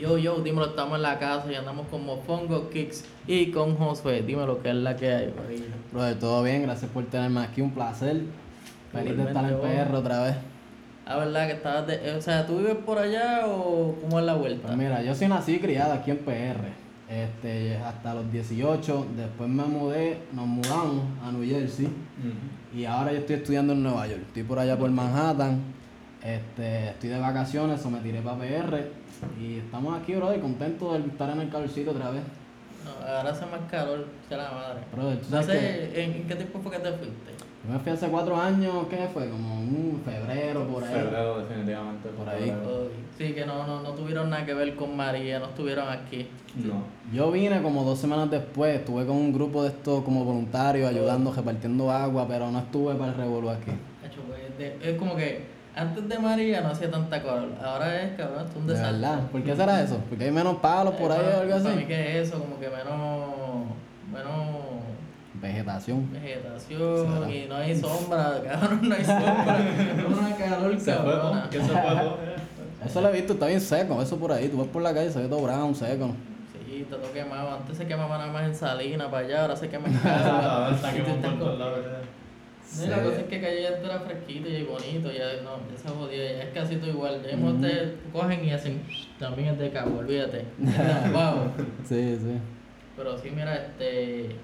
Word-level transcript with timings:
Yo, 0.00 0.16
yo, 0.16 0.40
dímelo, 0.40 0.68
estamos 0.68 0.96
en 0.96 1.02
la 1.02 1.18
casa 1.18 1.52
y 1.52 1.54
andamos 1.54 1.86
con 1.88 2.06
Mofongo 2.06 2.70
Kicks 2.70 3.04
y 3.26 3.50
con 3.50 3.76
Josué. 3.76 4.22
Dímelo, 4.22 4.62
que 4.62 4.70
es 4.70 4.74
la 4.74 4.96
que 4.96 5.12
hay. 5.12 5.34
Brother, 5.92 6.18
todo 6.18 6.42
bien, 6.42 6.62
gracias 6.62 6.90
por 6.90 7.04
tenerme 7.04 7.40
aquí, 7.42 7.60
un 7.60 7.72
placer. 7.72 8.22
Feliz 8.92 9.14
de 9.14 9.24
estar 9.24 9.44
en 9.44 9.60
PR 9.60 9.94
otra 9.94 10.22
vez. 10.22 10.36
Ah, 11.04 11.18
¿verdad? 11.18 11.48
Que 11.48 11.52
estabas 11.52 11.86
de... 11.86 12.14
O 12.16 12.22
sea, 12.22 12.46
¿tú 12.46 12.56
vives 12.56 12.76
por 12.76 12.96
allá 12.96 13.42
o 13.46 13.94
cómo 14.00 14.18
es 14.18 14.24
la 14.24 14.34
vuelta? 14.36 14.68
Pues 14.68 14.78
mira, 14.78 15.02
yo 15.02 15.14
soy 15.14 15.28
nacido 15.28 15.58
y 15.58 15.60
criado 15.60 15.92
aquí 15.92 16.12
en 16.12 16.18
PR. 16.18 16.80
Este, 17.10 17.76
hasta 17.76 18.14
los 18.14 18.32
18, 18.32 19.06
después 19.18 19.50
me 19.50 19.64
mudé, 19.64 20.16
nos 20.32 20.46
mudamos 20.46 21.04
a 21.22 21.30
New 21.30 21.44
Jersey 21.44 21.88
y 22.74 22.84
ahora 22.86 23.12
yo 23.12 23.18
estoy 23.18 23.36
estudiando 23.36 23.74
en 23.74 23.82
Nueva 23.82 24.06
York. 24.06 24.22
Estoy 24.28 24.44
por 24.44 24.60
allá 24.60 24.78
por 24.78 24.88
Manhattan. 24.90 25.60
Este, 26.24 26.90
estoy 26.90 27.08
de 27.10 27.18
vacaciones, 27.18 27.84
o 27.84 27.90
me 27.90 28.00
tiré 28.00 28.20
para 28.20 28.38
PR 28.38 28.84
y 29.40 29.58
estamos 29.58 30.00
aquí, 30.00 30.14
brother, 30.14 30.40
contentos 30.40 30.92
de 31.02 31.08
estar 31.08 31.30
en 31.30 31.40
el 31.40 31.48
calorcito 31.50 31.90
otra 31.92 32.10
vez. 32.10 32.22
No, 32.84 33.06
ahora 33.06 33.30
hace 33.30 33.46
más 33.46 33.60
calor 33.70 34.06
que 34.28 34.36
la 34.36 34.50
madre. 34.50 34.80
Brother, 34.94 35.18
tú 35.20 35.28
sabes 35.30 35.46
sé, 35.46 36.04
¿en, 36.04 36.12
en 36.12 36.26
qué 36.26 36.34
tiempo 36.34 36.60
fue 36.60 36.72
que 36.72 36.78
te 36.78 36.92
fuiste? 36.92 37.32
yo 37.62 37.72
me 37.74 37.78
fui 37.78 37.92
hace 37.92 38.08
cuatro 38.08 38.36
años, 38.36 38.86
¿qué 38.88 39.08
fue? 39.12 39.28
Como 39.28 39.60
un 39.60 40.00
febrero 40.04 40.66
por 40.66 40.82
ahí. 40.82 40.94
Febrero, 40.94 41.38
definitivamente. 41.40 42.08
Por 42.10 42.28
ahí. 42.28 42.38
febrero. 42.44 42.68
Oh, 42.68 42.88
Sí, 43.18 43.34
que 43.34 43.44
no, 43.44 43.66
no, 43.66 43.82
no 43.82 43.90
tuvieron 43.92 44.30
nada 44.30 44.46
que 44.46 44.54
ver 44.54 44.74
con 44.76 44.96
María, 44.96 45.38
no 45.38 45.46
estuvieron 45.46 45.86
aquí. 45.90 46.26
No. 46.56 46.84
Yo 47.12 47.30
vine 47.30 47.60
como 47.62 47.84
dos 47.84 47.98
semanas 47.98 48.30
después, 48.30 48.76
estuve 48.78 49.04
con 49.04 49.16
un 49.16 49.32
grupo 49.32 49.62
de 49.62 49.68
estos 49.68 50.02
como 50.04 50.24
voluntarios 50.24 50.88
ayudando, 50.88 51.30
repartiendo 51.32 51.90
agua, 51.90 52.26
pero 52.26 52.50
no 52.50 52.60
estuve 52.60 52.94
para 52.94 53.12
el 53.12 53.18
revolú 53.18 53.50
aquí. 53.50 53.72
Hecho, 54.06 54.22
pues, 54.26 54.72
es 54.82 54.98
como 54.98 55.16
que 55.16 55.59
antes 55.80 56.08
de 56.08 56.18
María 56.18 56.60
no 56.60 56.68
hacía 56.68 56.90
tanta 56.90 57.22
calor. 57.22 57.48
Ahora 57.64 58.02
es, 58.02 58.16
cabrón, 58.16 58.38
esto 58.46 58.50
es 58.50 58.56
un 58.56 58.66
De 58.66 58.72
desastre. 58.74 59.00
verdad, 59.00 59.20
¿por 59.30 59.42
qué 59.42 59.56
será 59.56 59.82
eso? 59.82 59.98
Porque 60.08 60.24
hay 60.24 60.30
menos 60.30 60.56
palos 60.56 60.94
por 60.94 61.10
Eh, 61.10 61.14
ahí 61.14 61.20
o 61.20 61.40
algo 61.40 61.50
Para 61.52 61.74
mí 61.74 61.76
así. 61.78 61.84
que 61.86 62.20
es 62.20 62.28
eso, 62.28 62.38
como 62.38 62.58
que 62.60 62.68
menos, 62.68 63.66
menos 64.12 64.46
Vegetación. 65.34 66.12
vegetación 66.12 67.14
Será. 67.20 67.30
y 67.34 67.46
no 67.48 67.56
hay 67.56 67.80
sombra, 67.80 68.42
cabrón, 68.44 68.80
no 68.88 68.94
hay 68.94 69.04
sombra. 69.04 69.58
Es 69.58 70.04
una 70.18 70.36
calor 70.36 70.80
Se 70.80 70.92
fue. 70.94 71.14
¿Qué 71.50 71.58
se 71.60 71.68
fue? 71.68 72.10
Eso 72.86 73.00
lo 73.02 73.08
he 73.08 73.12
visto, 73.12 73.32
está 73.34 73.46
bien 73.46 73.60
seco, 73.60 74.00
eso 74.00 74.16
por 74.16 74.32
ahí. 74.32 74.48
Tú 74.48 74.56
vas 74.56 74.66
por 74.68 74.80
la 74.80 74.94
calle 74.94 75.10
y 75.10 75.12
se 75.12 75.20
ve 75.20 75.28
todo 75.28 75.42
brown, 75.42 75.74
seco. 75.74 76.12
Sí, 76.66 76.80
está 76.82 76.96
todo 76.96 77.12
quemado. 77.12 77.56
Antes 77.56 77.76
se 77.76 77.86
quemaba 77.86 78.16
nada 78.16 78.32
más 78.32 78.44
en 78.44 78.54
Salina 78.54 79.10
para 79.10 79.26
allá, 79.26 79.42
ahora 79.42 79.54
se 79.56 79.68
quema 79.68 79.88
en 79.88 79.96
Ahora 79.96 80.70
casa. 80.70 80.70
está 80.76 80.88
Y 80.88 80.92
tú 80.92 81.04
quemado 81.04 81.14
estás 81.16 81.30
por 81.32 81.38
todos 81.38 81.50
con- 81.50 81.58
lados, 81.58 81.78
y 82.78 82.86
la 82.86 83.02
cosa 83.02 83.20
es 83.20 83.26
que 83.26 83.40
Calle 83.40 83.62
ya 83.62 83.68
era 83.68 84.00
fresquito 84.00 84.48
y 84.48 84.62
bonito, 84.62 85.10
ya 85.12 85.42
no, 85.42 85.58
ya 85.70 85.76
se 85.76 85.88
jodió, 85.88 86.16
ya 86.16 86.42
es 86.42 86.54
casi 86.54 86.76
todo 86.76 86.90
igual. 86.90 87.20
Ya 87.22 87.36
mismo 87.36 87.50
ustedes 87.50 87.94
cogen 88.12 88.44
y 88.44 88.50
hacen, 88.52 88.82
también 89.18 89.48
es 89.48 89.58
de 89.58 89.70
cabo, 89.70 89.98
olvídate. 89.98 90.44
wow. 91.12 91.50
Sí, 91.84 92.16
sí. 92.20 92.38
Pero 92.96 93.18
sí, 93.18 93.30
mira, 93.30 93.56
este. 93.56 94.36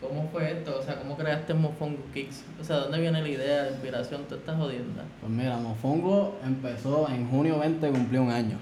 ¿Cómo 0.00 0.28
fue 0.30 0.52
esto? 0.52 0.78
O 0.78 0.82
sea, 0.82 0.98
¿cómo 0.98 1.16
creaste 1.16 1.54
Mofongo 1.54 2.02
Kicks? 2.12 2.44
O 2.60 2.64
sea, 2.64 2.76
¿dónde 2.80 3.00
viene 3.00 3.22
la 3.22 3.28
idea, 3.28 3.62
la 3.62 3.70
inspiración? 3.70 4.24
¿Tú 4.28 4.34
estás 4.34 4.56
jodiendo? 4.56 5.02
Pues 5.20 5.32
mira, 5.32 5.56
Mofongo 5.56 6.38
empezó 6.44 7.08
en 7.08 7.26
junio 7.30 7.58
20, 7.58 7.88
cumplió 7.88 8.22
un 8.22 8.30
año. 8.30 8.58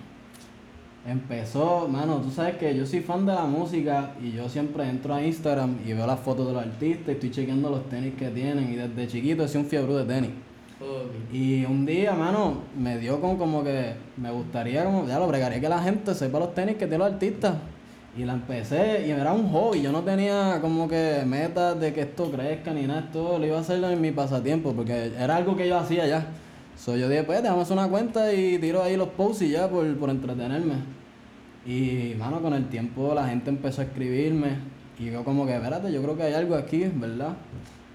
Empezó, 1.04 1.88
mano, 1.88 2.18
tú 2.18 2.30
sabes 2.30 2.56
que 2.56 2.76
yo 2.76 2.86
soy 2.86 3.00
fan 3.00 3.26
de 3.26 3.34
la 3.34 3.44
música 3.44 4.12
y 4.22 4.30
yo 4.30 4.48
siempre 4.48 4.88
entro 4.88 5.12
a 5.12 5.22
Instagram 5.22 5.78
y 5.84 5.92
veo 5.94 6.06
las 6.06 6.20
fotos 6.20 6.46
de 6.46 6.52
los 6.52 6.62
artistas 6.62 7.08
y 7.08 7.10
estoy 7.12 7.30
chequeando 7.32 7.70
los 7.70 7.88
tenis 7.88 8.14
que 8.14 8.28
tienen 8.28 8.72
y 8.72 8.76
desde 8.76 9.08
chiquito 9.08 9.44
he 9.44 9.48
sido 9.48 9.62
un 9.62 9.66
fiebre 9.66 9.94
de 9.94 10.04
tenis. 10.04 10.30
Y 11.32 11.64
un 11.64 11.84
día, 11.86 12.12
mano, 12.14 12.58
me 12.78 12.98
dio 12.98 13.20
como, 13.20 13.36
como 13.36 13.64
que 13.64 13.94
me 14.16 14.30
gustaría, 14.30 14.84
como, 14.84 15.06
ya 15.06 15.18
lo 15.18 15.26
bregaría 15.26 15.60
que 15.60 15.68
la 15.68 15.82
gente 15.82 16.14
sepa 16.14 16.38
los 16.38 16.54
tenis 16.54 16.74
que 16.74 16.86
tienen 16.86 17.00
los 17.00 17.12
artistas. 17.12 17.54
Y 18.16 18.24
la 18.24 18.34
empecé 18.34 19.06
y 19.06 19.10
era 19.10 19.32
un 19.32 19.48
hobby, 19.48 19.82
yo 19.82 19.90
no 19.90 20.02
tenía 20.02 20.58
como 20.60 20.86
que 20.86 21.22
metas 21.26 21.80
de 21.80 21.92
que 21.94 22.02
esto 22.02 22.30
crezca 22.30 22.72
ni 22.72 22.82
nada, 22.82 23.00
esto 23.00 23.38
lo 23.38 23.46
iba 23.46 23.56
a 23.56 23.60
hacer 23.60 23.82
en 23.82 24.00
mi 24.00 24.12
pasatiempo 24.12 24.74
porque 24.74 25.12
era 25.18 25.36
algo 25.36 25.56
que 25.56 25.66
yo 25.66 25.78
hacía 25.78 26.06
ya. 26.06 26.26
So, 26.76 26.96
yo 26.96 27.08
dije, 27.08 27.22
pues 27.22 27.42
déjame 27.42 27.62
hacer 27.62 27.76
una 27.76 27.88
cuenta 27.88 28.32
y 28.32 28.58
tiro 28.58 28.82
ahí 28.82 28.96
los 28.96 29.08
posts 29.08 29.42
y 29.42 29.50
ya 29.50 29.68
por, 29.68 29.96
por 29.96 30.10
entretenerme. 30.10 30.74
Y, 31.64 32.14
mano, 32.18 32.40
con 32.40 32.54
el 32.54 32.68
tiempo 32.68 33.14
la 33.14 33.28
gente 33.28 33.50
empezó 33.50 33.82
a 33.82 33.84
escribirme 33.84 34.56
y 34.98 35.10
yo 35.10 35.24
como 35.24 35.46
que, 35.46 35.54
espérate, 35.54 35.92
yo 35.92 36.02
creo 36.02 36.16
que 36.16 36.22
hay 36.24 36.34
algo 36.34 36.54
aquí, 36.54 36.84
¿verdad? 36.94 37.34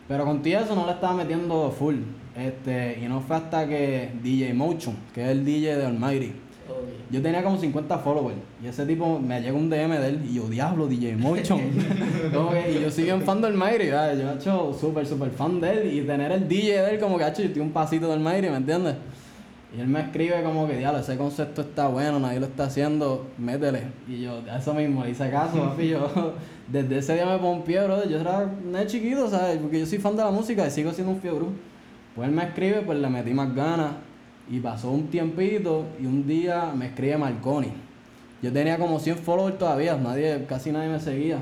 Pero 0.07 0.25
contigo 0.25 0.59
eso 0.59 0.75
no 0.75 0.85
le 0.85 0.93
estaba 0.93 1.13
metiendo 1.13 1.71
full. 1.71 1.95
Este, 2.35 2.99
y 3.03 3.07
no 3.07 3.21
fue 3.21 3.35
hasta 3.35 3.67
que 3.67 4.11
DJ 4.21 4.53
Motion, 4.53 4.95
que 5.13 5.23
es 5.23 5.29
el 5.29 5.43
DJ 5.43 5.77
de 5.77 5.85
Almighty, 5.85 6.33
yo 7.09 7.21
tenía 7.21 7.43
como 7.43 7.57
50 7.57 7.97
followers. 7.99 8.37
Y 8.61 8.67
ese 8.67 8.85
tipo 8.85 9.19
me 9.19 9.41
llega 9.41 9.53
un 9.53 9.69
DM 9.69 9.91
de 9.91 10.07
él 10.07 10.21
y 10.29 10.35
yo, 10.35 10.49
diablo, 10.49 10.87
DJ 10.87 11.15
Motion. 11.15 11.61
como 12.33 12.51
que, 12.51 12.71
y 12.73 12.81
yo 12.81 12.91
soy 12.91 13.05
bien 13.05 13.21
fan 13.21 13.41
del 13.41 13.53
¿verdad? 13.53 14.17
yo 14.17 14.29
he 14.29 14.35
hecho 14.35 14.77
súper, 14.79 15.05
súper 15.05 15.31
fan 15.31 15.61
de 15.61 15.71
él. 15.71 15.93
Y 15.93 16.01
tener 16.01 16.31
el 16.31 16.47
DJ 16.47 16.81
de 16.81 16.89
él, 16.91 16.99
como 16.99 17.17
que 17.17 17.23
ha 17.23 17.29
hecho, 17.29 17.41
yo 17.41 17.47
estoy 17.47 17.61
un 17.61 17.71
pasito 17.71 18.07
del 18.09 18.17
Almighty, 18.17 18.49
¿me 18.49 18.57
entiendes? 18.57 18.95
Y 19.75 19.81
él 19.81 19.87
me 19.87 19.99
escribe 19.99 20.41
como 20.43 20.65
que, 20.65 20.77
diablo, 20.77 20.99
ese 20.99 21.17
concepto 21.17 21.61
está 21.61 21.87
bueno, 21.87 22.19
nadie 22.19 22.39
lo 22.39 22.45
está 22.45 22.65
haciendo, 22.65 23.27
métele. 23.37 23.83
Y 24.07 24.21
yo, 24.21 24.41
a 24.49 24.59
eso 24.59 24.73
mismo, 24.73 25.03
le 25.03 25.11
hice 25.11 25.29
caso, 25.29 25.61
papi. 25.61 25.89
Yo, 25.89 26.33
desde 26.71 26.99
ese 26.99 27.15
día 27.15 27.25
me 27.25 27.37
pompié, 27.37 27.83
bro. 27.83 28.07
Yo 28.07 28.19
era 28.19 28.39
un 28.39 28.87
chiquito, 28.87 29.29
¿sabes? 29.29 29.57
Porque 29.57 29.79
yo 29.79 29.85
soy 29.85 29.97
fan 29.97 30.15
de 30.15 30.23
la 30.23 30.31
música 30.31 30.65
y 30.65 30.71
sigo 30.71 30.91
siendo 30.93 31.11
un 31.11 31.19
fiebre. 31.19 31.45
Pues 32.15 32.29
él 32.29 32.33
me 32.33 32.43
escribe, 32.43 32.81
pues 32.81 32.97
le 32.97 33.09
metí 33.09 33.33
más 33.33 33.53
ganas. 33.53 33.91
Y 34.49 34.61
pasó 34.61 34.89
un 34.91 35.07
tiempito 35.07 35.83
y 35.99 36.05
un 36.05 36.25
día 36.25 36.71
me 36.73 36.87
escribe 36.87 37.17
Marconi. 37.17 37.73
Yo 38.41 38.53
tenía 38.53 38.77
como 38.77 38.99
100 38.99 39.17
followers 39.17 39.57
todavía, 39.57 39.97
nadie, 39.97 40.45
casi 40.47 40.71
nadie 40.71 40.89
me 40.89 40.99
seguía. 40.99 41.39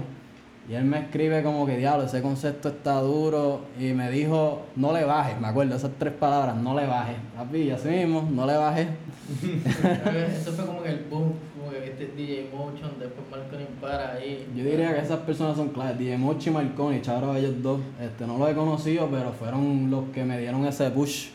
Y 0.67 0.73
él 0.73 0.83
me 0.83 0.99
escribe 0.99 1.43
como 1.43 1.65
que, 1.65 1.77
diablo, 1.77 2.05
ese 2.05 2.21
concepto 2.21 2.69
está 2.69 2.99
duro. 3.01 3.61
Y 3.79 3.93
me 3.93 4.09
dijo, 4.09 4.63
no 4.75 4.91
le 4.93 5.05
bajes, 5.05 5.39
me 5.39 5.47
acuerdo 5.47 5.75
esas 5.75 5.91
tres 5.99 6.13
palabras, 6.13 6.55
no 6.55 6.75
le 6.75 6.87
bajes. 6.87 7.17
Papi, 7.35 7.69
así 7.69 7.89
mismo, 7.89 8.27
no 8.31 8.47
le 8.47 8.57
bajes. 8.57 8.87
Eso 10.41 10.51
fue 10.53 10.65
como 10.65 10.81
que 10.81 10.89
el 10.89 11.05
boom, 11.09 11.33
como 11.57 11.71
que 11.71 11.79
viste 11.81 12.13
DJ 12.15 12.49
Motion, 12.51 12.91
después 12.99 13.27
Marconi 13.29 13.65
para 13.79 14.13
ahí. 14.13 14.47
Yo 14.55 14.63
diría 14.63 14.93
que 14.95 15.01
esas 15.01 15.19
personas 15.19 15.55
son 15.55 15.69
claves. 15.69 15.99
DJ 15.99 16.17
Mochi 16.17 16.49
y 16.49 16.53
Marconi, 16.53 17.01
chabro 17.01 17.33
a 17.33 17.37
ellos 17.37 17.61
dos. 17.61 17.79
Este, 18.01 18.25
no 18.25 18.39
los 18.39 18.49
he 18.49 18.55
conocido, 18.55 19.07
pero 19.11 19.33
fueron 19.33 19.91
los 19.91 20.05
que 20.09 20.23
me 20.23 20.39
dieron 20.39 20.65
ese 20.65 20.89
push. 20.89 21.29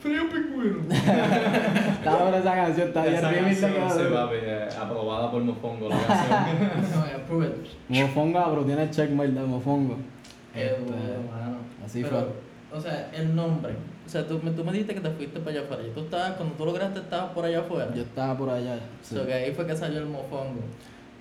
Frío 0.00 0.22
pingüino. 0.30 0.78
Está 0.90 2.16
buena 2.16 2.38
esa 2.38 2.54
canción, 2.54 2.88
está 2.88 3.02
bien 3.02 3.14
Esa 3.16 3.30
remix 3.30 3.60
de 3.60 3.66
canción 3.74 3.90
se 3.90 3.96
cabrón. 4.14 4.14
va 4.14 4.30
eh, 4.34 4.68
aprobada 4.80 5.30
por 5.30 5.42
Mofongo, 5.42 5.88
la 5.90 5.96
canción. 5.98 7.54
Mofongo, 7.88 8.52
bro, 8.52 8.64
tiene 8.64 8.90
checkmate 8.90 9.32
de 9.32 9.40
Mofongo. 9.40 9.96
Qué 10.54 10.66
Este, 10.66 10.94
así 11.84 12.02
Pero, 12.02 12.28
O 12.74 12.80
sea, 12.80 13.10
el 13.14 13.34
nombre. 13.36 13.74
O 14.06 14.08
sea, 14.08 14.26
tú, 14.26 14.40
me- 14.42 14.50
tú 14.50 14.64
me 14.64 14.72
dijiste 14.72 14.94
que 14.94 15.00
te 15.00 15.10
fuiste 15.10 15.40
para 15.40 15.50
allá 15.52 15.60
afuera. 15.66 15.82
Y 15.86 15.90
tú 15.90 16.00
estabas, 16.00 16.32
cuando 16.32 16.54
tú 16.54 16.64
lograste, 16.66 17.00
estabas 17.00 17.32
por 17.32 17.44
allá 17.44 17.60
afuera. 17.60 17.90
Yo 17.94 18.02
estaba 18.02 18.36
por 18.36 18.50
allá. 18.50 18.74
O 18.74 18.78
Sí. 19.06 19.14
sea, 19.14 19.26
que 19.26 19.32
ahí 19.34 19.52
fue 19.52 19.66
que 19.66 19.76
salió 19.76 19.98
el 20.00 20.06
mofongo. 20.06 20.60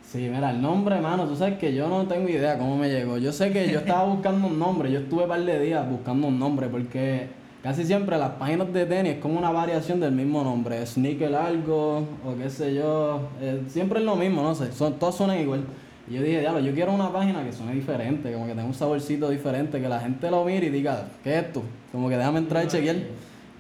Sí, 0.01 0.29
mira, 0.33 0.51
el 0.51 0.61
nombre, 0.61 0.99
mano, 0.99 1.25
tú 1.27 1.35
sabes 1.35 1.57
que 1.57 1.73
yo 1.73 1.87
no 1.87 2.05
tengo 2.07 2.27
idea 2.29 2.57
cómo 2.57 2.77
me 2.77 2.89
llegó. 2.89 3.17
Yo 3.17 3.31
sé 3.31 3.51
que 3.51 3.69
yo 3.71 3.79
estaba 3.79 4.03
buscando 4.03 4.47
un 4.47 4.59
nombre, 4.59 4.91
yo 4.91 4.99
estuve 4.99 5.23
un 5.23 5.29
par 5.29 5.41
de 5.41 5.59
días 5.59 5.89
buscando 5.89 6.27
un 6.27 6.37
nombre 6.37 6.67
porque 6.67 7.29
casi 7.63 7.85
siempre 7.85 8.17
las 8.17 8.31
páginas 8.31 8.71
de 8.73 8.85
tenis 8.85 9.13
es 9.13 9.19
como 9.19 9.39
una 9.39 9.49
variación 9.49 10.01
del 10.01 10.11
mismo 10.11 10.43
nombre, 10.43 10.85
sneaker 10.85 11.33
algo 11.33 12.05
o 12.25 12.35
qué 12.37 12.49
sé 12.49 12.75
yo, 12.75 13.29
eh, 13.41 13.63
siempre 13.69 13.99
es 13.99 14.05
lo 14.05 14.17
mismo, 14.17 14.43
no 14.43 14.53
sé, 14.53 14.71
son, 14.73 14.99
todos 14.99 15.15
suenan 15.15 15.39
igual. 15.39 15.63
Y 16.09 16.15
yo 16.15 16.21
dije, 16.21 16.41
diablo, 16.41 16.59
yo 16.59 16.73
quiero 16.73 16.91
una 16.91 17.13
página 17.13 17.41
que 17.45 17.53
suene 17.53 17.73
diferente, 17.73 18.33
como 18.33 18.45
que 18.45 18.51
tenga 18.51 18.65
un 18.65 18.73
saborcito 18.73 19.29
diferente, 19.29 19.79
que 19.79 19.87
la 19.87 20.01
gente 20.01 20.29
lo 20.29 20.43
mire 20.43 20.67
y 20.67 20.69
diga, 20.69 21.07
¿qué 21.23 21.39
es 21.39 21.45
esto? 21.45 21.63
Como 21.93 22.09
que 22.09 22.17
déjame 22.17 22.39
entrar 22.39 22.65
y 22.65 22.67
chequear. 22.67 22.97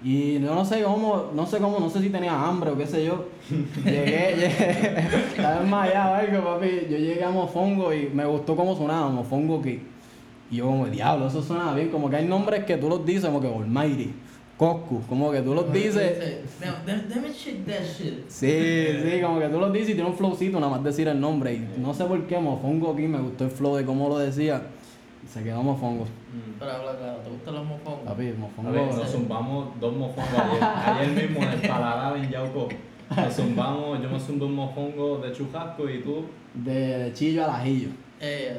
Y 0.03 0.37
yo 0.41 0.53
no 0.53 0.65
sé 0.65 0.83
cómo, 0.83 1.31
no 1.33 1.47
sé 1.47 1.59
cómo, 1.59 1.79
no 1.79 1.89
sé 1.89 2.01
si 2.01 2.09
tenía 2.09 2.33
hambre 2.37 2.71
o 2.71 2.77
qué 2.77 2.85
sé 2.85 3.05
yo. 3.05 3.29
Llegué, 3.85 4.35
llegué, 4.35 5.07
estaba 5.37 5.61
desmayado 5.61 6.15
algo, 6.15 6.43
papi. 6.43 6.87
Yo 6.89 6.97
llegué 6.97 7.23
a 7.23 7.29
Mofongo 7.29 7.93
y 7.93 8.09
me 8.13 8.25
gustó 8.25 8.57
cómo 8.57 8.75
sonaba 8.75 9.07
Mofongo 9.07 9.61
Kick. 9.61 9.92
Y 10.53 10.57
yo 10.57 10.67
como, 10.67 10.85
diablo, 10.85 11.27
eso 11.27 11.41
suena 11.41 11.73
bien. 11.73 11.89
Como 11.89 12.09
que 12.11 12.17
hay 12.17 12.25
nombres 12.27 12.63
que 12.65 12.77
tú 12.77 12.87
los 12.87 13.03
dices, 13.03 13.25
como 13.25 13.41
que 13.41 13.47
Almighty, 13.47 14.13
Coscu, 14.55 15.01
como 15.09 15.31
que 15.31 15.41
tú 15.41 15.55
los 15.55 15.73
dices. 15.73 16.43
Déjame 16.85 17.33
check 17.33 17.65
that 17.65 17.81
shit. 17.83 18.29
Sí, 18.29 18.87
sí, 19.01 19.21
como 19.21 19.39
que 19.39 19.47
tú 19.49 19.59
los 19.59 19.73
dices 19.73 19.89
y 19.89 19.93
tiene 19.95 20.09
un 20.11 20.15
flowcito 20.15 20.59
nada 20.59 20.71
más 20.73 20.83
decir 20.83 21.07
el 21.07 21.19
nombre. 21.19 21.53
Y 21.55 21.67
no 21.79 21.91
sé 21.93 22.05
por 22.05 22.27
qué 22.27 22.37
Mofongo 22.37 22.95
Kick 22.95 23.07
me 23.09 23.19
gustó 23.19 23.45
el 23.45 23.49
flow 23.49 23.75
de 23.77 23.83
cómo 23.83 24.09
lo 24.09 24.19
decía. 24.19 24.61
Y 25.23 25.27
se 25.27 25.43
quedó 25.43 25.63
Mofongo. 25.63 26.05
Pero 26.59 26.71
habla 26.71 26.97
claro, 26.99 27.17
¿te 27.19 27.29
gustan 27.31 27.55
los 27.55 27.65
mofongos? 27.65 28.03
Papi, 28.05 28.27
A 28.29 28.33
Mofongo. 28.39 28.71
ver, 28.71 28.93
nos 28.93 29.09
zumbamos 29.11 29.79
dos 29.79 29.95
mofongos 29.95 30.33
ayer, 30.33 30.63
ayer 30.85 31.29
mismo 31.29 31.43
en 31.43 31.49
el 31.49 31.61
paladar 31.67 32.17
en 32.17 32.29
Yauco. 32.29 32.67
Nos 33.15 33.33
zumbamos, 33.33 34.01
yo 34.03 34.09
me 34.09 34.19
zumbé 34.19 34.45
un 34.45 34.55
mofongo 34.55 35.17
de 35.17 35.31
chujasco 35.31 35.89
y 35.89 36.01
tú. 36.01 36.25
De, 36.53 36.73
de 37.05 37.13
chillo 37.13 37.43
al 37.45 37.49
ajillo. 37.51 37.89
Eh. 38.19 38.55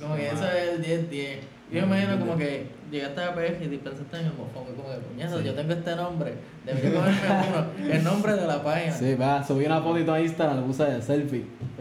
Como 0.00 0.16
que 0.16 0.26
eso 0.28 0.44
es 0.44 0.86
el 0.86 1.08
10-10. 1.10 1.38
Yo 1.72 1.86
me 1.86 1.86
imagino 1.86 2.18
como 2.18 2.36
que 2.36 2.66
llegaste 2.90 3.22
a 3.22 3.34
PF 3.34 3.64
y 3.64 3.78
pensaste 3.78 4.18
en 4.18 4.26
el 4.26 4.32
mofongo, 4.34 4.74
como 4.76 4.90
que 4.90 4.98
puñazo, 4.98 5.40
yo 5.40 5.54
tengo 5.54 5.72
este 5.72 5.96
nombre, 5.96 6.34
debería 6.66 6.92
cogerme 6.92 7.20
uno, 7.48 7.64
el 7.90 8.04
nombre 8.04 8.34
de 8.34 8.46
la 8.46 8.62
página. 8.62 8.92
Sí, 8.92 9.14
va, 9.14 9.42
subí 9.42 9.64
una 9.64 9.80
fotito 9.80 10.12
a 10.12 10.20
Instagram, 10.20 10.60
le 10.60 10.66
puse 10.66 10.84
de 10.84 11.00
selfie. 11.00 11.46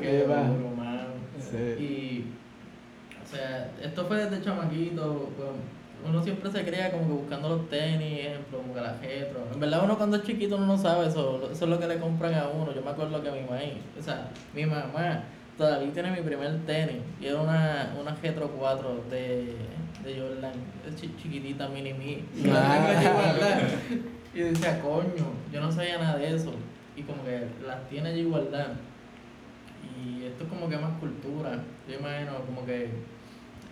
Qué 0.00 0.26
va. 0.26 0.46
Sí. 1.38 1.58
Y, 1.78 2.24
o 3.22 3.26
sea, 3.26 3.70
esto 3.82 4.06
fue 4.06 4.24
desde 4.24 4.42
chamaquito, 4.42 5.28
uno 6.08 6.22
siempre 6.22 6.50
se 6.50 6.64
crea 6.64 6.90
como 6.90 7.06
que 7.06 7.12
buscando 7.12 7.50
los 7.50 7.68
tenis, 7.68 8.20
ejemplo, 8.20 8.58
como 8.58 8.72
que 8.74 8.80
la 8.80 8.96
retro. 8.98 9.40
En 9.52 9.60
verdad 9.60 9.82
uno 9.84 9.98
cuando 9.98 10.16
es 10.16 10.22
chiquito 10.22 10.56
uno 10.56 10.64
no 10.66 10.78
sabe 10.78 11.06
eso, 11.06 11.50
eso 11.52 11.64
es 11.64 11.70
lo 11.70 11.78
que 11.78 11.86
le 11.86 11.98
compran 11.98 12.32
a 12.34 12.48
uno. 12.48 12.74
Yo 12.74 12.80
me 12.80 12.90
acuerdo 12.90 13.22
que 13.22 13.30
mi 13.30 13.42
mamá, 13.42 13.60
o 13.98 14.02
sea, 14.02 14.30
mi 14.54 14.64
mamá 14.64 15.24
todavía 15.56 15.92
tiene 15.92 16.10
mi 16.10 16.22
primer 16.22 16.64
tenis 16.66 17.02
y 17.20 17.26
era 17.26 17.40
una, 17.40 17.94
una 18.00 18.14
Retro 18.16 18.48
4 18.50 19.04
de, 19.10 19.54
de 20.04 20.20
Jordan, 20.20 20.52
chiquitita, 20.94 21.68
mini 21.68 21.92
mi. 21.94 22.24
Y 22.36 22.46
la 22.46 22.74
Ah. 22.74 23.68
Y 24.34 24.40
decía, 24.40 24.80
coño, 24.80 25.34
yo 25.52 25.60
no 25.60 25.70
sabía 25.70 25.98
nada 25.98 26.16
de 26.16 26.34
eso. 26.34 26.52
Y 26.96 27.02
como 27.02 27.22
que 27.24 27.46
las 27.66 27.86
tiene 27.88 28.10
allí 28.10 28.24
guardadas. 28.24 28.78
Y 30.02 30.24
esto 30.24 30.44
es 30.44 30.50
como 30.50 30.68
que 30.68 30.78
más 30.78 30.98
cultura. 30.98 31.62
Yo 31.86 31.98
imagino 31.98 32.36
como 32.46 32.64
que 32.64 32.88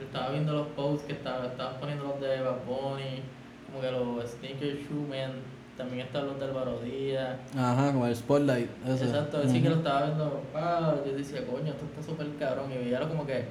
estaba 0.01 0.31
viendo 0.31 0.53
los 0.53 0.67
posts 0.69 1.07
que 1.07 1.13
estaba, 1.15 1.47
estabas 1.47 1.75
poniendo 1.75 2.05
los 2.05 2.21
de 2.21 2.41
Bad 2.41 2.65
Bunny, 2.67 3.23
como 3.67 3.81
que 3.81 3.91
los 3.91 4.31
Sneaker 4.31 4.77
Shoe 4.77 5.07
Man, 5.09 5.33
también 5.81 6.07
están 6.07 6.27
los 6.27 6.39
del 6.39 6.51
Barodía. 6.51 7.39
Ajá, 7.57 7.93
como 7.93 8.07
el 8.07 8.15
spotlight. 8.15 8.71
Eso. 8.87 9.05
Exacto, 9.05 9.41
así 9.45 9.63
que 9.63 9.71
lo 9.71 9.77
estaba 9.77 10.07
viendo, 10.07 10.43
ah, 10.55 10.95
yo 11.05 11.13
decía, 11.13 11.47
coño, 11.47 11.73
esto 11.73 11.85
está 11.87 12.03
súper 12.03 12.29
cabrón. 12.39 12.71
Y 12.73 12.79
veía 12.79 13.01
como 13.09 13.27
que 13.27 13.45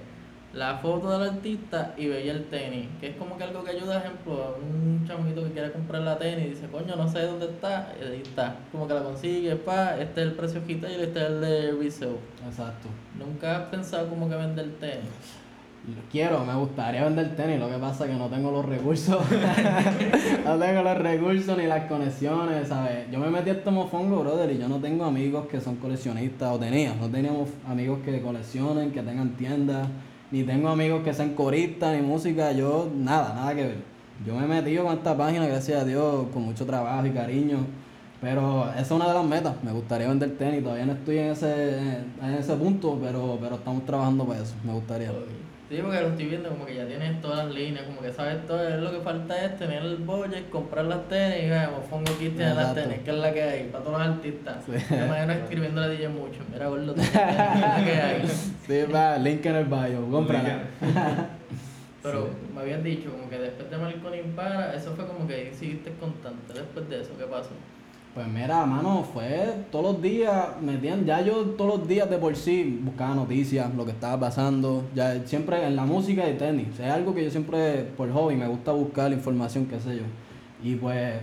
la 0.53 0.77
foto 0.77 1.11
del 1.11 1.29
artista 1.29 1.93
y 1.97 2.07
veía 2.07 2.31
el 2.33 2.45
tenis, 2.45 2.87
que 2.99 3.09
es 3.09 3.15
como 3.15 3.37
que 3.37 3.43
algo 3.43 3.63
que 3.63 3.71
ayuda, 3.71 3.99
ejemplo, 3.99 4.43
a 4.43 4.55
un 4.57 5.05
chamito 5.07 5.43
que 5.43 5.51
quiere 5.51 5.71
comprar 5.71 6.03
la 6.03 6.17
tenis 6.17 6.45
y 6.45 6.49
dice, 6.49 6.67
coño, 6.67 6.95
no 6.95 7.07
sé 7.07 7.21
dónde 7.23 7.47
está, 7.47 7.93
y 7.99 8.05
ahí 8.05 8.21
está. 8.21 8.55
Como 8.71 8.87
que 8.87 8.93
la 8.93 9.03
consigue, 9.03 9.55
pa, 9.55 9.97
este 9.99 10.21
es 10.21 10.27
el 10.27 10.33
precio 10.33 10.61
y 10.67 10.73
este 10.73 11.03
es 11.03 11.15
el 11.15 11.41
de 11.41 11.71
resale. 11.71 12.17
Exacto. 12.47 12.89
Nunca 13.17 13.57
has 13.57 13.63
pensado 13.69 14.07
como 14.07 14.29
que 14.29 14.35
vender 14.35 14.69
tenis. 14.79 15.38
Quiero, 16.11 16.45
me 16.45 16.55
gustaría 16.55 17.03
vender 17.03 17.35
tenis, 17.35 17.59
lo 17.59 17.69
que 17.69 17.77
pasa 17.77 18.05
es 18.05 18.11
que 18.11 18.17
no 18.17 18.27
tengo 18.27 18.51
los 18.51 18.65
recursos. 18.65 19.19
no 20.45 20.57
tengo 20.57 20.81
los 20.81 20.97
recursos 20.97 21.57
ni 21.57 21.67
las 21.67 21.85
conexiones, 21.85 22.67
¿sabes? 22.67 23.09
Yo 23.11 23.19
me 23.19 23.29
metí 23.29 23.49
a 23.49 23.53
este 23.53 23.71
mofongo, 23.71 24.21
brother, 24.21 24.51
y 24.51 24.57
yo 24.57 24.67
no 24.67 24.77
tengo 24.77 25.05
amigos 25.05 25.47
que 25.47 25.59
son 25.61 25.75
coleccionistas, 25.75 26.51
o 26.51 26.59
tenía, 26.59 26.95
no 26.95 27.09
teníamos 27.09 27.49
amigos 27.67 27.99
que 28.03 28.21
coleccionen, 28.21 28.91
que 28.91 29.01
tengan 29.01 29.31
tiendas, 29.37 29.87
ni 30.31 30.43
tengo 30.43 30.69
amigos 30.69 31.03
que 31.03 31.13
sean 31.13 31.33
coristas, 31.33 31.95
ni 31.95 32.01
música, 32.01 32.51
yo 32.51 32.89
nada, 32.95 33.33
nada 33.33 33.55
que 33.55 33.63
ver. 33.63 33.77
Yo 34.25 34.35
me 34.35 34.45
he 34.45 34.47
metido 34.47 34.83
con 34.83 34.97
esta 34.97 35.15
página, 35.15 35.47
gracias 35.47 35.81
a 35.81 35.85
Dios, 35.85 36.27
con 36.33 36.43
mucho 36.43 36.65
trabajo 36.65 37.05
y 37.05 37.11
cariño. 37.11 37.59
Pero 38.21 38.69
esa 38.71 38.81
es 38.81 38.91
una 38.91 39.07
de 39.07 39.13
las 39.13 39.25
metas. 39.25 39.55
Me 39.63 39.71
gustaría 39.71 40.09
vender 40.09 40.37
tenis. 40.37 40.61
Todavía 40.61 40.85
no 40.85 40.93
estoy 40.93 41.19
en 41.19 41.29
ese, 41.29 41.79
en 42.21 42.33
ese 42.37 42.53
punto, 42.55 42.99
pero, 43.01 43.37
pero 43.41 43.55
estamos 43.55 43.85
trabajando 43.85 44.25
para 44.25 44.41
eso. 44.41 44.55
Me 44.63 44.73
gustaría. 44.73 45.09
Sí, 45.69 45.77
porque 45.83 46.01
lo 46.01 46.07
estoy 46.07 46.25
viendo 46.25 46.49
como 46.49 46.65
que 46.65 46.73
ya 46.73 46.87
tienes 46.87 47.21
todas 47.21 47.45
las 47.45 47.53
líneas, 47.53 47.85
como 47.85 48.01
que 48.01 48.11
sabes 48.11 48.43
todo, 48.47 48.67
es 48.67 48.81
lo 48.81 48.91
que 48.91 49.01
falta 49.01 49.45
es 49.45 49.55
tener 49.59 49.83
el 49.83 49.97
budget, 49.97 50.49
comprar 50.49 50.85
las 50.85 51.07
tenis 51.07 51.43
y 51.45 51.49
vamos, 51.51 51.81
pongo 51.87 52.11
aquí 52.11 52.29
tienes 52.29 52.55
las 52.55 52.73
tenis, 52.73 53.01
que 53.05 53.11
es 53.11 53.17
la 53.17 53.31
que 53.31 53.43
hay, 53.43 53.63
para 53.65 53.83
todos 53.83 53.99
los 53.99 54.07
artistas. 54.07 54.65
Sí. 54.65 54.71
Me 54.89 55.05
imagino 55.05 55.33
escribiendo 55.33 55.81
a 55.81 55.87
DJ 55.87 56.09
mucho, 56.09 56.39
mira 56.51 56.67
gordo, 56.69 56.95
es 56.95 57.13
la 57.13 57.83
que 57.85 58.01
hay. 58.01 58.27
Sí, 58.65 58.91
va, 58.91 59.17
link 59.19 59.45
en 59.45 59.55
el 59.57 59.65
bio, 59.65 60.09
cómprala. 60.09 60.63
Pero 62.01 62.29
me 62.55 62.61
habían 62.61 62.83
dicho 62.83 63.11
como 63.11 63.29
que 63.29 63.37
después 63.37 63.69
de 63.69 63.77
Marconi 63.77 64.17
Impara, 64.17 64.73
eso 64.73 64.95
fue 64.95 65.05
como 65.05 65.27
que 65.27 65.35
ahí 65.35 65.53
seguiste 65.53 65.93
constante, 65.99 66.51
después 66.51 66.89
de 66.89 67.01
eso, 67.01 67.11
¿qué 67.15 67.25
pasó? 67.25 67.51
Pues 68.15 68.27
mira, 68.27 68.65
mano, 68.65 69.05
fue 69.13 69.65
todos 69.71 69.93
los 69.93 70.01
días, 70.01 70.59
metían, 70.61 71.05
ya 71.05 71.21
yo 71.21 71.45
todos 71.51 71.79
los 71.79 71.87
días 71.87 72.09
de 72.09 72.17
por 72.17 72.35
sí 72.35 72.79
buscaba 72.81 73.13
noticias, 73.13 73.73
lo 73.75 73.85
que 73.85 73.91
estaba 73.91 74.19
pasando, 74.19 74.83
ya 74.95 75.25
siempre 75.27 75.63
en 75.63 75.75
la 75.75 75.85
música 75.85 76.27
y 76.27 76.33
tenis, 76.33 76.67
es 76.79 76.91
algo 76.91 77.13
que 77.13 77.23
yo 77.23 77.29
siempre 77.29 77.83
por 77.95 78.11
hobby 78.11 78.35
me 78.35 78.47
gusta 78.47 78.71
buscar 78.71 79.11
información, 79.11 79.67
qué 79.67 79.79
sé 79.79 79.97
yo. 79.97 80.03
Y 80.63 80.75
pues 80.75 81.13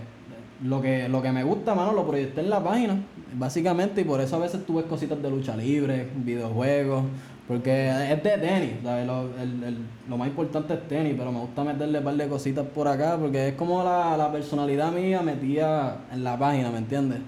lo 0.63 0.81
que, 0.81 1.09
lo 1.09 1.21
que 1.21 1.31
me 1.33 1.43
gusta, 1.43 1.75
mano, 1.75 1.91
lo 1.91 2.07
proyecté 2.07 2.39
en 2.39 2.49
la 2.49 2.63
página, 2.63 2.97
básicamente, 3.33 4.01
y 4.01 4.03
por 4.05 4.21
eso 4.21 4.37
a 4.37 4.39
veces 4.39 4.65
tú 4.65 4.75
ves 4.75 4.85
cositas 4.85 5.21
de 5.21 5.29
lucha 5.29 5.57
libre, 5.57 6.07
videojuegos, 6.15 7.03
porque 7.47 7.89
es 8.11 8.23
de 8.23 8.37
tenis, 8.37 8.71
¿sabes? 8.83 9.07
Lo, 9.07 9.21
el- 9.41 9.63
el- 9.63 9.77
lo 10.09 10.17
más 10.17 10.27
importante 10.27 10.73
es 10.73 10.87
tenis, 10.87 11.15
pero 11.17 11.31
me 11.31 11.39
gusta 11.39 11.63
meterle 11.63 11.99
un 11.99 12.03
par 12.03 12.15
de 12.15 12.27
cositas 12.27 12.65
por 12.67 12.87
acá, 12.87 13.17
porque 13.19 13.49
es 13.49 13.53
como 13.55 13.83
la, 13.83 14.17
la 14.17 14.31
personalidad 14.31 14.91
mía 14.91 15.21
metida 15.21 15.99
en 16.11 16.23
la 16.23 16.37
página, 16.37 16.69
¿me 16.71 16.79
entiendes? 16.79 17.19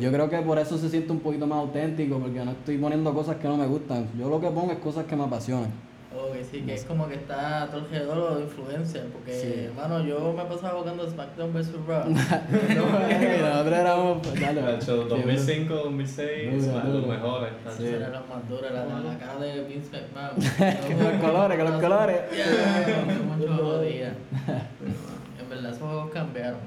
Yo 0.00 0.10
creo 0.10 0.28
que 0.30 0.38
por 0.38 0.58
eso 0.58 0.78
se 0.78 0.88
siente 0.88 1.12
un 1.12 1.20
poquito 1.20 1.46
más 1.46 1.58
auténtico, 1.58 2.18
porque 2.18 2.44
no 2.44 2.52
estoy 2.52 2.78
poniendo 2.78 3.12
cosas 3.12 3.36
que 3.36 3.46
no 3.48 3.56
me 3.56 3.66
gustan. 3.66 4.06
Yo 4.18 4.28
lo 4.30 4.40
que 4.40 4.48
pongo 4.48 4.72
es 4.72 4.78
cosas 4.78 5.04
que 5.04 5.14
me 5.16 5.24
apasionan. 5.24 5.70
Ok, 6.14 6.36
sí, 6.50 6.60
que 6.62 6.74
es 6.74 6.84
como 6.84 7.08
que 7.08 7.14
está 7.14 7.62
a 7.62 7.70
tu 7.70 7.78
alrededor 7.78 8.36
de 8.36 8.42
influencia, 8.44 9.02
porque, 9.12 9.32
Sí. 9.32 9.64
hermano, 9.66 10.00
yo 10.04 10.34
me 10.36 10.44
pasaba 10.44 10.78
jugando 10.80 11.08
SmackDown 11.08 11.52
vs. 11.54 11.72
Raw. 11.86 12.04
Nosotros 12.10 13.72
éramos. 13.78 14.18
Dale, 14.40 14.62
De 14.62 14.74
hecho, 14.76 15.02
sí, 15.02 15.08
2005, 15.08 15.74
2006, 15.74 16.64
Duro, 16.66 16.80
son 16.82 16.92
los 16.92 17.06
mejores. 17.06 17.50
Sí. 17.76 17.86
Esa 17.86 17.96
era 17.96 18.08
la 18.10 18.20
más 18.20 18.48
dura, 18.48 18.70
la, 18.70 19.18
cara 19.18 19.38
de 19.40 19.64
Vince 19.64 19.90
McMahon. 19.90 20.36
Que 20.86 20.94
los 20.94 21.12
colores, 21.22 21.58
que 21.58 21.64
los 21.64 21.80
colores. 21.82 22.20
Ya, 22.36 23.14
mucho 23.36 23.54
jodía. 23.64 24.14
En 25.40 25.48
verdad, 25.48 25.70
esos 25.72 25.82
juegos 25.88 26.10
cambiaron. 26.12 26.60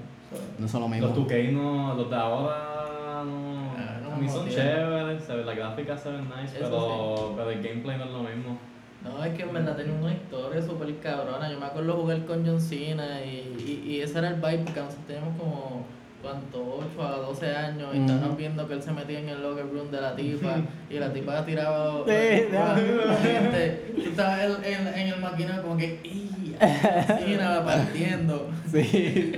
No 0.58 0.68
son 0.68 0.82
lo 0.82 0.88
Los 0.88 0.98
mismo. 0.98 1.28
2K 1.28 1.52
no, 1.54 1.94
los 1.96 2.10
de 2.10 2.16
ahora 2.16 3.24
no. 3.26 3.74
Ah, 3.78 4.00
no 4.04 4.14
a 4.14 4.18
mí 4.18 4.28
son 4.28 4.50
chéveres, 4.50 5.24
se 5.24 5.36
ve- 5.36 5.46
la 5.46 5.54
gráfica 5.54 5.98
se 5.98 6.10
ve 6.10 6.18
nice, 6.18 6.58
pero, 6.60 7.34
pero 7.38 7.50
el 7.52 7.62
gameplay 7.62 7.98
no 7.98 8.04
es 8.06 8.12
lo 8.12 8.24
mismo. 8.24 8.58
No, 9.06 9.24
es 9.24 9.34
que 9.36 9.44
en 9.44 9.54
verdad 9.54 9.76
tenía 9.78 9.94
una 9.94 10.14
historia 10.14 10.62
súper 10.62 10.98
cabrona. 10.98 11.52
Yo 11.52 11.60
me 11.60 11.66
acuerdo 11.68 11.94
jugar 11.94 12.26
con 12.26 12.46
John 12.46 12.60
Cena 12.60 13.22
y, 13.24 13.82
y, 13.86 13.92
y 13.92 14.02
ese 14.02 14.18
era 14.20 14.30
el 14.30 14.36
vibe 14.36 14.58
porque 14.66 14.80
nosotros 14.80 15.06
teníamos 15.08 15.38
como, 15.40 15.86
¿cuánto? 16.22 16.86
8 16.98 17.08
a 17.08 17.18
12 17.18 17.56
años 17.56 17.90
y 17.94 17.98
Ujú. 18.00 18.06
estábamos 18.08 18.38
viendo 18.38 18.68
que 18.68 18.74
él 18.74 18.82
se 18.84 18.92
metía 18.92 19.20
en 19.20 19.30
el 19.30 19.42
locker 19.44 19.66
room 19.72 19.92
de 19.92 20.02
la 20.02 20.16
tipa 20.18 20.56
y 20.90 20.96
la 21.00 21.14
tipa 21.14 21.46
tiraba 21.46 22.04
Sí, 22.06 22.46
ya. 22.52 22.76
la 23.06 23.16
gente. 23.18 23.94
Tú 23.96 24.10
estabas 24.10 24.40
en, 24.64 24.88
en, 24.88 24.88
en 24.88 25.08
el 25.14 25.20
maquinón 25.22 25.62
como 25.62 25.78
que, 25.78 26.00
¡y! 26.04 26.56
Cena 26.58 27.60
va 27.60 27.66
partiendo. 27.66 28.50
Sí. 28.72 29.34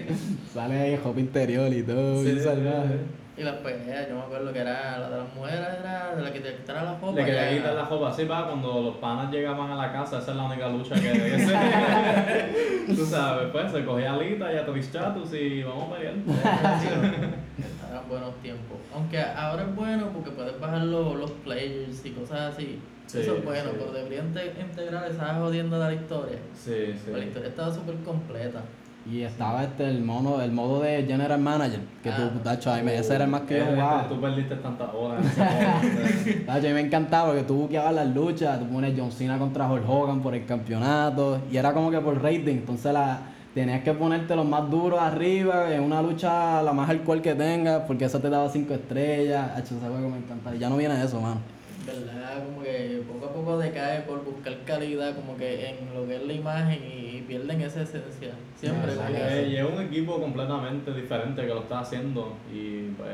Sale 0.54 0.80
ahí 0.80 0.96
ropa 0.98 1.20
interior 1.20 1.72
y 1.74 1.84
todo, 1.84 2.24
bien 2.24 2.42
salvaje. 2.44 3.00
Y 3.38 3.44
las 3.44 3.56
peleas, 3.58 4.10
yo 4.10 4.16
me 4.16 4.22
acuerdo 4.22 4.52
que 4.52 4.60
era 4.60 4.98
la 4.98 5.10
de 5.12 5.18
las 5.18 5.36
mujeres, 5.36 5.60
era 5.80 6.16
de 6.16 6.22
la 6.24 6.34
que 6.34 6.40
te 6.40 6.56
quitara 6.56 6.84
la 6.84 6.94
ropa. 6.98 7.12
Le 7.14 7.24
quería 7.26 7.52
ya- 7.52 7.58
quitar 7.58 7.74
la 7.76 7.86
ropa 7.86 8.10
así 8.10 8.26
para 8.26 8.48
cuando 8.48 8.82
los 8.82 8.96
panas 8.98 9.32
llegaban 9.32 9.70
a 9.72 9.76
la 9.76 9.92
casa, 9.94 10.18
esa 10.18 10.32
es 10.32 10.38
la 10.38 10.44
única 10.46 10.68
lucha 10.70 10.96
que 10.96 11.02
que 11.12 11.40
se- 12.88 12.94
Tú 12.96 13.06
sabes, 13.06 13.50
pues 13.52 13.72
se 13.72 13.86
cogía 13.86 14.14
alita 14.14 14.52
y 14.52 14.58
a 14.58 14.66
Tristatus 14.66 15.34
y 15.34 15.62
vamos 15.62 15.92
a 15.92 15.96
pelear. 15.98 16.16
Eran 17.90 18.10
buenos 18.10 18.36
tiempos. 18.42 18.78
Aunque 18.94 19.22
ahora 19.22 19.64
es 19.64 19.76
bueno 19.76 20.10
porque 20.14 20.32
puedes 20.32 20.60
bajar 20.60 20.82
los, 20.82 21.16
los 21.16 21.32
players 21.32 22.06
y 22.06 22.12
cosas 22.12 22.54
así. 22.54 22.80
Sí, 23.06 23.22
Eso 23.22 23.38
es 23.38 23.46
bueno, 23.46 23.70
sí. 23.70 23.76
pero 23.80 23.92
deberían 23.94 24.34
te- 24.34 24.54
integrar 24.60 25.10
esa 25.10 25.36
jodiendo 25.36 25.80
de 25.80 25.86
la 25.86 25.94
historia. 25.94 26.38
Sí, 26.54 26.88
sí. 26.94 27.02
Pero 27.06 27.18
la 27.18 27.26
historia 27.26 27.50
estaba 27.50 27.74
súper 27.74 27.96
completa. 28.04 28.62
Y 29.10 29.22
estaba 29.22 29.64
este 29.64 29.90
el 29.90 30.04
mono, 30.04 30.42
el 30.42 30.52
modo 30.52 30.82
de 30.82 31.04
General 31.06 31.40
Manager, 31.40 31.80
que 32.04 32.10
Ah. 32.10 32.30
tú, 32.34 32.40
tacho, 32.40 32.72
ahí 32.72 32.84
me- 32.84 32.98
ese 32.98 33.16
era 33.16 33.24
el 33.24 33.30
más 33.30 33.42
que 33.42 33.58
yo 33.58 33.64
Eh, 33.64 33.68
jugaba. 33.74 34.10
Tú 34.10 34.20
perdiste 34.20 34.56
tantas 34.58 34.90
horas. 34.94 35.24
Tacho, 36.46 36.66
a 36.66 36.70
mí 36.70 36.74
me 36.74 36.82
encantaba 36.82 37.28
porque 37.30 37.44
tú 37.44 37.56
buqueabas 37.56 37.94
las 37.94 38.08
luchas, 38.14 38.60
tú 38.60 38.66
pones 38.68 38.94
John 38.98 39.12
Cena 39.12 39.38
contra 39.40 39.72
Hulk 39.72 39.88
Hogan 39.88 40.20
por 40.22 40.36
el 40.36 40.46
campeonato, 40.46 41.40
y 41.50 41.56
era 41.56 41.74
como 41.74 41.90
que 41.90 42.00
por 42.02 42.22
rating, 42.22 42.56
entonces 42.58 42.92
la, 42.92 43.20
tenías 43.54 43.82
que 43.82 43.94
ponerte 43.94 44.36
los 44.36 44.46
más 44.46 44.70
duros 44.70 45.00
arriba, 45.00 45.74
en 45.74 45.84
una 45.84 46.02
lucha 46.02 46.62
la 46.62 46.74
más 46.74 46.88
hardcore 46.88 47.22
que 47.22 47.34
tengas, 47.34 47.84
porque 47.88 48.06
eso 48.06 48.20
te 48.20 48.30
daba 48.30 48.50
5 48.50 48.74
estrellas, 48.74 49.54
Tacho, 49.56 49.78
ese 49.78 49.88
juego 49.88 50.10
me 50.10 50.18
encantaba, 50.18 50.54
y 50.54 50.60
ya 50.60 50.70
no 50.70 50.76
viene 50.76 51.02
eso, 51.02 51.22
mano. 51.22 51.38
¿Verdad? 51.88 52.44
Como 52.46 52.64
que 52.64 53.02
poco 53.08 53.26
a 53.26 53.34
poco 53.34 53.58
decae 53.58 54.02
por 54.02 54.24
buscar 54.26 54.54
calidad, 54.66 55.16
como 55.16 55.38
que 55.38 55.70
en 55.70 55.94
lo 55.96 56.06
que 56.06 56.18
es 56.18 56.24
la 56.24 56.34
imagen 56.34 56.80
y 56.84 57.22
pierden 57.22 57.62
esa 57.62 57.82
esencia. 57.82 58.34
Siempre. 58.56 58.92
Eh, 59.14 59.50
y 59.52 59.56
es 59.56 59.64
un 59.64 59.82
equipo 59.82 60.20
completamente 60.20 60.94
diferente 60.94 61.42
que 61.42 61.48
lo 61.48 61.62
está 61.62 61.80
haciendo 61.80 62.34
y 62.54 62.90
pues 62.98 63.10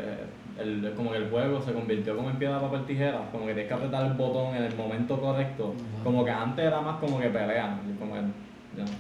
el, 0.60 0.94
como 0.96 1.12
que 1.12 1.18
el 1.18 1.30
juego 1.30 1.62
se 1.62 1.74
convirtió 1.74 2.16
como 2.16 2.30
en 2.30 2.38
piedra, 2.38 2.60
papel, 2.60 2.86
tijera, 2.86 3.30
como 3.32 3.46
que 3.46 3.54
tienes 3.54 3.68
que 3.68 3.74
apretar 3.74 4.06
el 4.06 4.14
botón 4.14 4.56
en 4.56 4.64
el 4.64 4.76
momento 4.76 5.20
correcto, 5.20 5.74
como 6.04 6.24
que 6.24 6.32
antes 6.32 6.66
era 6.66 6.82
más 6.82 7.00
como 7.00 7.20
que 7.20 7.30
pelea, 7.30 7.80
y 7.90 7.98
como 7.98 8.14
que 8.14 8.22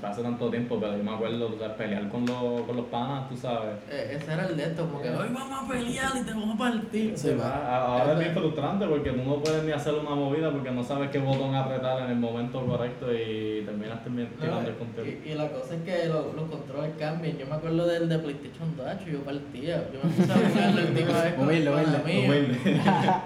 hace 0.03 0.22
tanto 0.22 0.50
tiempo, 0.50 0.77
pero 0.80 0.96
yo 0.98 1.03
me 1.03 1.12
acuerdo, 1.13 1.48
tú 1.48 1.58
sabes, 1.60 1.75
pelear 1.77 2.08
con 2.10 2.25
los, 2.25 2.62
con 2.62 2.75
los 2.75 2.86
panas, 2.88 3.27
tú 3.30 3.36
sabes. 3.38 3.75
Eh, 3.89 4.18
ese 4.20 4.32
era 4.34 4.46
el 4.48 4.56
de 4.58 4.63
esto, 4.63 4.86
como 4.86 5.01
que 5.01 5.10
hoy 5.10 5.30
vamos 5.34 5.63
a 5.63 5.68
pelear 5.68 6.12
y 6.15 6.22
te 6.24 6.32
vamos 6.32 6.56
a 6.56 6.58
partir. 6.58 7.18
Sí, 7.18 7.30
va. 7.39 7.46
Ah, 7.65 7.86
Ahora 8.00 8.13
es 8.13 8.20
bien 8.20 8.34
frustrante 8.34 8.86
porque 8.88 9.12
tú 9.12 9.24
no 9.24 9.38
puedes 9.38 9.63
ni 9.63 9.72
hacer 9.72 9.94
una 9.96 10.12
movida 10.15 10.51
porque 10.51 10.72
no 10.72 10.84
sabes 10.84 11.10
qué 11.10 11.20
botón 11.20 11.56
apretar 11.56 12.03
en 12.03 12.12
el 12.12 12.18
momento 12.18 12.65
correcto 12.65 13.08
y 13.13 13.63
terminas 13.65 14.00
No, 14.06 14.22
tirando 14.39 14.70
el 14.70 14.75
control. 14.75 15.08
y, 15.08 15.30
y 15.30 15.34
la 15.36 15.48
cosa 15.50 15.75
es 15.75 15.82
que 15.84 16.06
lo- 16.08 16.34
los 16.34 16.50
controles 16.50 16.92
cambian. 17.00 17.38
Yo 17.38 17.46
me 17.48 17.56
acuerdo 17.56 17.86
del 17.88 18.10
de 18.10 18.20
PlayStation 18.20 18.75
2, 18.77 18.86
yo 19.12 19.20
partía. 19.22 19.88
Yo 19.94 20.00
me 20.03 20.10
puse 20.13 20.32
a 20.32 20.36
jugar 20.36 20.74
la 20.75 20.82
última 20.82 21.22
vez 21.24 21.34
con 21.34 21.44
Humilde, 21.48 21.70
el 21.70 22.25
humilde. 22.30 22.82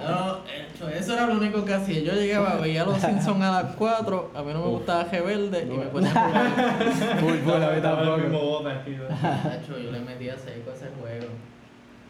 No, 0.07 0.37
hecho, 0.47 0.89
eso 0.89 1.13
era 1.13 1.27
lo 1.27 1.33
único 1.35 1.65
que 1.65 1.73
hacía. 1.73 2.01
Yo 2.01 2.13
llegaba, 2.13 2.55
veía 2.57 2.83
los 2.85 2.97
Simpsons 2.99 3.41
a 3.43 3.51
las 3.63 3.75
4, 3.75 4.31
a 4.35 4.41
mí 4.43 4.53
no 4.53 4.61
me 4.63 4.69
gustaba 4.69 5.03
Rebelde 5.05 5.63
y 5.71 5.77
me 5.77 5.85
ponía 5.87 6.09
a 6.11 6.27
jugar. 6.27 6.36
Full, 7.19 7.37
full, 7.39 7.63
a 7.63 7.71
mí 7.71 7.81
tampoco. 7.81 8.17
yo 9.83 9.91
le 9.91 9.99
metía 9.99 10.37
seco 10.37 10.71
a 10.71 10.73
ese 10.73 10.87
juego. 10.99 11.27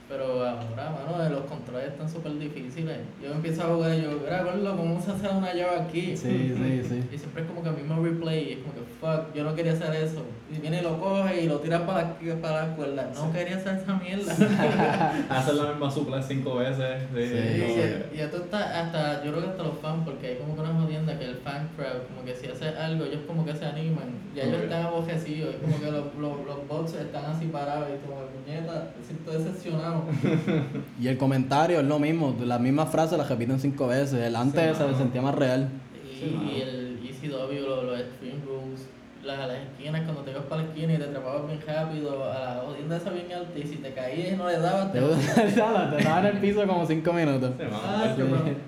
Pero 0.09 0.23
ahora, 0.47 0.95
mano, 1.05 1.29
los 1.29 1.41
controles 1.45 1.89
están 1.89 2.09
súper 2.09 2.39
difíciles. 2.39 2.99
Yo 3.21 3.33
empiezo 3.33 3.63
a 3.63 3.75
jugar 3.75 3.93
y 3.97 4.03
yo, 4.03 4.11
mira, 4.23 4.43
gordo, 4.43 4.77
¿cómo 4.77 5.01
se 5.01 5.11
hace 5.11 5.27
una 5.27 5.53
llave 5.53 5.79
aquí? 5.81 6.15
Sí, 6.15 6.55
sí, 6.55 6.81
sí. 6.87 7.03
Y 7.11 7.17
siempre 7.17 7.43
es 7.43 7.47
como 7.49 7.61
que 7.61 7.69
el 7.69 7.75
mismo 7.75 8.01
replay, 8.01 8.49
y 8.49 8.51
es 8.53 8.59
como 8.59 8.73
que 8.73 8.81
fuck, 9.01 9.35
yo 9.35 9.43
no 9.43 9.53
quería 9.53 9.73
hacer 9.73 9.93
eso. 9.95 10.23
Y 10.49 10.59
viene 10.61 10.79
y 10.79 10.81
lo 10.81 10.97
coge 10.97 11.41
y 11.41 11.47
lo 11.49 11.59
tira 11.59 11.85
para 11.85 12.03
la, 12.03 12.35
para 12.41 12.67
la 12.67 12.75
cuerda. 12.77 13.11
No 13.13 13.33
quería 13.33 13.57
hacer 13.57 13.79
esa 13.79 13.95
mierda. 13.95 14.31
Hacer 15.29 15.55
la 15.55 15.71
misma 15.71 15.91
supla 15.91 16.21
cinco 16.21 16.55
veces. 16.55 17.01
Sí. 17.13 17.27
Sí. 17.27 18.13
y, 18.13 18.17
y 18.17 18.21
esto 18.21 18.37
está 18.37 18.79
hasta, 18.79 19.25
yo 19.25 19.31
creo 19.31 19.43
que 19.43 19.49
hasta 19.49 19.63
los 19.63 19.77
fans, 19.79 20.03
porque 20.05 20.27
hay 20.27 20.35
como 20.37 20.55
que 20.55 20.61
una 20.61 20.73
jodienda 20.73 21.19
que 21.19 21.25
el 21.25 21.35
fan 21.35 21.67
crowd, 21.75 22.07
como 22.07 22.23
que 22.25 22.33
si 22.33 22.47
hace 22.47 22.69
algo, 22.69 23.03
ellos 23.03 23.21
como 23.27 23.45
que 23.45 23.53
se 23.53 23.65
animan. 23.65 24.15
Y 24.33 24.39
ellos 24.39 24.61
están 24.61 24.85
abojecidos, 24.85 25.55
es 25.55 25.61
como 25.61 25.79
que 25.79 25.91
los, 25.91 26.15
los, 26.15 26.45
los 26.45 26.67
bots 26.67 26.93
están 26.93 27.25
así 27.25 27.47
parados 27.47 27.89
y 27.89 28.07
como 28.07 28.21
que 28.21 28.37
puñeta, 28.37 28.93
siento 29.05 29.31
decepcionado. 29.31 29.96
Y 31.01 31.07
el 31.07 31.17
comentario 31.17 31.79
es 31.79 31.85
lo 31.85 31.99
mismo, 31.99 32.35
las 32.43 32.59
mismas 32.59 32.89
frases 32.89 33.17
las 33.17 33.29
repiten 33.29 33.59
cinco 33.59 33.87
veces. 33.87 34.19
El 34.21 34.35
antes 34.35 34.77
Sí, 34.77 34.83
se 34.91 34.95
sentía 34.95 35.21
más 35.21 35.35
real. 35.35 35.69
Y, 35.93 36.19
Sí, 36.19 36.61
el 36.61 36.99
ECW, 37.03 37.67
los, 37.67 37.83
los 37.83 37.99
Extreme 37.99 38.41
Rules, 38.45 38.87
las, 39.23 39.37
las 39.47 39.57
esquinas, 39.57 40.01
cuando 40.03 40.21
te 40.23 40.31
ibas 40.31 40.43
para 40.45 40.63
la 40.63 40.67
esquina 40.69 40.93
y 40.93 40.97
te 40.97 41.03
atrapabas 41.03 41.47
bien 41.47 41.59
rápido, 41.67 42.31
a 42.31 42.39
la 42.39 42.61
jodienda 42.65 42.97
esa 42.97 43.09
bien 43.11 43.31
alta, 43.31 43.59
y 43.59 43.63
si 43.63 43.75
te 43.75 43.93
caías 43.93 44.33
y 44.33 44.35
no 44.35 44.47
le 44.47 44.59
dabas, 44.59 44.91
Te 44.91 44.99
te 44.99 45.47
estaba 45.47 46.19
en 46.19 46.25
el 46.25 46.37
piso 46.39 46.65
como 46.65 46.85
cinco 46.85 47.13
minutos. 47.13 47.51
Sí. 47.59 47.65
Ah, 47.71 48.13
Sí. 48.15 48.21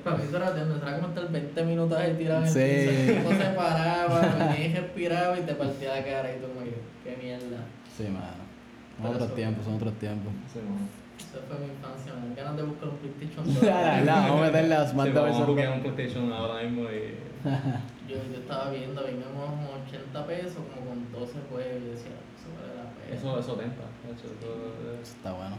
para, 0.03 0.17
mí 0.17 0.23
eso 0.27 0.37
era 0.37 0.95
como 0.99 1.07
estar 1.07 1.31
20 1.31 1.63
minutos 1.63 1.97
ahí 1.97 2.13
tirado 2.17 2.41
en 2.41 2.47
el 2.47 2.53
piso, 2.53 2.91
el 2.91 3.17
tipo 3.17 3.29
se 3.31 3.49
paraba, 3.55 4.21
venía 4.21 4.81
respiraba 4.81 5.39
y 5.39 5.41
te 5.41 5.53
partía 5.55 5.95
la 5.95 6.03
cara 6.03 6.35
y 6.35 6.39
tú 6.39 6.47
como 6.47 6.65
que, 6.65 6.75
qué 7.03 7.17
mierda. 7.23 7.57
Sí, 7.97 8.03
mano. 8.03 9.09
Otros 9.11 9.33
tiempos, 9.33 9.65
son 9.65 9.75
otros 9.75 9.93
tiempos. 9.93 10.33
Sí, 10.51 10.59
mano. 10.59 10.87
Esa 11.39 11.47
fue 11.47 11.57
mi 11.65 11.71
infancia, 11.73 12.13
me 12.13 12.35
ganas 12.35 12.57
de 12.57 12.63
buscar 12.63 12.89
un 12.89 12.97
PlayStation 12.97 13.65
La, 13.65 14.01
la, 14.03 14.15
vamos 14.27 14.41
a 14.41 14.45
meterle 14.45 14.75
a 14.75 14.85
Sí, 14.85 14.91
Smash 14.91 15.13
vamos 15.13 15.35
a 15.35 15.39
vs. 15.39 15.47
buscar 15.47 15.69
un 15.73 15.79
PlayStation 15.81 16.33
ahora 16.33 16.63
mismo 16.63 16.83
y. 16.89 17.15
Yo, 18.09 18.15
yo 18.15 18.39
estaba 18.39 18.71
viendo, 18.71 19.03
veníamos 19.03 19.45
como 19.51 19.69
80 19.87 20.25
pesos, 20.25 20.57
como 20.73 20.89
con 20.89 21.11
12 21.11 21.33
juegos, 21.51 21.77
y 21.77 21.85
decía, 21.93 22.17
eso 22.33 22.49
vale 22.57 22.73
la 22.75 22.89
pena. 22.89 23.15
Eso, 23.15 23.39
eso 23.39 23.53
tenta. 23.53 23.83
hecho, 24.09 24.25
eso- 24.33 24.99
Está 25.01 25.31
bueno. 25.33 25.55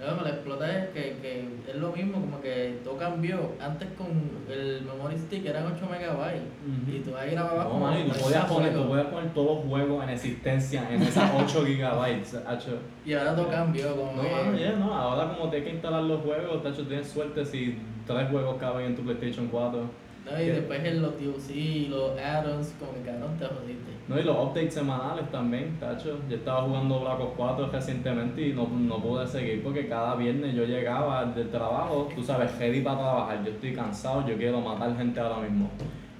La 0.00 0.28
explota 0.28 0.70
es 0.78 0.88
que, 0.90 1.16
que 1.22 1.48
es 1.68 1.76
lo 1.76 1.92
mismo, 1.92 2.20
como 2.20 2.40
que 2.42 2.78
todo 2.84 2.96
cambió. 2.98 3.52
Antes 3.60 3.88
con 3.96 4.08
el 4.50 4.82
memory 4.82 5.16
stick 5.18 5.46
eran 5.46 5.66
8 5.66 5.86
megabytes. 5.90 6.42
Ujú. 6.42 6.96
Y 6.96 7.00
tú 7.00 7.16
ahí 7.16 7.30
grababas 7.30 7.64
No, 7.64 7.70
como 7.70 7.86
mano, 7.86 8.00
y 8.00 8.02
tú 8.02 8.08
30 8.10 8.24
podías, 8.24 8.44
poner, 8.46 8.74
tú 8.74 8.88
podías 8.88 9.06
poner 9.06 9.34
todos 9.34 9.56
los 9.64 9.64
juegos 9.66 10.02
en 10.04 10.10
existencia 10.10 10.88
en 10.90 11.02
esas 11.02 11.30
8 11.38 11.64
gigabytes. 11.64 12.34
hacho. 12.46 12.78
Y 13.06 13.14
ahora 13.14 13.34
todo 13.36 13.48
cambió, 13.48 13.96
como 13.96 14.12
No, 14.14 14.22
que... 14.22 14.30
mano, 14.30 14.58
ya, 14.58 14.72
no. 14.72 14.92
Ahora 14.92 15.32
como 15.34 15.48
tienes 15.48 15.68
que 15.68 15.74
instalar 15.74 16.02
los 16.02 16.20
juegos, 16.22 16.62
tacho, 16.62 16.86
tienes 16.86 17.08
suerte 17.08 17.44
si 17.44 17.78
tres 18.06 18.28
juegos 18.30 18.56
caben 18.58 18.86
en 18.86 18.96
tu 18.96 19.02
PlayStation 19.02 19.46
4. 19.48 19.80
No, 20.24 20.32
y 20.42 20.46
¿Qué? 20.46 20.52
después 20.52 20.84
en 20.84 21.02
los 21.02 21.18
DLC, 21.18 21.88
los 21.90 22.18
add-ons, 22.18 22.74
como 22.80 22.92
que 22.94 23.00
cabrón, 23.02 23.36
te 23.38 23.44
jodiste. 23.44 23.92
No, 24.08 24.18
y 24.18 24.22
los 24.22 24.36
updates 24.36 24.74
semanales 24.74 25.30
también, 25.30 25.78
tacho. 25.78 26.18
Yo 26.28 26.36
estaba 26.36 26.62
jugando 26.62 27.00
Black 27.00 27.20
Ops 27.20 27.34
4 27.36 27.68
recientemente 27.70 28.40
y 28.48 28.52
no, 28.52 28.66
no 28.68 29.02
pude 29.02 29.26
seguir 29.26 29.62
porque 29.62 29.86
cada 29.86 30.14
viernes 30.14 30.54
yo 30.54 30.64
llegaba 30.64 31.24
del 31.26 31.50
trabajo, 31.50 32.08
tú 32.14 32.22
sabes, 32.22 32.56
ready 32.58 32.80
para 32.80 32.98
trabajar. 32.98 33.44
Yo 33.44 33.50
estoy 33.50 33.74
cansado, 33.74 34.26
yo 34.26 34.36
quiero 34.36 34.60
matar 34.60 34.96
gente 34.96 35.20
ahora 35.20 35.40
mismo. 35.40 35.70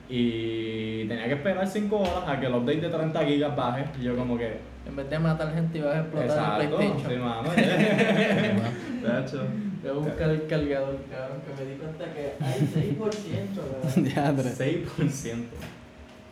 Y 0.08 1.06
tenía 1.08 1.26
que 1.26 1.34
esperar 1.34 1.66
5 1.66 1.96
horas 1.96 2.24
a 2.28 2.38
que 2.38 2.46
el 2.46 2.54
update 2.54 2.80
de 2.82 2.88
30 2.90 3.24
gigas 3.24 3.56
baje. 3.56 3.84
Y 3.98 4.04
yo 4.04 4.16
como 4.16 4.36
que... 4.36 4.58
En 4.86 4.96
vez 4.96 5.08
de 5.08 5.18
matar 5.18 5.54
gente, 5.54 5.78
ibas 5.78 5.94
a 5.96 6.00
explotar 6.00 6.28
Exacto, 6.28 6.62
el 6.62 6.68
sí, 6.70 6.92
PlayStation. 6.92 7.22
mano. 7.22 7.48
Tacho. 9.02 9.38
Voy 9.38 9.63
a 9.88 9.92
buscar 9.92 10.30
el 10.30 10.46
cargador, 10.46 10.98
cabrón, 11.10 11.38
que 11.46 11.64
me 11.64 11.70
di 11.70 11.76
cuenta 11.76 12.04
que 12.12 12.34
hay 12.40 12.60
6%, 12.96 12.98
cabrón. 13.56 14.04
Diadre. 14.04 14.50
6%. 14.50 15.44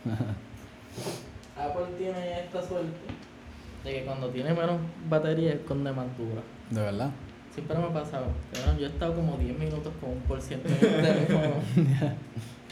Apple 1.57 1.85
tiene 1.97 2.39
esta 2.41 2.61
suerte 2.61 2.89
de 3.83 3.91
que 3.91 4.05
cuando 4.05 4.29
tiene 4.29 4.53
menos 4.53 4.79
batería 5.09 5.53
esconde 5.53 5.91
más 5.91 6.07
dura. 6.17 6.41
De 6.69 6.81
verdad. 6.81 7.11
Siempre 7.53 7.77
me 7.77 7.83
ha 7.85 7.93
pasado. 7.93 8.25
Cabrón, 8.53 8.79
yo 8.79 8.87
he 8.87 8.89
estado 8.89 9.13
como 9.13 9.37
10 9.37 9.59
minutos 9.59 9.93
con 10.01 10.11
un 10.11 10.19
por 10.21 10.41
ciento 10.41 10.67
en 10.67 10.73
el 10.73 10.79
teléfono. 10.79 11.53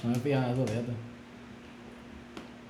No 0.04 0.10
me 0.10 0.16
fijas 0.16 0.48
en 0.48 0.54
eso, 0.54 0.66
fíjate. 0.66 1.11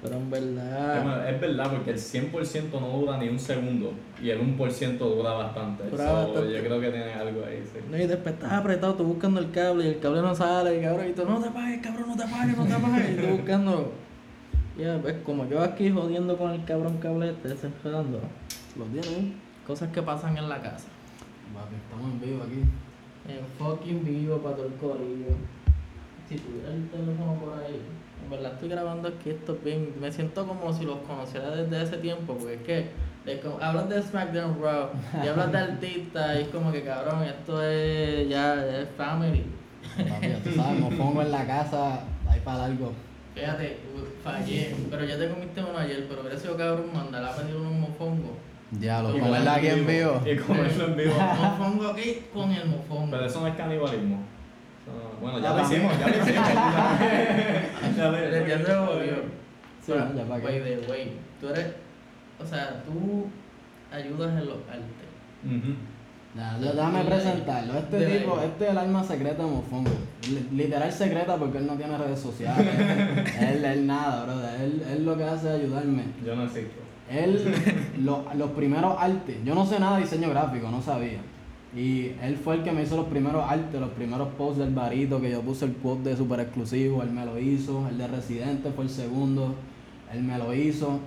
Pero 0.02 0.16
en 0.16 0.24
Es 0.24 0.30
verdad. 0.32 1.30
Es 1.30 1.42
verdad, 1.42 1.72
porque 1.72 1.92
el 1.92 1.98
100% 1.98 2.80
no 2.80 2.98
dura 3.00 3.18
ni 3.18 3.30
un 3.30 3.40
segundo 3.40 3.94
y 4.22 4.30
el 4.30 4.40
1% 4.40 4.98
dura 4.98 5.34
bastante. 5.34 5.84
Dura 5.90 6.08
So, 6.08 6.14
bastante. 6.14 6.54
Yo 6.54 6.60
creo 6.64 6.82
que 6.82 6.90
tiene 6.90 7.14
algo 7.14 7.46
ahí, 7.46 7.64
sí. 7.72 7.80
No, 7.90 7.98
y 7.98 8.08
después 8.08 8.34
estás 8.34 8.52
apretado, 8.54 8.96
tú 8.96 9.04
buscando 9.04 9.40
el 9.40 9.52
cable 9.52 9.86
y 9.86 9.88
el 9.90 10.00
cable 10.00 10.22
no 10.22 10.34
sale, 10.34 10.80
y 10.80 10.82
cabrón, 10.82 11.10
y 11.10 11.14
tú 11.14 11.26
no 11.26 11.40
te 11.40 11.50
apagues, 11.50 11.82
cabrón, 11.82 12.10
no 12.10 12.18
te 12.18 12.24
apagues, 12.24 12.58
no 12.58 12.66
te 12.66 12.74
apagues. 12.74 13.12
Y 13.12 13.16
tú 13.16 13.28
buscando. 13.38 13.92
Ya, 14.78 14.98
ves, 14.98 15.18
como 15.24 15.48
yo 15.48 15.62
aquí 15.62 15.92
jodiendo 15.92 16.38
con 16.38 16.52
el 16.52 16.64
cabrón 16.66 16.98
cable 16.98 17.30
este, 17.30 17.50
desenredando. 17.50 18.20
Lo 18.78 18.86
tiene. 18.86 19.34
Cosas 19.68 19.92
que 19.92 20.02
pasan 20.02 20.36
en 20.38 20.50
la 20.50 20.60
casa. 20.62 20.88
Papi, 21.54 21.76
estamos 21.76 22.12
en 22.12 22.22
vivo 22.22 22.44
aquí. 22.44 22.62
En 23.28 23.46
fucking 23.60 24.04
vivo 24.04 24.38
para 24.40 24.56
todo 24.56 24.66
el 24.66 24.74
corillo. 24.74 25.36
Si 26.28 26.38
tuviera 26.38 26.74
el 26.74 26.90
teléfono 26.90 27.36
por 27.36 27.60
ahí. 27.60 27.80
Verdad 28.32 28.54
estoy 28.54 28.70
grabando 28.70 29.10
aquí 29.10 29.30
esto 29.32 29.58
bien. 29.64 29.94
Me 30.00 30.10
siento 30.12 30.48
como 30.48 30.72
si 30.74 30.86
los 30.86 31.00
conociera 31.00 31.52
desde 31.52 31.84
ese 31.84 31.98
tiempo. 31.98 32.34
Porque 32.38 32.54
es 32.56 32.62
que 32.62 32.86
es 33.34 33.40
como- 33.42 33.60
hablas 33.62 33.90
de 33.90 34.02
SmackDown 34.02 34.58
Raw 34.62 34.90
y 35.24 35.28
hablas 35.28 35.52
de 35.52 35.58
artistas 35.70 36.38
y 36.38 36.42
es 36.44 36.48
como 36.48 36.72
que 36.72 36.82
cabrón, 36.84 37.24
esto 37.24 37.62
es 37.62 38.30
ya 38.30 38.56
es 38.66 38.88
family. 38.96 39.44
Papi, 39.98 40.28
tú 40.44 40.52
sabes, 40.56 40.82
en 40.82 41.32
la 41.32 41.46
casa, 41.46 42.00
ahí 42.30 42.40
para 42.40 42.60
largo. 42.60 42.94
Fíjate, 43.36 43.78
fallé. 44.24 44.76
Pero 44.90 45.06
ya 45.06 45.18
te 45.18 45.30
comiste 45.30 45.62
uno 45.62 45.78
ayer, 45.78 46.06
pero 46.08 46.22
hubiera 46.22 46.38
sido 46.38 46.56
cabrón 46.56 46.86
mandar 46.94 47.24
a 47.26 47.36
pedir 47.36 47.56
unos 47.56 47.74
mofongos. 47.74 48.32
Ya, 48.80 49.02
lo 49.02 49.12
comerla 49.12 49.56
aquí 49.56 49.68
en 49.68 49.86
vivo. 49.86 50.22
Y 50.26 50.38
comerlo 50.38 50.86
en 50.86 50.96
vivo. 50.96 51.14
mofongo 51.42 51.88
aquí 51.90 52.24
con 52.34 52.50
el 52.52 52.66
mofongo. 52.70 53.12
Pero 53.12 53.26
eso 53.26 53.42
no 53.42 53.48
es 53.48 53.56
canibalismo. 53.56 54.20
Bueno, 55.22 55.40
ya 55.40 55.54
lo 55.56 55.62
hicimos, 55.62 56.00
ya 56.00 56.08
lo 56.08 56.16
hicimos. 56.24 56.48
Ya 57.98 58.08
lo- 58.10 58.18
Ya 58.18 58.48
ya 58.48 58.66
se 58.66 58.76
volvió. 58.76 59.16
Sí, 59.82 59.92
Pero, 59.94 60.14
ya 60.16 60.24
para 60.26 60.42
qué. 60.42 60.60
the 60.82 60.92
way, 60.92 61.12
tú 61.40 61.50
eres, 61.50 61.68
o 62.40 62.46
sea, 62.46 62.84
tú 62.86 63.26
ayudas 63.92 64.32
en 64.40 64.46
los 64.48 64.58
artes. 64.70 65.10
Ujú. 65.46 65.74
Ya, 66.36 66.58
ya, 66.62 66.72
déjame 66.74 67.04
presentarlo. 67.04 67.74
Este 67.78 67.98
De 68.00 68.20
tipo, 68.20 68.40
este 68.40 68.64
es 68.66 68.72
el 68.72 68.78
alma 68.78 69.04
secreta 69.04 69.44
de 69.44 69.50
Mofongo. 69.52 69.92
Li- 70.30 70.48
Literal 70.64 70.92
secreta 70.92 71.36
porque 71.36 71.58
él 71.58 71.68
no 71.68 71.74
tiene 71.76 71.98
redes 71.98 72.20
sociales. 72.20 72.68
él, 73.40 73.66
él 73.66 73.88
nada, 73.88 74.24
brother. 74.26 74.62
Él, 74.62 74.84
él 74.92 75.06
lo 75.06 75.18
que 75.18 75.24
hace 75.26 75.50
es 75.50 75.56
ayudarme. 75.62 76.04
Yo 76.26 76.36
no 76.36 76.44
existo. 76.46 76.80
Él, 77.10 77.54
lo- 78.00 78.26
los 78.36 78.52
primeros 78.52 78.96
artes, 78.98 79.38
yo 79.44 79.54
no 79.56 79.66
sé 79.66 79.80
nada 79.80 79.98
de 79.98 80.04
diseño 80.04 80.30
gráfico, 80.30 80.70
no 80.70 80.82
sabía. 80.82 81.20
Y 81.76 82.12
él 82.22 82.36
fue 82.44 82.56
el 82.56 82.64
que 82.64 82.72
me 82.72 82.84
hizo 82.84 82.98
los 82.98 83.06
primeros 83.06 83.50
artes, 83.50 83.80
los 83.80 83.92
primeros 83.92 84.28
posts 84.38 84.60
del 84.60 84.74
barito, 84.74 85.22
que 85.22 85.32
yo 85.32 85.42
puse 85.42 85.66
el 85.66 85.72
quote 85.74 86.10
de 86.10 86.18
super 86.18 86.40
exclusivo, 86.42 87.02
él 87.02 87.12
me 87.12 87.26
lo 87.26 87.40
hizo. 87.40 87.88
El 87.88 87.98
de 87.98 88.08
Residente 88.08 88.72
fue 88.72 88.84
el 88.86 88.90
segundo, 88.90 89.56
él 90.14 90.22
me 90.22 90.38
lo 90.38 90.54
hizo. 90.54 91.00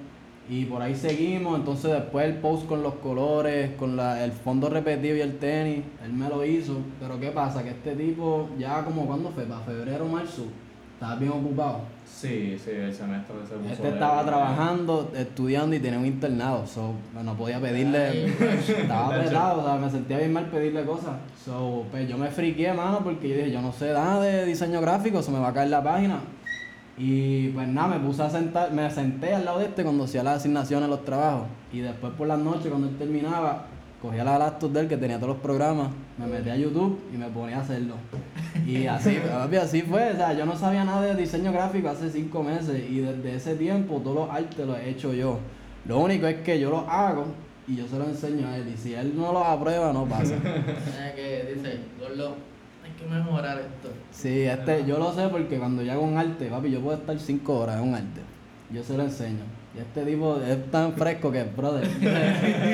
Y 0.49 0.65
por 0.67 0.81
ahí 0.83 0.95
seguimos, 0.95 1.59
entonces 1.59 1.91
después 1.91 2.27
el 2.27 2.37
post 2.37 2.67
con 2.67 2.83
los 2.83 2.95
colores, 2.95 3.73
con 3.79 3.97
la- 3.97 4.25
el 4.25 4.33
fondo 4.33 4.69
repetido 4.69 5.17
y 5.17 5.21
el 5.21 5.39
tenis, 5.39 5.81
él 6.05 6.13
me 6.13 6.29
lo 6.29 6.45
hizo. 6.45 6.77
Pero 7.01 7.19
¿qué 7.21 7.29
pasa? 7.31 7.63
Que 7.63 7.71
este 7.71 7.95
tipo 7.97 8.49
ya 8.59 8.85
como 8.85 9.07
cuando 9.07 9.31
fue, 9.31 9.45
para 9.45 9.61
febrero 9.61 10.05
o 10.05 10.09
marzo, 10.09 10.45
estaba 11.05 11.17
bien 11.21 11.33
ocupado. 11.33 11.81
Sí, 12.07 12.57
sí, 12.63 12.71
el 12.71 12.95
semestre 12.95 13.35
se 13.47 13.55
puso 13.57 13.73
Este 13.73 13.89
estaba 13.89 14.23
de- 14.23 14.29
trabajando, 14.29 15.13
estudiando 15.15 15.77
y 15.77 15.81
tenía 15.81 15.99
un 15.99 16.07
internado, 16.07 16.67
so 16.67 16.93
no 17.23 17.35
podía 17.35 17.61
pedirle, 17.61 18.27
estaba 18.69 19.15
apretado, 19.15 19.61
o 19.63 19.65
sea, 19.67 19.77
me 19.77 19.91
sentía 19.91 20.19
bien 20.19 20.33
mal 20.33 20.47
pedirle 20.47 20.85
cosas. 20.85 21.17
So, 21.45 21.85
pues 21.91 22.09
yo 22.09 22.17
me 22.17 22.29
friqué, 22.29 22.73
mano, 22.73 23.01
porque 23.05 23.29
yo 23.29 23.37
dije, 23.37 23.51
yo 23.51 23.61
no 23.61 23.73
sé 23.73 23.93
nada 23.93 24.23
de 24.23 24.47
diseño 24.47 24.81
gráfico, 24.81 25.23
se 25.23 25.31
me 25.31 25.39
va 25.39 25.49
a 25.49 25.53
caer 25.53 25.69
la 25.71 25.83
página. 25.83 26.21
Y 26.97 27.49
pues 27.49 27.67
nada, 27.69 27.99
me 27.99 28.07
puse 28.07 28.23
a 28.23 28.31
sentar, 28.31 28.73
me 28.73 28.89
senté 28.91 29.35
al 29.35 29.45
lado 29.45 29.59
de 29.59 29.67
este 29.67 29.83
cuando 29.83 30.05
hacía 30.05 30.23
las 30.23 30.37
asignaciones, 30.37 30.89
los 30.89 31.05
trabajos. 31.05 31.49
Y 31.73 31.81
después 31.81 32.13
por 32.15 32.29
las 32.29 32.39
noches, 32.39 32.69
cuando 32.69 32.89
él 32.89 32.97
terminaba, 32.97 33.67
cogía 34.01 34.23
la 34.25 34.39
laptop 34.39 34.71
de 34.73 34.81
él 34.81 34.89
que 34.89 34.97
tenía 34.97 35.17
todos 35.17 35.31
los 35.35 35.39
programas, 35.43 35.89
me 36.17 36.27
metí 36.27 36.49
a 36.51 36.57
YouTube 36.57 37.01
y 37.13 37.17
me 37.17 37.27
ponía 37.27 37.59
a 37.59 37.61
hacerlo. 37.63 37.95
Y 38.67 38.87
así, 38.89 39.19
papi, 39.29 39.57
así 39.57 39.83
fue. 39.83 40.11
O 40.11 40.17
sea, 40.17 40.33
yo 40.33 40.47
no 40.47 40.57
sabía 40.57 40.85
nada 40.85 41.03
de 41.03 41.15
diseño 41.15 41.53
gráfico 41.53 41.89
hace 41.89 42.11
cinco 42.11 42.43
meses 42.43 42.83
y 42.91 43.01
desde 43.01 43.37
ese 43.37 43.55
tiempo 43.57 44.01
todos 44.03 44.17
los 44.17 44.31
artes 44.31 44.67
los 44.67 44.79
he 44.79 44.91
hecho 44.91 45.13
yo. 45.13 45.39
Lo 45.87 45.99
único 45.99 46.27
es 46.27 46.37
que 46.37 46.59
yo 46.59 46.71
los 46.71 46.85
hago 46.89 47.27
y 47.67 47.77
yo 47.77 47.87
se 47.87 47.99
los 47.99 48.09
enseño 48.09 48.49
a 48.49 48.57
él. 48.57 48.73
Y 48.75 48.77
si 48.77 48.95
él 48.95 49.15
no 49.17 49.33
los 49.33 49.47
aprueba, 49.47 49.93
no 49.93 50.05
pasa. 50.07 50.37
Que 51.15 51.55
dice, 51.55 51.79
Gordo, 52.01 52.37
hay 52.83 52.91
que 52.93 53.07
mejorar 53.07 53.59
esto. 53.59 53.91
Sí, 54.11 54.43
este, 54.43 54.85
yo 54.85 54.99
lo 54.99 55.13
sé 55.13 55.29
porque 55.29 55.59
cuando 55.59 55.83
yo 55.83 55.93
hago 55.93 56.03
un 56.03 56.17
arte, 56.17 56.47
papi, 56.47 56.71
yo 56.71 56.81
puedo 56.81 56.97
estar 56.97 57.19
cinco 57.19 57.61
horas 57.61 57.81
en 57.81 57.89
un 57.89 57.95
arte. 57.95 58.21
Yo 58.71 58.83
se 58.83 58.97
lo 58.97 59.05
enseño. 59.05 59.45
Y 59.77 59.81
este 59.81 60.05
tipo 60.05 60.41
es 60.41 60.71
tan 60.71 60.93
fresco 60.93 61.33
que, 61.33 61.43
brother. 61.43 61.87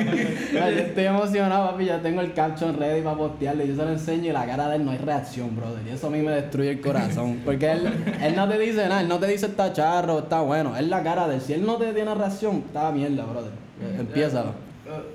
yo 0.75 0.81
estoy 0.81 1.03
emocionado, 1.05 1.71
papi. 1.71 1.85
Ya 1.85 2.01
tengo 2.01 2.21
el 2.21 2.33
caption 2.33 2.77
ready 2.77 3.01
para 3.01 3.17
postearle. 3.17 3.67
Yo 3.67 3.75
se 3.75 3.83
lo 3.83 3.91
enseño 3.91 4.29
y 4.29 4.33
la 4.33 4.45
cara 4.45 4.69
de 4.69 4.77
él 4.77 4.85
no 4.85 4.91
hay 4.91 4.97
reacción, 4.97 5.55
brother. 5.55 5.81
Y 5.87 5.91
eso 5.91 6.07
a 6.07 6.09
mí 6.09 6.21
me 6.21 6.31
destruye 6.31 6.71
el 6.71 6.81
corazón. 6.81 7.41
Porque 7.45 7.71
él, 7.71 7.87
él 8.21 8.35
no 8.35 8.47
te 8.47 8.57
dice 8.57 8.87
nada, 8.87 9.01
él 9.01 9.07
no 9.07 9.19
te 9.19 9.27
dice 9.27 9.47
está 9.47 9.71
charro, 9.73 10.19
está 10.19 10.41
bueno. 10.41 10.75
Es 10.75 10.87
la 10.87 11.03
cara 11.03 11.27
de 11.27 11.35
él. 11.35 11.41
Si 11.41 11.53
él 11.53 11.65
no 11.65 11.77
te 11.77 11.93
tiene 11.93 12.13
reacción, 12.15 12.63
está 12.67 12.91
mierda, 12.91 13.23
brother. 13.25 13.51
Empiézalo. 13.99 14.53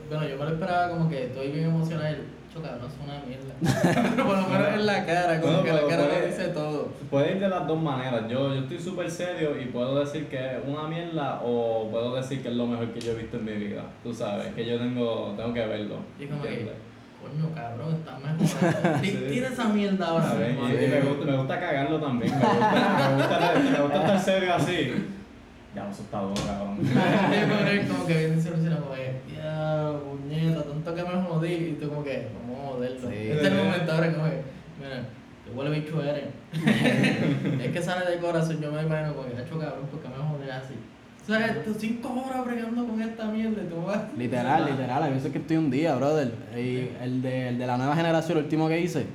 Bueno, 0.08 0.28
yo 0.28 0.38
me 0.38 0.44
lo 0.44 0.50
esperaba 0.52 0.90
como 0.90 1.08
que 1.08 1.26
estoy 1.26 1.48
bien 1.48 1.64
emocionado. 1.66 2.16
No 2.60 2.86
es 2.86 2.94
una 3.02 3.22
mierda. 3.26 3.54
Pero 4.16 4.26
por 4.26 4.36
lo 4.38 4.48
menos 4.48 4.68
en 4.74 4.86
la 4.86 5.06
cara, 5.06 5.40
como 5.40 5.52
Bueno, 5.60 5.64
que 5.64 5.72
la 5.72 5.88
cara 5.88 6.08
puede- 6.08 6.26
dice 6.28 6.48
todo. 6.48 6.88
Puede 7.10 7.32
ir 7.32 7.40
de 7.40 7.48
las 7.48 7.66
dos 7.66 7.80
maneras. 7.80 8.22
Yo, 8.28 8.54
yo 8.54 8.60
estoy 8.62 8.78
súper 8.78 9.10
serio 9.10 9.60
y 9.60 9.66
puedo 9.66 9.98
decir 10.00 10.26
que 10.28 10.36
es 10.38 10.58
una 10.66 10.88
mierda 10.88 11.40
o 11.44 11.88
puedo 11.90 12.14
decir 12.16 12.42
que 12.42 12.48
es 12.48 12.54
lo 12.54 12.66
mejor 12.66 12.90
que 12.92 13.00
yo 13.00 13.12
he 13.12 13.14
visto 13.16 13.36
en 13.38 13.44
mi 13.44 13.52
vida. 13.52 13.82
Tú 14.02 14.12
sabes, 14.12 14.48
que 14.54 14.66
yo 14.66 14.78
tengo, 14.78 15.34
tengo 15.36 15.52
que 15.54 15.66
verlo. 15.66 15.96
Y 16.18 16.26
como 16.26 16.42
que, 16.42 16.70
coño, 17.22 17.54
cabrón, 17.54 17.94
está. 17.94 18.16
Ti- 19.00 19.10
Sí. 19.10 19.26
Tira 19.30 19.48
esa 19.48 19.64
mierda 19.68 20.06
ahora 20.08 20.34
mismo. 20.34 20.68
Y, 20.68 20.72
y 20.84 20.88
me, 20.88 21.00
gusta, 21.00 21.24
me 21.24 21.36
gusta 21.36 21.60
cagarlo 21.60 22.00
también. 22.00 22.32
Me 22.32 22.44
gusta, 22.44 23.08
me 23.08 23.16
gusta, 23.16 23.70
me 23.70 23.82
gusta 23.82 23.96
estar 24.00 24.20
serio 24.20 24.54
así. 24.54 24.92
Ya, 25.74 25.90
eso 25.90 26.02
está 26.02 26.20
duro, 26.22 26.34
cabrón. 26.46 26.76
Como 26.78 28.06
que 28.06 28.16
viene 28.18 28.38
como 28.76 28.92
que, 28.94 29.20
ya, 29.36 29.92
puñeta, 30.36 30.62
tanto 30.62 30.94
que 30.94 31.02
me 31.02 31.22
jodí. 31.22 31.52
Y 31.52 31.78
tú 31.80 31.88
como 31.88 32.04
que, 32.04 32.28
vamos 32.48 32.64
a 32.64 32.68
joderlo. 32.74 33.08
Sí. 33.08 33.16
Este 33.16 33.46
es 33.46 33.52
el 33.52 33.56
momento 33.56 33.92
ahora 33.92 34.12
como 34.12 34.24
que, 34.24 34.42
mira, 34.80 35.08
qué 35.44 35.50
huele 35.54 35.80
bicho 35.80 36.02
eres. 36.02 36.24
es 37.64 37.72
que 37.72 37.82
sale 37.82 38.10
del 38.10 38.20
corazón, 38.20 38.60
yo 38.60 38.72
me 38.72 38.82
imagino 38.82 39.14
como 39.14 39.28
que, 39.28 39.42
hecho 39.42 39.58
cabrón, 39.58 39.86
porque 39.90 40.08
me 40.08 40.14
jodí 40.14 40.50
así. 40.50 40.74
O 41.22 41.26
sea, 41.26 41.62
tú 41.64 41.74
cinco 41.76 42.24
horas 42.24 42.44
bregando 42.44 42.86
con 42.86 43.02
esta 43.02 43.24
mierda 43.24 43.60
y 43.60 43.66
tú 43.66 43.82
vas. 43.84 44.16
Literal, 44.16 44.64
literal. 44.64 45.02
A 45.02 45.08
veces 45.08 45.32
que 45.32 45.38
estoy 45.38 45.56
un 45.56 45.70
día, 45.70 45.96
brother. 45.96 46.32
Y 46.56 46.88
el 47.02 47.20
de, 47.20 47.48
el 47.48 47.58
de 47.58 47.66
la 47.66 47.76
nueva 47.76 47.96
generación, 47.96 48.38
el 48.38 48.44
último 48.44 48.68
que 48.68 48.80
hice, 48.80 49.06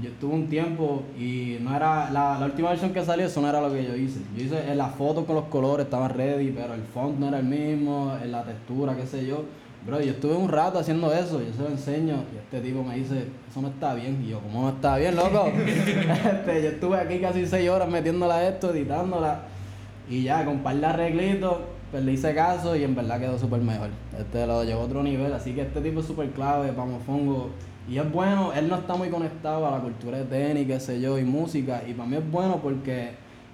yo 0.00 0.08
estuve 0.08 0.34
un 0.34 0.48
tiempo 0.48 1.02
y 1.18 1.58
no 1.60 1.74
era. 1.74 2.10
La, 2.12 2.38
la 2.38 2.46
última 2.46 2.70
versión 2.70 2.92
que 2.92 3.04
salió, 3.04 3.26
eso 3.26 3.40
no 3.40 3.48
era 3.48 3.60
lo 3.60 3.72
que 3.72 3.84
yo 3.84 3.96
hice. 3.96 4.20
Yo 4.36 4.44
hice 4.44 4.70
en 4.70 4.78
las 4.78 4.94
fotos 4.94 5.24
con 5.24 5.34
los 5.34 5.46
colores, 5.46 5.86
estaban 5.86 6.14
ready, 6.14 6.50
pero 6.50 6.74
el 6.74 6.82
font 6.82 7.18
no 7.18 7.26
era 7.26 7.40
el 7.40 7.44
mismo, 7.44 8.16
en 8.22 8.30
la 8.30 8.44
textura, 8.44 8.94
qué 8.94 9.04
sé 9.04 9.26
yo. 9.26 9.44
Bro, 9.84 10.00
yo 10.00 10.12
estuve 10.12 10.36
un 10.36 10.48
rato 10.48 10.78
haciendo 10.78 11.12
eso, 11.12 11.40
yo 11.42 11.52
se 11.52 11.62
lo 11.62 11.68
enseño 11.68 12.22
y 12.32 12.38
este 12.38 12.60
tipo 12.60 12.84
me 12.84 12.94
dice, 12.94 13.26
eso 13.50 13.60
no 13.60 13.68
está 13.68 13.94
bien. 13.94 14.22
Y 14.24 14.30
yo, 14.30 14.38
¿cómo 14.38 14.62
no 14.62 14.68
está 14.68 14.96
bien, 14.96 15.16
loco? 15.16 15.50
Este, 15.56 16.62
yo 16.62 16.68
estuve 16.68 16.96
aquí 16.98 17.18
casi 17.18 17.46
seis 17.46 17.68
horas 17.68 17.88
metiéndola 17.88 18.36
a 18.36 18.48
esto, 18.48 18.70
editándola. 18.70 19.40
Y 20.08 20.22
ya, 20.22 20.44
con 20.44 20.56
un 20.56 20.62
par 20.62 20.76
de 20.76 20.86
arreglitos, 20.86 21.56
pues 21.90 22.04
le 22.04 22.12
hice 22.12 22.32
caso 22.32 22.76
y 22.76 22.84
en 22.84 22.94
verdad 22.94 23.18
quedó 23.18 23.38
súper 23.38 23.60
mejor. 23.60 23.90
Este 24.16 24.46
lo 24.46 24.62
llevó 24.62 24.82
a 24.82 24.84
otro 24.84 25.02
nivel, 25.02 25.32
así 25.32 25.52
que 25.52 25.62
este 25.62 25.80
tipo 25.80 26.00
es 26.00 26.06
súper 26.06 26.30
clave 26.30 26.68
para 26.72 26.86
Mofongo. 26.86 27.50
Y 27.88 27.98
es 27.98 28.12
bueno, 28.12 28.52
él 28.52 28.68
no 28.68 28.76
está 28.76 28.94
muy 28.94 29.08
conectado 29.08 29.66
a 29.66 29.72
la 29.72 29.80
cultura 29.80 30.18
de 30.18 30.24
tenis, 30.24 30.68
qué 30.68 30.78
sé 30.78 31.00
yo, 31.00 31.18
y 31.18 31.24
música. 31.24 31.82
Y 31.86 31.94
para 31.94 32.08
mí 32.08 32.16
es 32.16 32.30
bueno 32.30 32.60
porque 32.62 33.10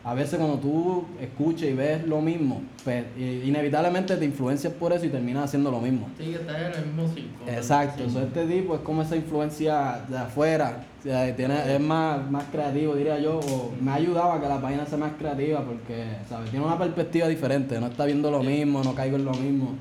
a 0.08 0.14
veces 0.14 0.38
cuando 0.38 0.56
tú 0.58 1.04
escuchas 1.20 1.68
y 1.68 1.74
ves 1.74 2.02
lo 2.06 2.22
mismo, 2.22 2.62
pues 2.82 3.04
inevitablemente 3.18 4.16
te 4.16 4.24
influencias 4.24 4.72
por 4.72 4.90
eso 4.94 5.04
y 5.04 5.10
terminas 5.10 5.44
haciendo 5.44 5.70
lo 5.70 5.80
mismo. 5.80 6.08
Sí, 6.16 6.30
que 6.30 6.36
estás 6.36 6.56
en 6.56 6.72
el 6.82 6.86
mismo 6.86 7.08
círculo. 7.08 7.52
Exacto, 7.52 8.04
este 8.04 8.46
tipo 8.46 8.74
es 8.74 8.80
como 8.80 9.02
esa 9.02 9.16
influencia 9.16 10.00
de 10.08 10.16
afuera, 10.16 10.86
o 10.98 11.02
sea, 11.02 11.36
tiene, 11.36 11.74
es 11.74 11.80
más, 11.80 12.30
más 12.30 12.44
creativo 12.44 12.94
diría 12.94 13.18
yo, 13.18 13.38
o 13.38 13.74
me 13.78 13.90
ha 13.90 13.94
ayudado 13.96 14.33
a 14.33 14.40
que 14.40 14.48
la 14.48 14.59
página 14.62 14.87
sea 14.87 14.96
más 14.96 15.12
creativa 15.18 15.62
porque, 15.62 16.06
¿sabes? 16.26 16.48
Tiene 16.48 16.64
una 16.64 16.78
perspectiva 16.78 17.28
diferente, 17.28 17.78
no 17.78 17.88
está 17.88 18.06
viendo 18.06 18.30
lo 18.30 18.42
mismo, 18.42 18.83
no 18.83 18.94
caigo 18.94 19.16
en 19.16 19.26
lo 19.26 19.35
mismo. 19.35 19.74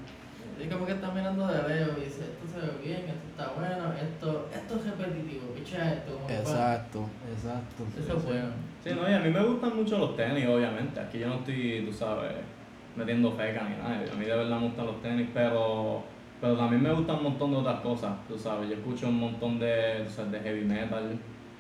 Y 0.62 0.68
como 0.68 0.86
que 0.86 0.92
estás 0.92 1.14
mirando 1.16 1.48
de 1.48 1.70
lejos 1.70 1.94
y 2.02 2.04
dices, 2.04 2.22
esto 2.22 2.60
se 2.60 2.66
ve 2.66 2.74
bien, 2.84 3.02
esto 3.08 3.28
está 3.30 3.54
bueno, 3.58 3.94
esto, 3.94 4.50
esto 4.54 4.76
es 4.76 4.84
repetitivo, 4.84 5.54
picha 5.56 5.94
esto. 5.94 6.18
Como 6.18 6.30
Exacto, 6.30 7.06
exacto. 7.32 7.84
Eso 7.98 8.18
es 8.18 8.26
bueno. 8.26 8.67
Sí, 8.88 8.94
no, 8.96 9.10
y 9.10 9.14
a 9.14 9.20
mí 9.20 9.30
me 9.30 9.44
gustan 9.44 9.76
mucho 9.76 9.98
los 9.98 10.16
tenis, 10.16 10.48
obviamente. 10.48 10.98
Aquí 10.98 11.20
yo 11.20 11.28
no 11.28 11.36
estoy, 11.36 11.84
tú 11.86 11.92
sabes, 11.92 12.32
metiendo 12.96 13.34
feca 13.34 13.68
ni 13.68 13.76
nada. 13.76 14.02
A 14.14 14.16
mí 14.16 14.24
de 14.24 14.34
verdad 14.34 14.58
me 14.60 14.68
gustan 14.68 14.86
los 14.86 15.02
tenis, 15.02 15.28
pero, 15.34 16.04
pero 16.40 16.56
también 16.56 16.82
me 16.82 16.94
gustan 16.94 17.18
un 17.18 17.24
montón 17.24 17.52
de 17.52 17.58
otras 17.58 17.82
cosas, 17.82 18.14
tú 18.30 18.38
sabes. 18.40 18.70
Yo 18.70 18.76
escucho 18.76 19.10
un 19.10 19.20
montón 19.20 19.60
de, 19.60 20.06
de 20.06 20.40
heavy 20.40 20.64
metal, 20.64 21.20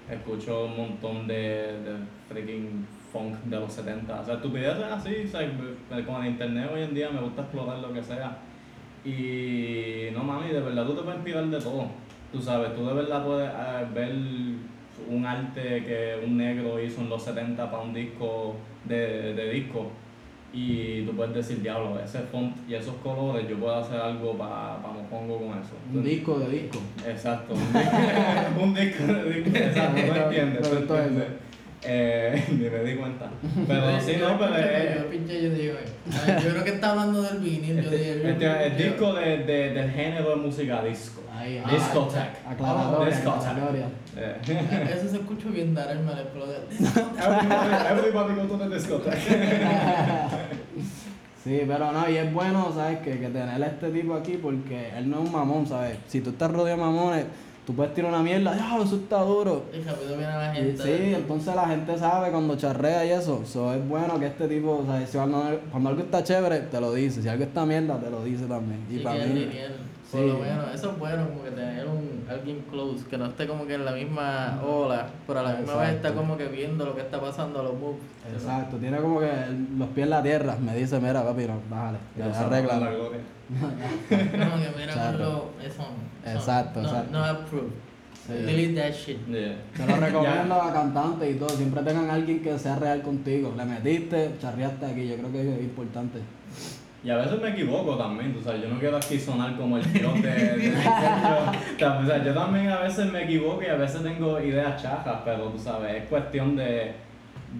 escucho 0.10 0.68
un 0.68 0.78
montón 0.78 1.28
de, 1.28 1.82
de 1.84 1.98
freaking 2.30 2.88
funk 3.12 3.36
de 3.44 3.60
los 3.60 3.74
70. 3.74 4.22
O 4.22 4.24
sea, 4.24 4.36
estupideces 4.36 4.86
así, 4.86 5.28
¿sabes? 5.28 5.50
con 6.06 6.24
el 6.24 6.32
internet 6.32 6.72
hoy 6.74 6.84
en 6.84 6.96
día 6.96 7.10
me 7.10 7.20
gusta 7.20 7.42
explorar 7.42 7.80
lo 7.80 7.92
que 7.92 8.04
sea. 8.04 8.38
Y 9.04 10.12
no 10.14 10.24
mami, 10.24 10.48
de 10.48 10.62
verdad 10.62 10.86
tú 10.86 10.96
te 10.96 11.02
puedes 11.02 11.18
inspirar 11.18 11.46
de 11.48 11.60
todo. 11.60 11.88
Tú 12.32 12.42
sabes, 12.42 12.74
tú 12.74 12.86
de 12.88 12.94
verdad 12.94 13.26
puedes 13.26 13.50
eh, 13.50 13.88
ver 13.94 14.16
un 15.10 15.26
arte 15.26 15.84
que 15.86 16.24
un 16.26 16.38
negro 16.38 16.82
hizo 16.82 17.02
en 17.02 17.10
los 17.10 17.24
70 17.24 17.70
para 17.70 17.84
un 17.84 17.94
disco 17.94 18.56
de, 18.86 19.34
de 19.34 19.52
disco 19.52 19.92
y 20.54 21.02
tú 21.04 21.12
puedes 21.16 21.36
decir, 21.36 21.62
diablo, 21.62 22.00
ese 22.04 22.20
font 22.20 22.56
y 22.68 22.74
esos 22.74 22.96
colores, 23.04 23.48
yo 23.48 23.58
puedo 23.58 23.76
hacer 23.76 24.00
algo 24.00 24.38
para 24.38 24.82
pa 24.82 24.88
Mofongo 24.92 25.38
con 25.38 25.50
eso. 25.50 25.76
Un 25.94 26.04
disco 26.04 26.40
de 26.40 26.50
disco. 26.50 26.80
Exacto, 27.06 27.54
un 27.54 27.74
disco, 27.74 27.98
un 28.64 28.74
disco 28.74 29.04
de 29.14 29.34
disco, 29.34 29.50
exacto, 29.58 30.02
tú 30.02 30.20
entiendes, 30.20 30.70
tú 30.70 30.76
entiendes. 30.78 31.28
Eh, 31.84 32.44
ni 32.52 32.70
me 32.70 32.80
di 32.84 32.96
cuenta. 32.96 33.30
Pero 33.68 34.02
sí, 34.02 34.14
no, 34.20 34.38
pero 34.40 34.56
es, 34.58 34.96
Yo 34.98 35.10
pinché, 35.10 35.44
yo 35.44 35.50
digo, 35.52 35.76
"Ay, 36.26 36.44
yo 36.44 36.50
creo 36.50 36.64
que 36.64 36.70
está 36.72 36.92
hablando 36.92 37.22
del 37.22 37.38
vinil, 37.40 37.82
yo 37.84 37.90
dije. 37.92 38.20
yo- 38.24 38.30
este, 38.30 38.66
el 38.68 38.78
disco 38.78 39.14
de, 39.14 39.38
de, 39.44 39.74
del 39.74 39.92
género 39.92 40.30
de 40.32 40.36
música 40.38 40.82
disco. 40.84 41.22
Ahí, 41.38 41.62
ah. 41.64 41.68
Aclaratoria, 42.50 43.16
Discotheque. 43.16 43.50
aclaratoria. 43.52 43.88
Eh. 44.16 44.92
Eso 44.98 45.08
se 45.10 45.18
escucha 45.18 45.50
bien 45.50 45.76
dar 45.76 45.92
el 45.92 46.00
mal 46.00 46.18
explode. 46.20 46.56
Everybody, 46.72 47.92
everybody 47.92 48.34
go 48.48 48.58
to 48.58 48.58
the 48.70 48.76
discotheque. 48.76 49.18
Sí, 51.44 51.62
pero 51.66 51.94
no, 51.94 52.10
y 52.10 52.18
es 52.18 52.34
bueno, 52.34 52.74
¿sabes? 52.76 53.00
Que, 53.00 53.12
que 53.20 53.28
tener 53.30 53.64
a 53.64 53.68
este 53.68 53.90
tipo 53.92 54.16
aquí 54.16 54.34
porque 54.42 54.90
él 54.98 55.10
no 55.10 55.22
es 55.22 55.28
un 55.28 55.32
mamón, 55.32 55.66
¿sabes? 55.66 55.98
Si 56.08 56.20
tú 56.20 56.32
estás 56.32 56.52
rodeado 56.52 56.78
de 56.82 56.86
mamones, 56.86 57.26
tú 57.68 57.74
puedes 57.76 57.94
tirar 57.94 58.10
una 58.14 58.24
mierda, 58.24 58.56
¡ya, 58.56 58.82
eso 58.82 58.96
está 58.96 59.22
duro! 59.24 59.66
Y 59.78 59.82
rápido 59.84 60.18
viene 60.18 60.24
la 60.34 60.54
Y 60.58 60.64
gente. 60.64 60.84
sí, 60.84 61.14
entonces 61.16 61.54
la 61.54 61.68
gente 61.68 61.98
sabe 61.98 62.32
cuando 62.32 62.56
charrea 62.56 63.06
y 63.06 63.10
eso. 63.10 63.42
So, 63.46 63.74
es 63.74 63.86
bueno 63.90 64.18
que 64.18 64.28
este 64.28 64.48
tipo, 64.48 64.78
o 64.78 64.86
sea, 64.86 65.06
si 65.06 65.18
cuando, 65.18 65.44
cuando 65.70 65.90
algo 65.90 66.02
está 66.02 66.24
chévere, 66.24 66.60
te 66.62 66.80
lo 66.80 66.94
dice. 66.94 67.22
Si 67.22 67.28
algo 67.28 67.44
está 67.44 67.66
mierda, 67.66 68.00
te 68.00 68.10
lo 68.10 68.24
dice 68.24 68.46
también. 68.46 68.86
Y 68.90 68.94
Sí, 68.94 69.00
para 69.04 69.26
mí, 69.26 69.50
Por 70.12 70.22
sí. 70.22 70.28
lo 70.28 70.38
menos, 70.40 70.74
eso 70.74 70.92
es 70.92 71.00
bueno, 71.00 71.28
como 71.28 71.44
que 71.44 71.52
tener 71.52 71.86
un 71.86 72.26
alguien 72.30 72.64
close, 72.70 73.06
que 73.10 73.18
no 73.18 73.26
esté 73.26 73.46
como 73.46 73.66
que 73.68 73.74
en 73.74 73.84
la 73.84 73.92
misma 73.92 74.62
ola, 74.66 75.08
pero 75.28 75.40
a 75.40 75.44
la 75.44 75.54
misma 75.56 75.76
vez 75.76 75.90
está 75.96 76.08
Exacto. 76.10 76.20
como 76.22 76.38
que 76.38 76.46
viendo 76.48 76.86
lo 76.86 76.96
que 76.96 77.02
está 77.02 77.20
pasando, 77.20 77.62
los 77.62 77.74
moves. 77.78 77.98
exacto, 78.34 78.78
tiene 78.78 78.98
como 79.00 79.20
que 79.20 79.30
los 79.78 79.90
pies 79.90 80.06
en 80.06 80.10
la 80.10 80.24
tierra. 80.24 80.56
Me 80.56 80.76
dice, 80.76 81.00
mira, 81.02 81.24
papi, 81.24 81.46
no, 81.46 81.60
bájale, 81.70 81.98
Y 82.16 82.20
ya, 82.20 82.28
los 82.28 82.36
zapatos 82.38 82.60
en 82.60 82.68
la 82.68 82.74
arréglalo. 82.76 82.98
gloria. 83.00 83.22
Como 84.10 84.64
que 84.64 84.78
mira. 84.80 84.94
Carlos, 84.94 85.42
eso 85.64 85.82
no. 85.84 86.30
eso 86.30 86.38
Exacto, 86.40 86.82
no, 86.82 86.88
exacto. 86.88 87.12
No 87.12 87.24
approve. 87.26 87.70
Sí. 88.28 88.34
Delete 88.34 88.74
that 88.82 88.92
shit. 88.94 89.26
Yeah. 89.28 89.56
Te 89.76 89.86
lo 89.88 89.96
recomiendo 90.06 90.56
a 90.62 90.74
cantantes 90.74 91.36
y 91.36 91.40
todo. 91.40 91.50
Siempre 91.50 91.82
tengan 91.84 92.10
alguien 92.10 92.42
que 92.42 92.58
sea 92.60 92.76
real 92.76 93.02
contigo. 93.02 93.54
Le 93.56 93.64
metiste, 93.66 94.32
charreaste 94.42 94.86
aquí. 94.86 95.08
Yo 95.08 95.16
creo 95.16 95.32
que 95.32 95.42
es 95.56 95.62
importante. 95.62 96.20
Y 97.08 97.10
a 97.10 97.16
veces 97.16 97.42
me 97.42 97.48
equivoco 97.52 97.96
también, 97.96 98.34
tú 98.34 98.42
sabes, 98.42 98.64
yo 98.64 98.68
no 98.68 98.78
quiero 98.78 98.98
aquí 98.98 99.18
sonar 99.18 99.56
como 99.56 99.78
el 99.78 99.94
dios 99.94 100.14
de, 100.22 100.30
de. 100.30 100.74
O 100.76 102.06
sea, 102.06 102.22
yo 102.22 102.34
también 102.34 102.70
a 102.70 102.82
veces 102.82 103.10
me 103.10 103.24
equivoco 103.24 103.64
y 103.64 103.68
a 103.68 103.76
veces 103.76 104.04
tengo 104.04 104.38
ideas 104.42 104.84
chajas, 104.84 105.20
pero 105.24 105.46
tú 105.46 105.58
sabes, 105.58 106.04
es 106.04 106.10
cuestión 106.10 106.58
de, 106.58 106.96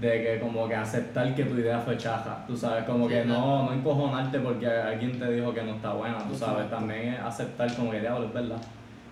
de 0.02 0.22
que 0.22 0.40
como 0.42 0.68
que 0.68 0.76
aceptar 0.76 1.34
que 1.34 1.46
tu 1.46 1.56
idea 1.56 1.80
fue 1.80 1.96
chaja, 1.96 2.44
tú 2.46 2.58
sabes, 2.58 2.84
como 2.84 3.08
Sí, 3.08 3.14
que 3.14 3.24
no, 3.24 3.64
no 3.64 3.72
encojonarte 3.72 4.38
porque 4.40 4.68
alguien 4.68 5.18
te 5.18 5.32
dijo 5.32 5.54
que 5.54 5.64
no 5.64 5.76
está 5.76 5.94
buena, 5.94 6.18
tú 6.28 6.36
sabes, 6.36 6.70
también 6.70 7.14
es 7.14 7.20
aceptar 7.22 7.74
como 7.74 7.94
diablo, 7.94 8.26
es 8.26 8.34
verdad. 8.34 8.62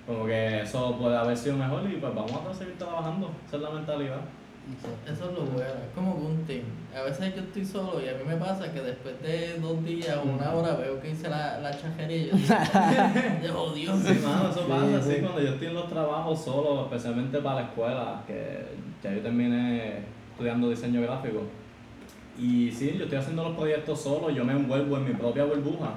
Como 0.06 0.26
que 0.26 0.64
eso 0.64 0.98
puede 0.98 1.16
haber 1.16 1.38
sido 1.38 1.56
mejor 1.56 1.82
y 1.90 1.96
pues 1.96 2.14
vamos 2.14 2.42
a 2.52 2.54
seguir 2.54 2.78
trabajando, 2.78 3.32
esa 3.48 3.56
es 3.56 3.62
la 3.62 3.70
mentalidad. 3.70 4.20
Eso 5.06 5.30
es 5.30 5.32
lo 5.38 5.46
bueno, 5.46 5.70
es 5.88 5.94
como 5.94 6.16
un 6.16 6.44
team. 6.46 6.64
A 6.98 7.04
veces 7.04 7.36
yo 7.36 7.42
estoy 7.42 7.64
solo 7.66 8.02
y 8.04 8.10
a 8.10 8.14
mí 8.14 8.24
me 8.28 8.36
pasa 8.38 8.72
que 8.74 8.82
después 8.82 9.22
de 9.22 9.60
dos 9.60 9.84
días 9.86 10.18
o 10.18 10.24
una 10.30 10.54
hora 10.54 10.76
veo 10.76 11.00
que 11.00 11.12
hice 11.12 11.30
la, 11.30 11.60
la 11.60 11.72
chajería 11.72 12.18
y 12.18 12.28
yo 12.30 12.34
digo, 13.42 13.54
oh 13.62 13.74
Dios. 13.74 14.00
Sí, 14.00 14.20
mano, 14.26 14.50
eso 14.50 14.62
Sí, 14.64 14.70
pasa, 14.70 15.02
sí. 15.04 15.12
sí, 15.16 15.22
cuando 15.22 15.42
yo 15.42 15.50
estoy 15.50 15.68
en 15.68 15.74
los 15.76 15.88
trabajos 15.88 16.44
solo, 16.44 16.84
especialmente 16.86 17.38
para 17.40 17.56
la 17.56 17.62
escuela, 17.68 18.24
que 18.26 18.66
ya 19.04 19.14
yo 19.14 19.22
terminé 19.22 20.00
estudiando 20.32 20.70
diseño 20.70 21.02
gráfico. 21.02 21.42
Y 22.40 22.72
sí, 22.72 22.96
yo 22.98 23.04
estoy 23.06 23.20
haciendo 23.20 23.44
los 23.44 23.56
proyectos 23.58 24.02
solo, 24.02 24.30
yo 24.30 24.44
me 24.44 24.54
envuelvo 24.54 24.98
en 24.98 25.06
mi 25.06 25.14
propia 25.14 25.46
burbuja. 25.46 25.94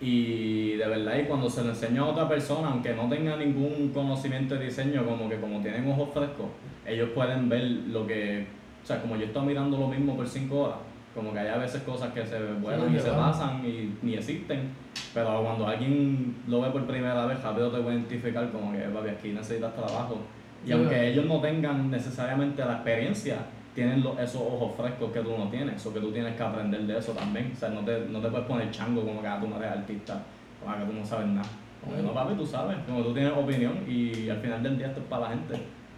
Y 0.00 0.72
de 0.72 0.86
verdad, 0.88 1.16
y 1.18 1.24
cuando 1.26 1.48
se 1.48 1.62
lo 1.62 1.70
enseño 1.70 2.04
a 2.04 2.08
otra 2.08 2.28
persona, 2.28 2.68
aunque 2.70 2.92
no 2.94 3.08
tenga 3.08 3.36
ningún 3.36 3.90
conocimiento 3.94 4.56
de 4.56 4.64
diseño, 4.64 5.04
como 5.06 5.28
que 5.28 5.40
como 5.40 5.60
tienen 5.60 5.88
ojos 5.90 6.08
frescos, 6.12 6.46
ellos 6.86 7.10
pueden 7.14 7.48
ver 7.48 7.62
lo 7.64 8.06
que, 8.06 8.46
o 8.82 8.86
sea, 8.86 9.00
como 9.00 9.16
yo 9.16 9.26
estoy 9.26 9.46
mirando 9.46 9.76
lo 9.78 9.88
mismo 9.88 10.16
por 10.16 10.26
cinco 10.28 10.62
horas, 10.62 10.78
como 11.14 11.32
que 11.32 11.38
hay 11.40 11.48
a 11.48 11.56
veces 11.58 11.82
cosas 11.82 12.12
que 12.12 12.26
se 12.26 12.38
vuelan 12.60 12.94
y 12.94 12.98
se 12.98 13.10
pasan 13.10 13.64
y 13.66 13.94
ni 14.02 14.14
existen, 14.14 14.70
pero 15.14 15.42
cuando 15.42 15.66
alguien 15.66 16.36
lo 16.48 16.62
ve 16.62 16.70
por 16.70 16.86
primera 16.86 17.26
vez, 17.26 17.42
rápido 17.42 17.70
te 17.70 17.80
puede 17.80 17.96
identificar 17.96 18.50
como 18.50 18.72
que, 18.72 18.78
papi, 18.78 19.08
aquí 19.10 19.28
necesitas 19.32 19.74
trabajo. 19.74 20.18
Y 20.64 20.68
Sí, 20.68 20.72
aunque 20.72 21.08
ellos 21.08 21.26
no 21.26 21.40
tengan 21.40 21.90
necesariamente 21.90 22.64
la 22.64 22.74
experiencia, 22.74 23.36
tienen 23.74 24.02
lo- 24.02 24.18
esos 24.18 24.40
ojos 24.40 24.72
frescos 24.76 25.10
que 25.12 25.20
tú 25.20 25.36
no 25.36 25.48
tienes, 25.48 25.84
o 25.86 25.92
que 25.92 26.00
tú 26.00 26.10
tienes 26.12 26.34
que 26.36 26.42
aprender 26.42 26.80
de 26.82 26.98
eso 26.98 27.12
también. 27.12 27.50
O 27.54 27.56
sea, 27.56 27.68
no 27.70 27.80
te, 27.80 28.06
no 28.08 28.20
te 28.20 28.28
puedes 28.28 28.46
poner 28.46 28.70
chango 28.70 29.02
como 29.04 29.20
que 29.20 29.26
ah, 29.28 29.38
tú 29.40 29.48
no 29.48 29.56
eres 29.56 29.70
artista, 29.72 30.22
o 30.64 30.68
ah, 30.68 30.76
que 30.78 30.84
tú 30.86 30.92
no 30.92 31.04
sabes 31.04 31.26
nada. 31.28 31.48
Como 31.82 31.96
que 31.96 32.02
no, 32.02 32.14
papi, 32.14 32.34
tú 32.34 32.46
sabes, 32.46 32.76
como 32.86 33.02
tú 33.02 33.12
tienes 33.12 33.32
opinión 33.36 33.72
y 33.88 34.28
al 34.30 34.38
final 34.38 34.62
del 34.62 34.78
día 34.78 34.86
esto 34.88 35.00
es 35.00 35.06
para 35.06 35.22
la 35.22 35.28
gente. 35.30 35.54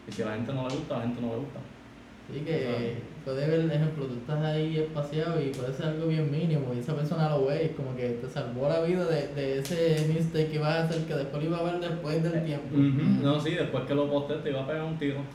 Y 0.09 0.13
si 0.13 0.23
a 0.23 0.27
la 0.27 0.35
gente 0.35 0.53
no 0.53 0.69
le 0.69 0.75
gusta, 0.75 0.97
a 0.97 0.99
la 0.99 1.05
gente 1.05 1.21
no 1.21 1.29
le 1.29 1.37
gusta. 1.37 1.61
Sí, 2.33 2.41
que 2.41 2.97
puede 3.23 3.47
ver, 3.47 3.71
ejemplo, 3.71 4.07
tú 4.07 4.15
estás 4.15 4.43
ahí 4.43 4.79
espaciado 4.79 5.41
y 5.41 5.51
puede 5.51 5.75
ser 5.75 5.87
algo 5.87 6.07
bien 6.07 6.31
mínimo 6.31 6.73
y 6.75 6.79
esa 6.79 6.95
persona 6.95 7.29
lo 7.29 7.47
ve 7.47 7.67
y 7.67 7.69
como 7.75 7.95
que 7.95 8.09
te 8.11 8.29
salvó 8.29 8.69
la 8.69 8.81
vida 8.81 9.05
de, 9.07 9.29
de 9.29 9.59
ese 9.59 10.07
mistake 10.09 10.49
que 10.49 10.57
ibas 10.57 10.75
a 10.75 10.85
hacer 10.85 11.05
que 11.05 11.15
después 11.15 11.43
lo 11.43 11.49
iba 11.51 11.59
a 11.59 11.63
ver 11.65 11.81
después 11.81 12.23
del 12.23 12.45
tiempo. 12.45 12.77
No, 12.77 13.39
sí, 13.41 13.51
después 13.51 13.85
que 13.85 13.95
lo 13.95 14.11
posté 14.11 14.37
te 14.37 14.51
iba 14.51 14.63
a 14.63 14.67
pegar 14.67 14.85
un 14.85 14.99
tiro. 14.99 15.19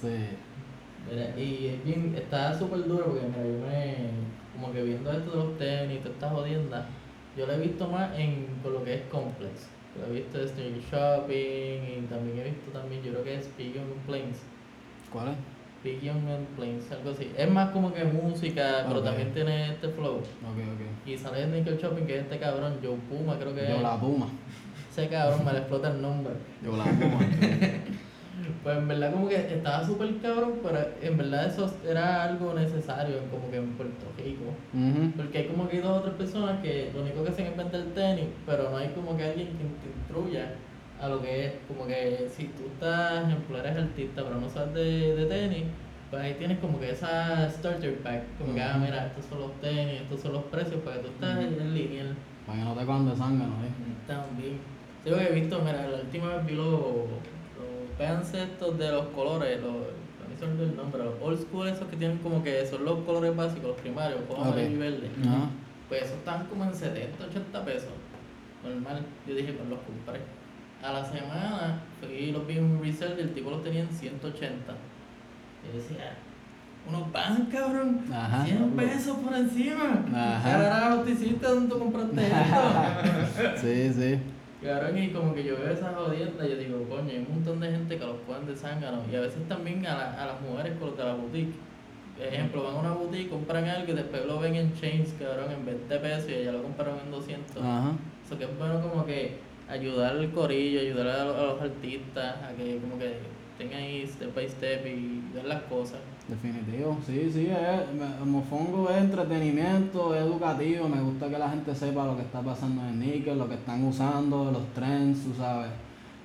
Sí. 0.00 0.14
Mira, 1.10 1.36
y 1.36 1.66
es 1.66 1.84
bien, 1.84 2.14
está 2.16 2.56
súper 2.56 2.86
duro 2.86 3.06
porque 3.06 3.26
mira, 3.26 3.42
yo 3.42 3.58
me, 3.66 3.96
como 4.54 4.72
que 4.72 4.82
viendo 4.84 5.10
esto 5.10 5.30
de 5.30 5.36
los 5.36 5.58
tenis, 5.58 5.98
todas 5.98 6.14
estas 6.14 6.32
jodiendas, 6.32 6.84
yo 7.36 7.46
lo 7.46 7.52
he 7.54 7.58
visto 7.58 7.88
más 7.88 8.16
en 8.16 8.46
con 8.62 8.74
lo 8.74 8.84
que 8.84 8.94
es 8.94 9.02
complex. 9.10 9.68
He 10.06 10.12
visto 10.12 10.38
Sneaker 10.46 10.82
Shopping 10.90 11.34
y 11.34 12.06
también 12.08 12.38
he 12.38 12.44
visto 12.44 12.70
también, 12.72 13.02
yo 13.02 13.12
creo 13.12 13.24
que 13.24 13.34
es 13.36 13.46
Pigeon 13.56 13.86
Plains. 14.06 14.38
¿Cuál 15.12 15.28
es? 15.28 15.34
Pigeon 15.82 16.16
and 16.28 16.46
Plains, 16.56 16.90
algo 16.90 17.10
así. 17.10 17.30
Es 17.36 17.50
más 17.50 17.70
como 17.70 17.92
que 17.92 18.04
música, 18.04 18.84
pero 18.88 19.02
también 19.02 19.32
tiene 19.32 19.70
este 19.72 19.88
flow. 19.88 20.16
Ok, 20.16 20.24
ok. 20.56 21.08
Y 21.08 21.16
sale 21.16 21.44
Sneaker 21.44 21.78
Shopping 21.78 22.04
que 22.06 22.16
es 22.16 22.22
este 22.22 22.38
cabrón, 22.38 22.78
Joe 22.82 22.96
Puma, 23.08 23.38
creo 23.38 23.54
que 23.54 23.60
Yo 23.62 23.76
es. 23.76 23.82
la 23.82 23.98
puma. 23.98 24.28
Ese 24.90 25.08
cabrón 25.08 25.44
me 25.44 25.52
le 25.52 25.58
explota 25.58 25.90
el 25.90 26.02
nombre. 26.02 26.34
Yo 26.64 26.76
la 26.76 26.84
puma. 26.84 27.20
Pues 28.62 28.76
en 28.78 28.88
verdad 28.88 29.12
como 29.12 29.28
que 29.28 29.36
estaba 29.36 29.84
súper 29.84 30.16
cabrón, 30.20 30.54
pero 30.62 30.78
en 31.00 31.16
verdad 31.16 31.46
eso 31.46 31.70
era 31.88 32.24
algo 32.24 32.54
necesario 32.54 33.18
como 33.30 33.50
que 33.50 33.56
en 33.56 33.68
Puerto 33.72 34.06
Rico. 34.16 34.44
Ujú. 34.72 35.10
Porque 35.16 35.38
hay 35.38 35.44
como 35.46 35.68
que 35.68 35.80
dos 35.80 35.98
o 35.98 36.02
tres 36.02 36.14
personas 36.14 36.60
que 36.60 36.90
lo 36.94 37.02
único 37.02 37.22
que 37.24 37.30
hacen 37.30 37.46
es 37.46 37.56
vender 37.56 37.94
tenis, 37.94 38.26
pero 38.46 38.70
no 38.70 38.76
hay 38.76 38.88
como 38.88 39.16
que 39.16 39.24
alguien 39.24 39.48
que 39.58 39.64
te 39.64 39.86
instruya 39.96 40.50
a 41.00 41.08
lo 41.08 41.22
que 41.22 41.46
es. 41.46 41.52
Como 41.68 41.86
que 41.86 42.28
si 42.34 42.44
tú 42.48 42.66
estás, 42.74 43.26
ejemplo, 43.28 43.58
eres 43.58 43.76
artista, 43.76 44.22
pero 44.24 44.40
no 44.40 44.48
sabes 44.48 44.74
de, 44.74 45.14
de 45.16 45.26
tenis, 45.26 45.64
pues 46.10 46.22
ahí 46.22 46.34
tienes 46.34 46.58
como 46.58 46.80
que 46.80 46.90
esa 46.90 47.48
starter 47.50 47.98
pack. 47.98 48.22
Como 48.38 48.54
que, 48.54 48.62
ah, 48.62 48.78
mira, 48.82 49.06
estos 49.06 49.26
son 49.26 49.40
los 49.40 49.60
tenis, 49.60 50.02
estos 50.02 50.20
son 50.20 50.32
los 50.32 50.44
precios, 50.44 50.80
para 50.82 50.96
que 50.96 51.02
tú 51.02 51.08
estás 51.08 51.36
Ujú. 51.36 51.60
en 51.60 51.74
línea. 51.74 52.16
Para 52.46 52.58
que 52.58 52.64
no 52.64 52.74
te 52.74 52.86
cojan 52.86 53.06
de 53.08 53.16
zángano, 53.16 53.54
¿eh? 53.64 53.70
También. 54.06 54.58
Yo 55.04 55.16
que 55.16 55.24
he 55.28 55.32
visto, 55.32 55.60
mira, 55.60 55.86
la 55.88 55.98
última 56.00 56.36
vez 56.36 56.46
vi 56.46 56.54
los, 56.54 56.80
pants 57.98 58.32
estos 58.34 58.78
de 58.78 58.92
los 58.92 59.06
colores, 59.08 59.60
los, 59.60 59.72
a 59.74 60.28
mí 60.28 60.34
se 60.38 60.46
me 60.46 60.62
el 60.62 60.76
nombre, 60.76 61.02
los 61.04 61.14
old 61.20 61.40
school 61.40 61.68
esos 61.68 61.86
que 61.88 61.96
tienen 61.96 62.18
como 62.18 62.42
que 62.42 62.64
son 62.66 62.84
los 62.84 63.00
colores 63.00 63.34
básicos, 63.34 63.68
los 63.68 63.80
primarios, 63.80 64.20
como 64.28 64.40
Ok. 64.42 64.46
amarillo 64.48 64.70
y 64.76 64.78
verde. 64.78 65.10
Pues 65.88 66.02
esos 66.02 66.16
están 66.18 66.46
como 66.46 66.64
en 66.64 66.74
70, 66.74 67.24
80 67.24 67.64
pesos. 67.64 67.90
Normal. 68.62 69.02
Yo 69.26 69.34
dije, 69.34 69.52
pues 69.52 69.68
los 69.68 69.78
compré. 69.80 70.20
A 70.82 70.92
la 70.92 71.04
semana 71.04 71.80
fui 72.00 72.30
los 72.30 72.46
vi 72.46 72.58
en 72.58 72.80
resale 72.82 73.16
y 73.18 73.20
el 73.22 73.34
tipo 73.34 73.50
los 73.50 73.62
tenía 73.64 73.80
en 73.82 73.88
180. 73.90 74.72
Y 75.64 75.66
yo 75.76 75.82
decía, 75.82 76.14
unos 76.88 77.08
pan, 77.08 77.48
cabrón. 77.50 78.04
Ajá. 78.12 78.44
100 78.44 78.70
pesos 78.72 79.16
por 79.18 79.34
encima. 79.34 80.04
Ajá. 80.14 80.50
Carajo, 80.50 81.00
te 81.02 81.10
hiciste 81.12 81.46
donde 81.46 81.68
tú 81.74 81.78
compraste 81.78 82.20
esto. 82.26 83.56
Sí, 83.60 83.92
sí. 83.92 84.18
Cabrón, 84.62 84.98
y 84.98 85.08
como 85.10 85.34
que 85.34 85.44
yo 85.44 85.56
veo 85.56 85.70
esas 85.70 85.94
jodiendas 85.94 86.46
y 86.46 86.50
yo 86.50 86.56
digo, 86.56 86.88
coño, 86.88 87.10
hay 87.10 87.18
un 87.18 87.34
montón 87.34 87.60
de 87.60 87.70
gente 87.70 87.96
que 87.96 88.04
los 88.04 88.16
cogen 88.26 88.46
de 88.46 88.56
zángano. 88.56 89.02
Y 89.10 89.14
a 89.14 89.20
veces 89.20 89.46
también 89.48 89.86
a, 89.86 89.96
la- 89.96 90.22
a 90.22 90.26
las 90.26 90.40
mujeres 90.40 90.72
con 90.78 90.88
los 90.88 90.98
de 90.98 91.04
la 91.04 91.14
boutique. 91.14 91.54
Ejemplo, 92.20 92.64
van 92.64 92.74
a 92.74 92.78
una 92.80 92.92
boutique, 92.94 93.28
compran 93.30 93.64
algo 93.66 93.92
y 93.92 93.94
después 93.94 94.26
lo 94.26 94.40
ven 94.40 94.56
en 94.56 94.74
chains, 94.74 95.14
cabrón, 95.20 95.52
en 95.52 95.64
20 95.64 95.98
pesos 96.00 96.28
y 96.28 96.34
ellas 96.34 96.54
lo 96.54 96.62
compraron 96.64 96.98
en 97.04 97.10
200. 97.12 97.62
Ajá. 97.62 97.92
Eso 98.26 98.36
que 98.36 98.44
es 98.44 98.58
bueno 98.58 98.82
como 98.82 99.06
que 99.06 99.38
ayudar 99.68 100.16
al 100.16 100.30
corillo, 100.32 100.80
ayudar 100.80 101.06
a, 101.06 101.24
los- 101.24 101.36
a 101.36 101.42
los 101.44 101.62
artistas 101.62 102.36
a 102.42 102.52
que 102.56 102.78
como 102.78 102.98
que 102.98 103.14
tengan 103.56 103.78
ahí 103.80 104.04
step 104.08 104.34
by 104.34 104.48
step 104.48 104.84
y 104.86 105.20
ver 105.32 105.44
las 105.44 105.62
cosas. 105.62 106.00
Definitivo, 106.28 106.98
sí, 107.06 107.30
sí, 107.32 107.48
es, 107.50 108.26
Mofongo 108.26 108.90
es 108.90 108.98
entretenimiento, 108.98 110.14
es 110.14 110.20
educativo, 110.20 110.86
me 110.86 111.00
gusta 111.00 111.26
que 111.30 111.38
la 111.38 111.48
gente 111.48 111.74
sepa 111.74 112.04
lo 112.04 112.16
que 112.16 112.22
está 112.22 112.40
pasando 112.42 112.82
en 112.82 113.00
Nickel, 113.00 113.38
lo 113.38 113.48
que 113.48 113.54
están 113.54 113.82
usando, 113.84 114.50
los 114.52 114.66
trends, 114.74 115.24
tú 115.24 115.32
sabes. 115.34 115.70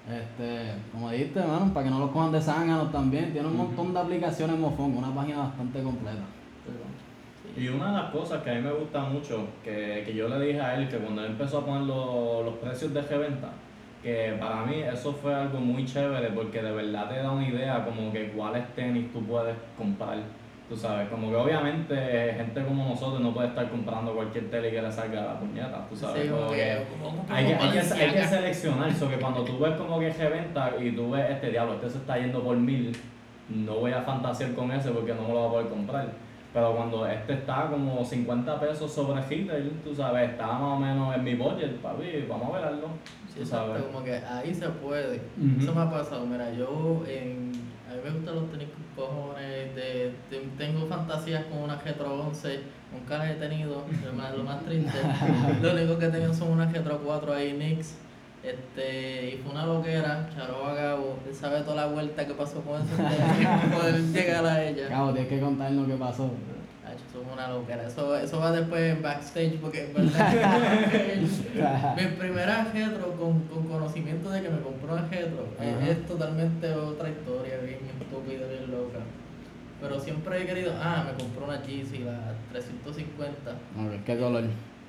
Este, 0.06 0.74
como 0.92 1.10
dijiste, 1.10 1.40
mano, 1.40 1.74
para 1.74 1.86
que 1.86 1.90
no 1.90 2.00
los 2.00 2.12
cojan 2.12 2.34
de 2.34 2.42
zánganos 2.42 2.92
también, 2.92 3.32
tiene 3.32 3.48
un 3.48 3.56
montón 3.56 3.94
de 3.94 4.00
aplicaciones 4.02 4.60
Mofongo, 4.60 5.00
una 5.00 5.16
página 5.16 5.38
bastante 5.40 5.82
completa. 5.82 6.24
Y 7.56 7.68
una 7.70 7.88
de 7.88 7.98
las 8.04 8.12
cosas 8.12 8.44
que 8.44 8.50
a 8.52 8.56
mí 8.56 8.62
me 8.62 8.74
gusta 8.74 9.04
mucho, 9.06 9.48
que, 9.64 10.04
que 10.06 10.14
yo 10.14 10.28
le 10.28 10.46
dije 10.48 10.60
a 10.60 10.76
él, 10.76 10.90
que 10.90 10.98
cuando 10.98 11.24
él 11.24 11.32
empezó 11.32 11.60
a 11.60 11.66
poner 11.66 11.84
lo- 11.84 12.44
los 12.44 12.56
precios 12.56 12.94
de 12.94 13.02
reventa, 13.04 13.52
que 14.04 14.36
para 14.40 14.66
mí 14.66 14.82
eso 14.82 15.14
fue 15.14 15.34
algo 15.34 15.60
muy 15.60 15.86
chévere 15.86 16.28
porque 16.32 16.62
de 16.62 16.72
verdad 16.72 17.10
te 17.10 17.16
da 17.20 17.32
una 17.32 17.48
idea 17.48 17.84
como 17.86 18.12
que 18.12 18.30
cuáles 18.32 18.68
tenis 18.76 19.12
tú 19.14 19.24
puedes 19.24 19.56
comprar. 19.78 20.18
Tú 20.70 20.78
sabes, 20.78 21.08
como 21.10 21.30
que 21.30 21.36
obviamente 21.36 22.34
gente 22.38 22.64
como 22.64 22.90
nosotros 22.90 23.22
no 23.22 23.34
puede 23.34 23.50
estar 23.50 23.70
comprando 23.70 24.14
cualquier 24.14 24.50
tele 24.50 24.72
que 24.72 24.82
le 24.82 24.92
salga 24.92 25.22
a 25.22 25.26
la 25.34 25.40
puñeta, 25.40 25.86
tú 25.90 25.96
sabes. 25.96 26.24
Sí, 26.24 26.30
como 26.30 26.50
que- 26.50 26.56
que 26.56 26.78
como- 26.92 27.18
como 27.18 27.34
hay, 27.34 27.46
que, 27.46 27.54
hay, 27.54 27.72
que, 27.72 27.80
hay 27.80 28.12
que 28.12 28.24
seleccionar, 28.28 28.90
eso 28.90 29.10
que 29.10 29.18
cuando 29.18 29.44
tú 29.44 29.60
ves 29.60 29.76
como 29.76 30.00
que 30.00 30.10
reventa 30.12 30.72
y 30.82 30.92
tú 30.92 31.12
ves 31.12 31.30
este 31.30 31.52
diablo, 31.52 31.74
este 31.76 31.90
se 31.90 31.98
está 32.00 32.18
yendo 32.18 32.42
por 32.44 32.56
mil, 32.58 32.96
no 33.50 33.76
voy 33.76 33.92
a 33.92 34.02
fantasear 34.02 34.54
con 34.54 34.72
ese 34.72 34.90
porque 34.92 35.14
no 35.14 35.24
me 35.24 35.34
lo 35.34 35.36
voy 35.36 35.48
a 35.48 35.52
poder 35.52 35.68
comprar. 35.68 36.08
Pero 36.54 36.76
cuando 36.76 37.08
este 37.08 37.34
está 37.34 37.68
como 37.70 38.06
50 38.06 38.60
pesos 38.60 38.92
sobre 38.92 39.22
retail, 39.22 39.72
tú 39.84 39.96
sabes, 39.96 40.30
está 40.32 40.46
más 40.48 40.78
o 40.78 40.80
menos 40.80 41.16
en 41.16 41.24
mi 41.24 41.34
budget, 41.36 41.78
papi, 41.82 42.26
vamos 42.30 42.54
a 42.54 42.58
ver 42.58 42.66
algo. 42.68 42.90
Sí, 43.28 43.36
tú 43.38 43.42
exacto, 43.42 43.68
sabes. 43.70 43.84
como 43.86 44.04
que 44.04 44.16
ahí 44.18 44.54
se 44.54 44.70
puede. 44.70 45.22
Eso 45.60 45.74
me 45.74 45.82
ha 45.82 45.90
pasado. 45.90 46.26
Mira, 46.28 46.52
yo 46.54 47.04
en, 47.08 47.52
a 47.90 47.96
mí 47.96 48.02
me 48.04 48.12
gustan 48.12 48.36
los 48.36 48.52
tenis 48.52 48.68
con 48.96 49.08
cojones. 49.08 49.74
De, 49.76 50.14
de- 50.30 50.48
tengo 50.58 50.86
fantasías 50.86 51.44
con 51.46 51.60
una 51.64 51.78
Getro 51.80 52.14
11. 52.28 52.60
Nunca 52.94 53.18
las 53.18 53.32
he 53.32 53.34
tenido. 53.34 53.84
Lo 54.06 54.14
más, 54.14 54.38
lo 54.38 54.44
más 54.44 54.64
triste. 54.64 55.00
lo 55.64 55.74
único 55.74 55.98
que 55.98 56.08
tengo 56.10 56.32
son 56.32 56.52
unas 56.52 56.72
Getro 56.72 57.00
4 57.00 57.34
ahí, 57.34 57.54
Nix. 57.54 57.98
Este, 58.44 59.36
y 59.36 59.38
fue 59.38 59.54
una 59.54 59.66
loquera, 59.66 60.30
Charo 60.36 60.66
a 60.66 60.74
Gabo, 60.74 61.18
él 61.26 61.34
sabe 61.34 61.62
toda 61.62 61.78
la 61.78 61.86
vuelta 61.88 62.28
que 62.28 62.34
pasó 62.34 62.60
con 62.62 62.86
tenis 62.86 63.08
para 63.46 63.62
poder 63.74 64.02
llegar 64.02 64.46
a 64.46 64.64
ella. 64.64 64.90
Cabo, 64.90 65.12
tienes 65.14 65.30
que 65.30 65.40
contarnos 65.40 65.88
qué 65.88 65.94
pasó. 65.94 66.30
Ay, 66.86 66.96
Eso 67.10 67.22
es 67.22 67.28
una 67.34 67.48
loquera. 67.48 67.88
Eso, 67.88 68.18
eso 68.18 68.40
va 68.40 68.52
después 68.52 68.98
en 68.98 69.02
backstage 69.02 69.54
porque 69.62 69.86
en 69.86 69.94
verdad. 69.94 71.96
mi 71.96 72.06
primera 72.18 72.68
retro 72.74 73.14
con, 73.14 73.40
con 73.44 73.66
conocimiento 73.68 74.30
de 74.30 74.42
que 74.42 74.50
me 74.50 74.60
compró 74.60 74.94
una 74.94 75.08
retro 75.08 75.48
es- 75.90 76.06
totalmente 76.06 76.70
otra 76.74 77.10
historia, 77.10 77.56
bien 77.64 77.80
estúpida, 78.02 78.46
bien 78.48 78.70
loca. 78.70 79.00
Pero 79.80 80.00
siempre 80.02 80.42
he 80.42 80.46
querido, 80.46 80.74
ah, 80.82 81.06
me 81.08 81.24
compró 81.24 81.46
una 81.46 81.64
Yeezy, 81.64 82.00
la 82.00 82.34
350, 82.52 83.52
Ok, 83.52 84.04
¿qué 84.06 84.18
color? 84.18 84.44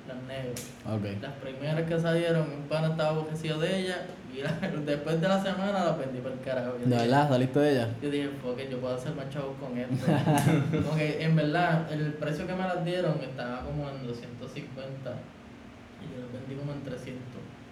Las 0.07 0.17
negras. 0.23 1.21
Las 1.21 1.33
primeras 1.33 1.81
que 1.83 1.99
salieron, 1.99 2.41
un 2.51 2.63
pana 2.67 2.89
estaba 2.89 3.09
aborrecido 3.09 3.59
de 3.59 3.79
ella 3.81 4.05
y 4.33 4.41
la- 4.41 4.51
después 4.85 5.19
de 5.21 5.27
la 5.27 5.41
semana 5.41 5.85
las 5.85 5.97
vendí 5.97 6.19
por 6.19 6.31
el 6.31 6.39
carajo. 6.41 6.73
Yo 6.79 6.89
¿De 6.89 6.95
verdad? 6.97 7.29
¿Saliste 7.29 7.59
de 7.59 7.71
ella? 7.71 7.89
yo 8.01 8.09
dije, 8.09 8.29
fuck 8.41 8.59
it, 8.59 8.69
yo 8.69 8.79
puedo 8.79 8.95
hacer 8.95 9.13
más 9.15 9.29
chavos 9.29 9.55
con 9.59 9.77
esto. 9.77 10.05
como 10.83 10.95
que 10.97 11.23
en 11.23 11.35
verdad, 11.35 11.91
el 11.91 12.13
precio 12.13 12.45
que 12.45 12.53
me 12.53 12.59
las 12.63 12.83
dieron 12.85 13.19
estaba 13.21 13.61
como 13.61 13.89
en 13.89 14.05
250 14.07 15.11
y 16.01 16.13
yo 16.13 16.21
las 16.21 16.31
vendí 16.33 16.55
como 16.55 16.71
en 16.73 16.83
300. 16.83 17.21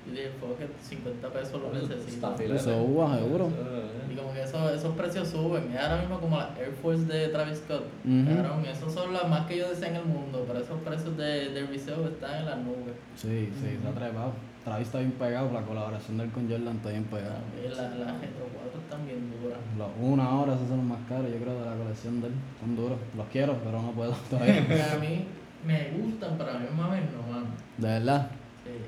Yo 0.06 0.12
dije, 0.12 0.32
fuck 0.40 0.60
it, 0.60 0.70
50 0.82 1.30
pesos 1.30 1.62
lo 1.62 1.72
necesito. 1.72 2.34
Está. 2.36 2.44
Eso 2.44 2.84
uva, 2.84 3.18
seguro. 3.18 3.48
Eh. 3.48 4.12
Y 4.12 4.16
como 4.16 4.34
que 4.34 4.44
eso, 4.44 4.70
esos 4.70 4.96
precios 4.96 5.30
suben. 5.30 5.72
Es 5.72 5.80
ahora 5.80 6.02
mismo 6.02 6.20
como 6.20 6.38
la 6.38 6.50
Air 6.60 6.74
Force 6.82 7.06
de 7.06 7.30
Travis 7.30 7.60
Scott. 7.60 7.86
Ujú. 8.04 8.36
Cabrón, 8.36 8.66
esos 8.66 8.94
son 8.94 9.14
las 9.14 9.28
más 9.30 9.46
que 9.48 9.58
yo 9.58 9.70
deseo 9.70 9.90
en 9.90 9.96
el 9.96 10.06
mundo, 10.06 10.44
pero 10.46 10.60
esos 10.60 10.80
precios 10.82 11.18
de, 11.18 11.50
de 11.50 11.66
resale 11.68 12.06
están 12.06 12.40
en 12.40 12.46
las 12.46 12.58
nubes. 12.58 12.96
Sí, 13.16 13.50
sí, 13.62 13.80
se 13.82 13.88
ha 13.88 13.92
trepado. 13.92 14.34
Travis 14.64 14.88
está 14.88 15.00
bien 15.00 15.12
pegado, 15.12 15.52
la 15.52 15.62
colaboración 15.62 16.18
de 16.18 16.24
él 16.24 16.32
con 16.32 16.50
Jordan 16.50 16.78
está 16.78 16.90
bien 16.90 17.04
pegada. 17.06 17.40
Las 17.64 17.78
la 17.98 18.14
Retro 18.14 18.48
4 18.54 18.80
están 18.82 19.06
bien 19.06 19.32
duras. 19.42 19.60
Los 19.78 19.90
una 20.00 20.24
ahora, 20.24 20.56
esos 20.56 20.70
son 20.70 20.78
los 20.78 20.86
más 20.86 21.00
caros, 21.10 21.28
yo 21.30 21.38
creo, 21.38 21.60
de 21.60 21.66
la 21.66 21.76
colección 21.76 22.22
de 22.22 22.28
él. 22.28 22.34
Son 22.62 22.76
duros. 22.76 22.98
Los 23.18 23.28
quiero, 23.28 23.58
pero 23.64 23.82
no 23.82 23.92
puedo 23.92 24.14
todavía. 24.30 24.56
a 24.94 25.00
mí 25.00 25.26
me 25.66 25.92
gustan, 25.98 26.38
pero 26.38 26.52
a 26.52 26.60
mí 26.60 26.66
mames 26.76 27.04
no, 27.12 27.34
mano. 27.34 27.48
De 27.78 27.88
verdad. 27.88 28.32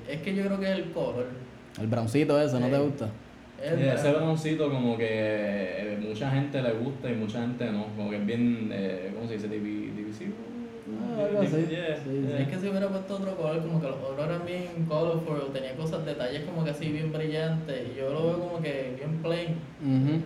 Es 0.09 0.21
que 0.21 0.35
yo 0.35 0.43
creo 0.45 0.59
que 0.59 0.65
es 0.71 0.77
el 0.77 0.91
color. 0.91 1.27
El 1.79 1.87
browncito 1.87 2.41
ese, 2.41 2.59
¿no 2.59 2.67
te 2.67 2.77
gusta? 2.79 3.09
Es 3.61 3.73
Sí, 3.79 3.83
ese 3.87 4.11
broncito 4.11 4.69
como 4.69 4.97
que 4.97 5.05
eh, 5.09 5.97
mucha 6.01 6.29
gente 6.29 6.61
le 6.61 6.71
gusta 6.73 7.09
y 7.09 7.15
mucha 7.15 7.41
gente 7.41 7.65
no. 7.71 7.85
Como 7.95 8.09
que 8.09 8.17
es 8.17 8.25
bien, 8.25 8.69
eh, 8.71 9.11
¿cómo 9.15 9.27
se 9.27 9.33
dice? 9.35 9.47
Divi- 9.49 9.93
divisivo. 9.95 10.33
Ah, 11.01 11.41
Sí, 11.41 11.65
yeah. 11.69 12.39
Es 12.41 12.47
que 12.47 12.59
si 12.59 12.67
hubiera 12.69 12.87
puesto 12.87 13.15
otro 13.15 13.35
color, 13.35 13.59
como 13.61 13.81
que 13.81 13.87
los 13.87 13.95
otros 13.95 14.27
eran 14.27 14.45
bien 14.45 14.85
colorful, 14.87 15.51
tenía 15.51 15.75
cosas, 15.75 16.05
detalles 16.05 16.43
como 16.43 16.63
que 16.63 16.69
así 16.69 16.91
bien 16.91 17.11
brillantes, 17.11 17.87
y 17.91 17.97
yo 17.99 18.13
lo 18.13 18.27
veo 18.27 18.39
como 18.39 18.61
que 18.61 18.93
bien 18.95 19.17
plain, 19.23 19.55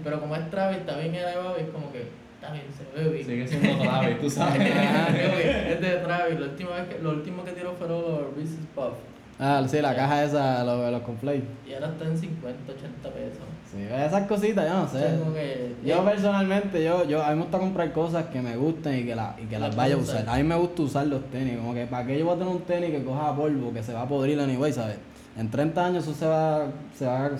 pero 0.03 0.19
como 0.19 0.35
es 0.35 0.49
Travis, 0.49 0.79
está 0.79 0.97
bien 0.97 1.15
elevado 1.15 1.55
y 1.57 1.61
es 1.63 1.69
como 1.69 1.91
que 1.93 2.03
está 2.35 2.51
bien, 2.51 2.65
se 2.75 2.83
ve 3.03 3.09
bien. 3.09 3.25
Sigue 3.25 3.47
siendo 3.47 3.81
Travis, 3.81 4.19
tú 4.19 4.29
sabes. 4.29 4.61
es 5.69 5.79
de 5.81 5.89
Travis, 6.03 6.39
la 6.39 6.45
última 6.47 6.69
vez 6.71 6.87
que, 6.89 6.99
lo 7.03 7.09
último 7.11 7.45
que 7.45 7.51
tiró 7.51 7.73
fueron 7.75 8.01
los 8.01 8.35
Reese's 8.35 8.65
Puff, 8.75 8.95
Ah, 9.41 9.63
sí, 9.69 9.81
la 9.81 9.95
caja 9.95 10.25
esa, 10.25 10.65
los, 10.65 10.83
de 10.83 10.91
los 10.91 11.01
conflates. 11.01 11.43
y 11.65 11.73
ahora 11.73 11.87
está 11.87 12.05
en 12.05 12.17
50, 12.17 12.73
80 12.73 13.09
pesos. 13.09 13.39
Sí, 13.71 13.77
esas 13.83 14.27
cositas, 14.27 14.67
yo 14.67 14.73
no 14.73 14.87
sé. 14.87 14.99
que, 15.33 15.75
Yo 15.87 16.03
personalmente, 16.03 16.83
yo, 16.83 17.05
yo, 17.05 17.23
a 17.23 17.29
mí 17.29 17.35
me 17.37 17.41
gusta 17.43 17.57
comprar 17.59 17.93
cosas 17.93 18.25
que 18.25 18.41
me 18.41 18.57
gusten 18.57 18.99
y 18.99 19.03
que, 19.05 19.15
la, 19.15 19.35
y 19.41 19.45
que 19.45 19.57
las 19.57 19.73
vaya 19.75 19.95
a 19.95 19.97
usar. 19.97 20.23
usar. 20.23 20.35
A 20.35 20.37
mí 20.37 20.43
me 20.43 20.55
gusta 20.55 20.81
usar 20.81 21.07
los 21.07 21.23
tenis, 21.29 21.55
como 21.57 21.73
que 21.73 21.85
para 21.85 22.05
qué 22.05 22.19
yo 22.19 22.25
voy 22.25 22.35
a 22.35 22.39
tener 22.39 22.53
un 22.53 22.61
tenis 22.63 22.89
que 22.91 23.03
coja 23.03 23.33
polvo, 23.33 23.71
que 23.71 23.81
se 23.81 23.93
va 23.93 24.01
a 24.01 24.07
podrir 24.09 24.39
anyway, 24.41 24.73
¿sabes? 24.73 24.97
En 25.37 25.49
30 25.49 25.85
años 25.85 26.03
eso 26.03 26.13
se 26.13 26.25
va, 26.25 26.65
se 26.97 27.05
va, 27.05 27.31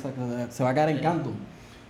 se, 0.49 0.63
va 0.63 0.69
a 0.69 0.73
caer 0.73 0.89
en 0.89 0.99
canto. 0.99 1.31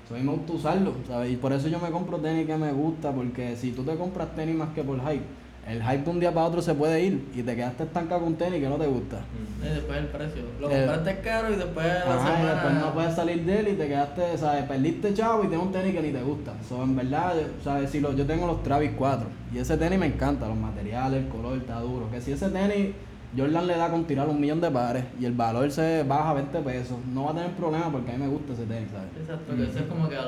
So, 0.07 0.15
a 0.15 0.17
mí 0.17 0.23
me 0.23 0.31
gusta 0.31 0.53
usarlo, 0.53 0.95
¿sabes? 1.07 1.31
Y 1.31 1.35
por 1.35 1.53
eso 1.53 1.67
yo 1.67 1.77
me 1.77 1.91
compro 1.91 2.17
tenis 2.17 2.47
que 2.47 2.57
me 2.57 2.71
gusta, 2.71 3.11
porque 3.11 3.55
si 3.55 3.73
tú 3.73 3.83
te 3.83 3.95
compras 3.95 4.29
tenis 4.35 4.55
más 4.55 4.69
que 4.69 4.83
por 4.83 4.99
hype, 5.01 5.23
el 5.69 5.83
hype 5.83 6.03
de 6.03 6.09
un 6.09 6.19
día 6.19 6.33
para 6.33 6.45
otro 6.47 6.61
se 6.61 6.73
puede 6.73 7.03
ir 7.03 7.27
y 7.35 7.43
te 7.43 7.55
quedaste 7.55 7.83
estancado 7.83 8.21
con 8.21 8.29
un 8.29 8.35
tenis 8.37 8.59
que 8.61 8.67
no 8.69 8.75
te 8.77 8.87
gusta. 8.87 9.17
Mm. 9.17 9.65
y 9.65 9.69
después 9.69 9.97
el 9.99 10.07
precio, 10.07 10.41
lo 10.59 10.69
Eh, 10.71 10.85
compraste 10.87 11.19
caro 11.21 11.53
y 11.53 11.55
después 11.57 11.85
la 11.85 12.15
Ajá, 12.15 12.29
y 12.33 12.35
semana... 12.37 12.53
después 12.53 12.73
no 12.73 12.93
puedes 12.93 13.15
salir 13.15 13.45
de 13.45 13.59
él 13.59 13.67
y 13.69 13.73
te 13.73 13.87
quedaste, 13.87 14.37
¿sabes? 14.37 14.63
Perdiste 14.63 15.13
chavo 15.13 15.43
y 15.43 15.47
tienes 15.47 15.65
un 15.65 15.71
tenis 15.71 15.93
que 15.93 16.01
ni 16.01 16.11
te 16.11 16.21
gusta. 16.23 16.53
So, 16.67 16.83
en 16.83 16.95
verdad, 16.95 17.33
¿sabes? 17.63 17.89
Si 17.91 17.99
lo, 17.99 18.13
yo 18.13 18.25
tengo 18.25 18.47
los 18.47 18.63
Travis 18.63 18.91
4 18.97 19.27
y 19.53 19.57
ese 19.59 19.77
tenis 19.77 19.99
me 19.99 20.07
encanta, 20.07 20.47
los 20.47 20.57
materiales, 20.57 21.23
el 21.23 21.29
color 21.29 21.57
está 21.57 21.79
duro. 21.81 22.09
Que 22.11 22.19
si 22.21 22.31
ese 22.31 22.49
tenis 22.49 22.95
Jordan 23.37 23.67
le 23.67 23.77
da 23.77 23.89
con 23.91 24.05
tirar 24.05 24.27
un 24.27 24.39
millón 24.41 24.59
de 24.59 24.71
pares 24.71 25.03
y 25.19 25.25
el 25.25 25.33
valor 25.33 25.69
se 25.69 26.01
baja 26.03 26.31
a 26.31 26.33
20 26.33 26.59
pesos, 26.61 26.97
no 27.13 27.25
va 27.25 27.31
a 27.31 27.33
tener 27.35 27.51
problema 27.51 27.91
porque 27.91 28.09
a 28.11 28.15
mí 28.15 28.23
me 28.23 28.27
gusta 28.29 28.53
ese 28.53 28.63
tenis, 28.65 28.89
¿sabes? 28.91 29.09
Exacto, 29.21 29.55
que 29.55 29.63
eso 29.63 29.79
es 29.79 29.85
como 29.85 30.09
que 30.09 30.15
a 30.15 30.23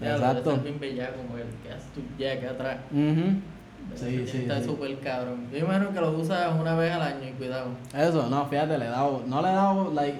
Exacto. 0.00 0.50
Lo 0.50 0.56
de 0.56 0.62
ser 0.62 0.64
bien 0.64 0.80
bellaco, 0.80 1.16
como 1.22 1.38
el 1.38 1.44
que 1.62 1.70
haces 1.72 1.86
tu 1.92 2.00
jack 2.18 2.44
atrás. 2.44 2.78
Sí, 3.94 4.26
sí, 4.26 4.38
Está 4.42 4.58
sí. 4.60 4.64
súper 4.66 4.98
cabrón. 5.00 5.46
Yo 5.52 5.58
imagino 5.58 5.90
que 5.92 6.00
lo 6.00 6.10
usas 6.12 6.52
una 6.58 6.74
vez 6.74 6.92
al 6.92 7.02
año 7.02 7.28
y 7.28 7.32
cuidado. 7.32 7.66
Eso, 7.96 8.28
no, 8.28 8.46
fíjate, 8.46 8.78
le 8.78 8.86
he 8.86 8.88
dado, 8.88 9.22
no 9.26 9.42
le 9.42 9.48
he 9.48 9.52
dado, 9.52 9.92
like, 9.94 10.18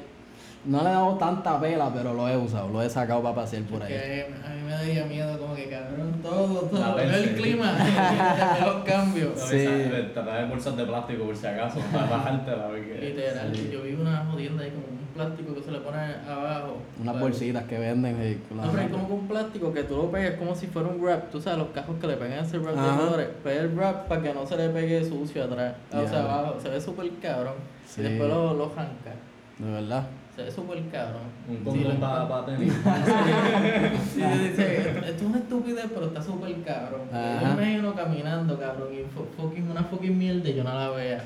no 0.64 0.82
le 0.82 0.90
he 0.90 0.92
dado 0.92 1.14
tanta 1.16 1.60
pela, 1.60 1.90
pero 1.92 2.14
lo 2.14 2.28
he 2.28 2.36
usado, 2.36 2.68
lo 2.68 2.82
he 2.82 2.88
sacado 2.88 3.22
para 3.22 3.34
pasear 3.34 3.62
por 3.64 3.82
ahí. 3.82 3.92
A 3.94 4.50
mí 4.54 4.62
me 4.64 4.70
daría 4.70 5.04
miedo, 5.06 5.38
como 5.38 5.54
que 5.56 5.68
cabrón, 5.68 6.12
todo, 6.22 6.60
todo. 6.62 6.94
Ver 6.94 7.12
el 7.14 7.34
clima, 7.34 7.72
los 8.64 8.84
cambios. 8.84 9.38
Sí. 9.40 9.66
Tratar 10.14 10.48
bolsas 10.48 10.76
de 10.76 10.84
plástico 10.84 11.24
por 11.24 11.36
si 11.36 11.46
acaso, 11.46 11.80
para 11.92 12.06
bajártela. 12.10 12.68
Literal, 12.70 13.52
Sí. 13.54 13.70
yo 13.72 13.82
vi 13.82 13.94
una 13.94 14.24
jodienda 14.26 14.62
ahí 14.64 14.70
como 14.70 15.01
plástico 15.14 15.54
que 15.54 15.62
se 15.62 15.70
le 15.70 15.78
pone 15.80 15.98
abajo. 16.28 16.78
Unas 17.00 17.20
bolsitas 17.20 17.64
que 17.64 17.78
venden. 17.78 18.16
eh, 18.20 18.38
No, 18.50 18.62
pero 18.70 18.82
es 18.82 18.90
como 18.90 19.06
que 19.06 19.12
un 19.14 19.28
plástico 19.28 19.72
que 19.72 19.82
tú 19.84 19.96
lo 19.96 20.10
pegas 20.10 20.34
como 20.38 20.54
si 20.54 20.66
fuera 20.66 20.88
un 20.88 21.00
wrap. 21.00 21.30
Tú 21.30 21.40
sabes, 21.40 21.58
los 21.58 21.68
cajos 21.68 21.96
que 22.00 22.06
le 22.06 22.16
pegan 22.16 22.44
ese 22.44 22.58
wrap 22.58 22.76
Ajá. 22.76 22.92
de 22.92 22.98
colores. 23.04 23.28
Pega 23.44 23.60
el 23.62 23.68
wrap 23.76 24.08
para 24.08 24.22
que 24.22 24.34
no 24.34 24.46
se 24.46 24.56
le 24.56 24.68
pegue 24.70 25.04
sucio 25.04 25.44
atrás. 25.44 25.74
O 25.92 26.06
sea, 26.08 26.20
abajo. 26.22 26.56
Se 26.60 26.68
ve 26.68 26.80
súper 26.80 27.10
cabrón. 27.20 27.54
Sí. 27.86 28.00
Y 28.00 28.04
después 28.04 28.28
lo, 28.30 28.54
lo 28.54 28.68
janca. 28.70 29.12
De 29.58 29.70
verdad. 29.70 30.06
Se 30.34 30.42
ve 30.44 30.50
súper 30.50 30.82
cabrón. 30.90 31.22
Un 31.48 31.56
Sí, 31.58 31.62
condón 31.84 32.00
lo- 32.00 32.28
para 32.28 32.46
tenis. 32.46 32.72
Sí, 34.14 34.20
dice, 34.22 34.88
esto 34.90 35.06
es 35.16 35.22
una 35.22 35.38
estupidez, 35.38 35.86
pero 35.92 36.06
está 36.06 36.22
súper 36.22 36.54
cabrón. 36.62 37.02
Ajá. 37.12 37.40
Yo 37.40 37.46
me 37.56 37.62
imagino 37.64 37.94
caminando, 37.94 38.58
cabrón, 38.58 38.88
y 38.94 39.02
fu- 39.04 39.26
fucking, 39.36 39.70
una 39.70 39.82
fucking 39.84 40.16
mierda 40.18 40.48
y 40.48 40.54
yo 40.54 40.64
no 40.64 40.72
la 40.74 40.90
vea. 40.90 41.22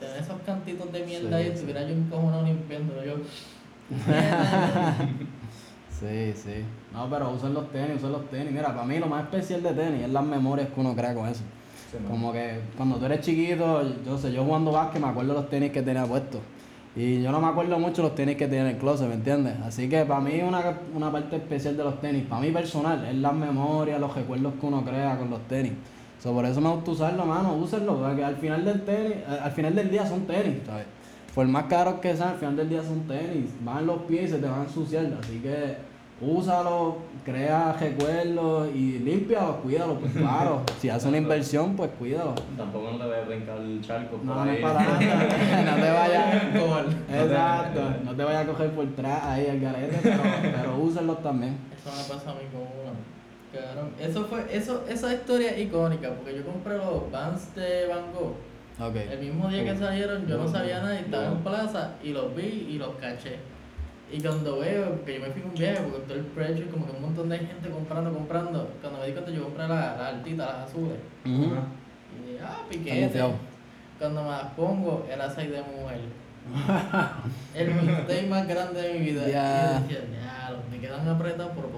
Tener 0.00 0.16
esos 0.22 0.36
cantitos 0.44 0.92
de 0.92 1.04
mierda 1.04 1.28
Sí, 1.28 1.34
ahí, 1.34 1.44
sí. 1.44 1.50
estuviera 1.54 1.82
yo 1.82 1.94
encojonado 1.94 2.42
limpiándolo. 2.44 3.04
Yo. 3.04 3.14
Sí, 5.98 6.32
sí. 6.34 6.64
No, 6.92 7.08
pero 7.08 7.30
usen 7.30 7.54
los 7.54 7.70
tenis, 7.72 7.96
usen 7.96 8.12
los 8.12 8.28
tenis. 8.28 8.52
Mira, 8.52 8.68
para 8.68 8.84
mí 8.84 8.98
lo 8.98 9.06
más 9.06 9.24
especial 9.24 9.62
de 9.62 9.72
tenis 9.72 10.02
es 10.02 10.10
las 10.10 10.24
memorias 10.24 10.68
que 10.68 10.80
uno 10.80 10.94
crea 10.94 11.14
con 11.14 11.26
eso. 11.26 11.42
Sí. 11.90 11.96
Como 12.10 12.32
que 12.32 12.60
cuando 12.76 12.96
tú 12.96 13.06
eres 13.06 13.20
chiquito, 13.22 13.82
yo 14.04 14.18
sé, 14.18 14.32
yo 14.32 14.44
jugando 14.44 14.72
básquet 14.72 15.00
me 15.00 15.08
acuerdo 15.08 15.32
los 15.32 15.48
tenis 15.48 15.70
que 15.72 15.80
tenía 15.82 16.04
puestos. 16.04 16.40
Y 16.94 17.22
yo 17.22 17.30
no 17.32 17.40
me 17.40 17.46
acuerdo 17.48 17.78
mucho 17.78 18.02
los 18.02 18.14
tenis 18.14 18.36
que 18.36 18.46
tenía 18.46 18.62
en 18.62 18.68
el 18.68 18.76
closet, 18.78 19.08
¿me 19.08 19.14
entiendes? 19.14 19.54
Así 19.64 19.88
que 19.88 20.04
para 20.04 20.20
mí 20.20 20.40
una, 20.40 20.78
una 20.94 21.10
parte 21.12 21.36
especial 21.36 21.76
de 21.76 21.84
los 21.84 22.00
tenis, 22.00 22.24
para 22.26 22.40
mí 22.42 22.50
personal, 22.50 23.04
es 23.06 23.14
las 23.14 23.32
memorias, 23.34 24.00
los 24.00 24.14
recuerdos 24.14 24.54
que 24.60 24.66
uno 24.66 24.84
crea 24.84 25.16
con 25.18 25.30
los 25.30 25.40
tenis. 25.46 25.72
So, 26.18 26.32
por 26.32 26.44
eso 26.44 26.60
me 26.60 26.70
gusta 26.70 26.90
usarlo, 26.90 27.26
mano, 27.26 27.54
úsenlo, 27.54 27.98
porque 27.98 28.24
al 28.24 28.36
final 28.36 28.64
del 28.64 28.82
tenis, 28.82 29.16
al 29.28 29.52
final 29.52 29.74
del 29.74 29.90
día 29.90 30.06
son 30.06 30.26
tenis, 30.26 30.60
¿sabes? 30.64 30.86
Por 31.34 31.46
más 31.46 31.64
caros 31.64 31.96
que 32.00 32.16
sean, 32.16 32.30
al 32.30 32.36
final 32.36 32.56
del 32.56 32.68
día 32.70 32.82
son 32.82 33.00
tenis, 33.02 33.50
van 33.60 33.86
los 33.86 34.02
pies 34.02 34.30
y 34.30 34.32
se 34.32 34.38
te 34.38 34.48
van 34.48 34.60
a 34.60 34.64
ensuciar, 34.64 35.06
así 35.20 35.38
que 35.40 35.76
úsalo, 36.18 36.96
crea 37.26 37.76
recuerdos 37.78 38.70
y 38.74 38.98
límpialos, 39.00 39.56
cuídalos, 39.56 39.98
pues 40.00 40.12
claro, 40.16 40.62
si 40.80 40.88
haces 40.88 41.06
una 41.06 41.18
inversión, 41.18 41.76
pues 41.76 41.90
cuídalo. 41.98 42.34
Tampoco 42.56 42.92
no 42.92 42.98
te 42.98 43.04
voy 43.04 43.16
a 43.16 43.24
brincar 43.26 43.58
el 43.58 43.82
charco 43.82 44.16
por 44.16 44.24
No, 44.24 44.44
no 44.46 44.50
es 44.50 44.60
para 44.60 44.80
nada, 44.80 44.98
no 45.64 45.74
te 45.74 45.90
vayas, 45.92 46.44
exacto, 47.10 47.80
no 48.04 48.14
te 48.14 48.24
vayas 48.24 48.42
a 48.42 48.46
coger 48.46 48.70
por 48.70 48.86
atrás 48.86 49.22
ahí 49.24 49.46
al 49.48 49.60
garete, 49.60 49.98
pero, 50.02 50.22
pero 50.42 50.76
úsenlos 50.78 51.22
también. 51.22 51.58
Eso 51.78 51.90
me 51.94 52.14
pasa 52.14 52.30
a 52.30 52.34
mí 52.34 52.40
con 52.50 52.62
uno. 52.62 53.15
Cabrón. 53.52 53.92
Eso 53.98 54.24
fue, 54.24 54.46
eso, 54.50 54.84
esa 54.88 55.14
historia 55.14 55.50
es 55.52 55.66
icónica, 55.66 56.10
porque 56.14 56.36
yo 56.36 56.44
compré 56.44 56.76
los 56.76 57.10
Vans 57.10 57.54
de 57.54 57.86
Van 57.86 58.12
Gogh. 58.12 58.34
El 58.78 59.18
mismo 59.20 59.48
día 59.48 59.64
que 59.64 59.76
salieron, 59.76 60.26
yo 60.26 60.36
no 60.36 60.46
sabía 60.46 60.80
nada 60.80 61.00
y 61.00 61.04
estaba 61.04 61.28
en 61.28 61.38
plaza 61.38 61.94
y 62.02 62.10
los 62.10 62.34
vi 62.36 62.66
y 62.70 62.78
los 62.78 62.94
caché. 62.96 63.38
Y 64.12 64.20
cuando 64.20 64.58
veo, 64.58 65.04
que 65.04 65.14
yo 65.14 65.20
me 65.20 65.30
fui 65.30 65.42
un 65.42 65.54
viaje, 65.54 65.80
porque 65.82 66.06
todo 66.06 66.18
el 66.18 66.26
precio 66.26 66.66
y 66.66 66.68
como 66.68 66.86
que 66.86 66.92
un 66.92 67.02
montón 67.02 67.28
de 67.28 67.38
gente 67.38 67.70
comprando, 67.70 68.12
comprando, 68.12 68.70
cuando 68.80 69.00
me 69.00 69.06
di 69.06 69.12
cuenta 69.12 69.30
yo 69.30 69.44
compré 69.44 69.66
las 69.66 69.98
la 69.98 70.08
altitas, 70.08 70.46
las 70.46 70.68
azules. 70.68 70.98
Y 71.24 71.30
dije, 71.30 72.44
ah, 72.44 72.62
piquete. 72.68 73.24
Cuando 73.98 74.22
me 74.22 74.28
las 74.28 74.52
pongo, 74.52 75.06
era 75.10 75.28
6 75.30 75.50
de 75.50 75.62
mujer. 75.62 76.00
el 77.54 77.74
mistake 77.74 78.28
más 78.28 78.46
grande 78.46 78.82
de 78.82 78.92
mi 78.92 79.06
vida. 79.06 79.22
Y 79.22 79.32
yo 79.32 79.98
decía, 79.98 80.04
ya, 80.12 80.56
me 80.70 80.78
quedan 80.78 81.08
apretados, 81.08 81.52
usar. 81.52 81.75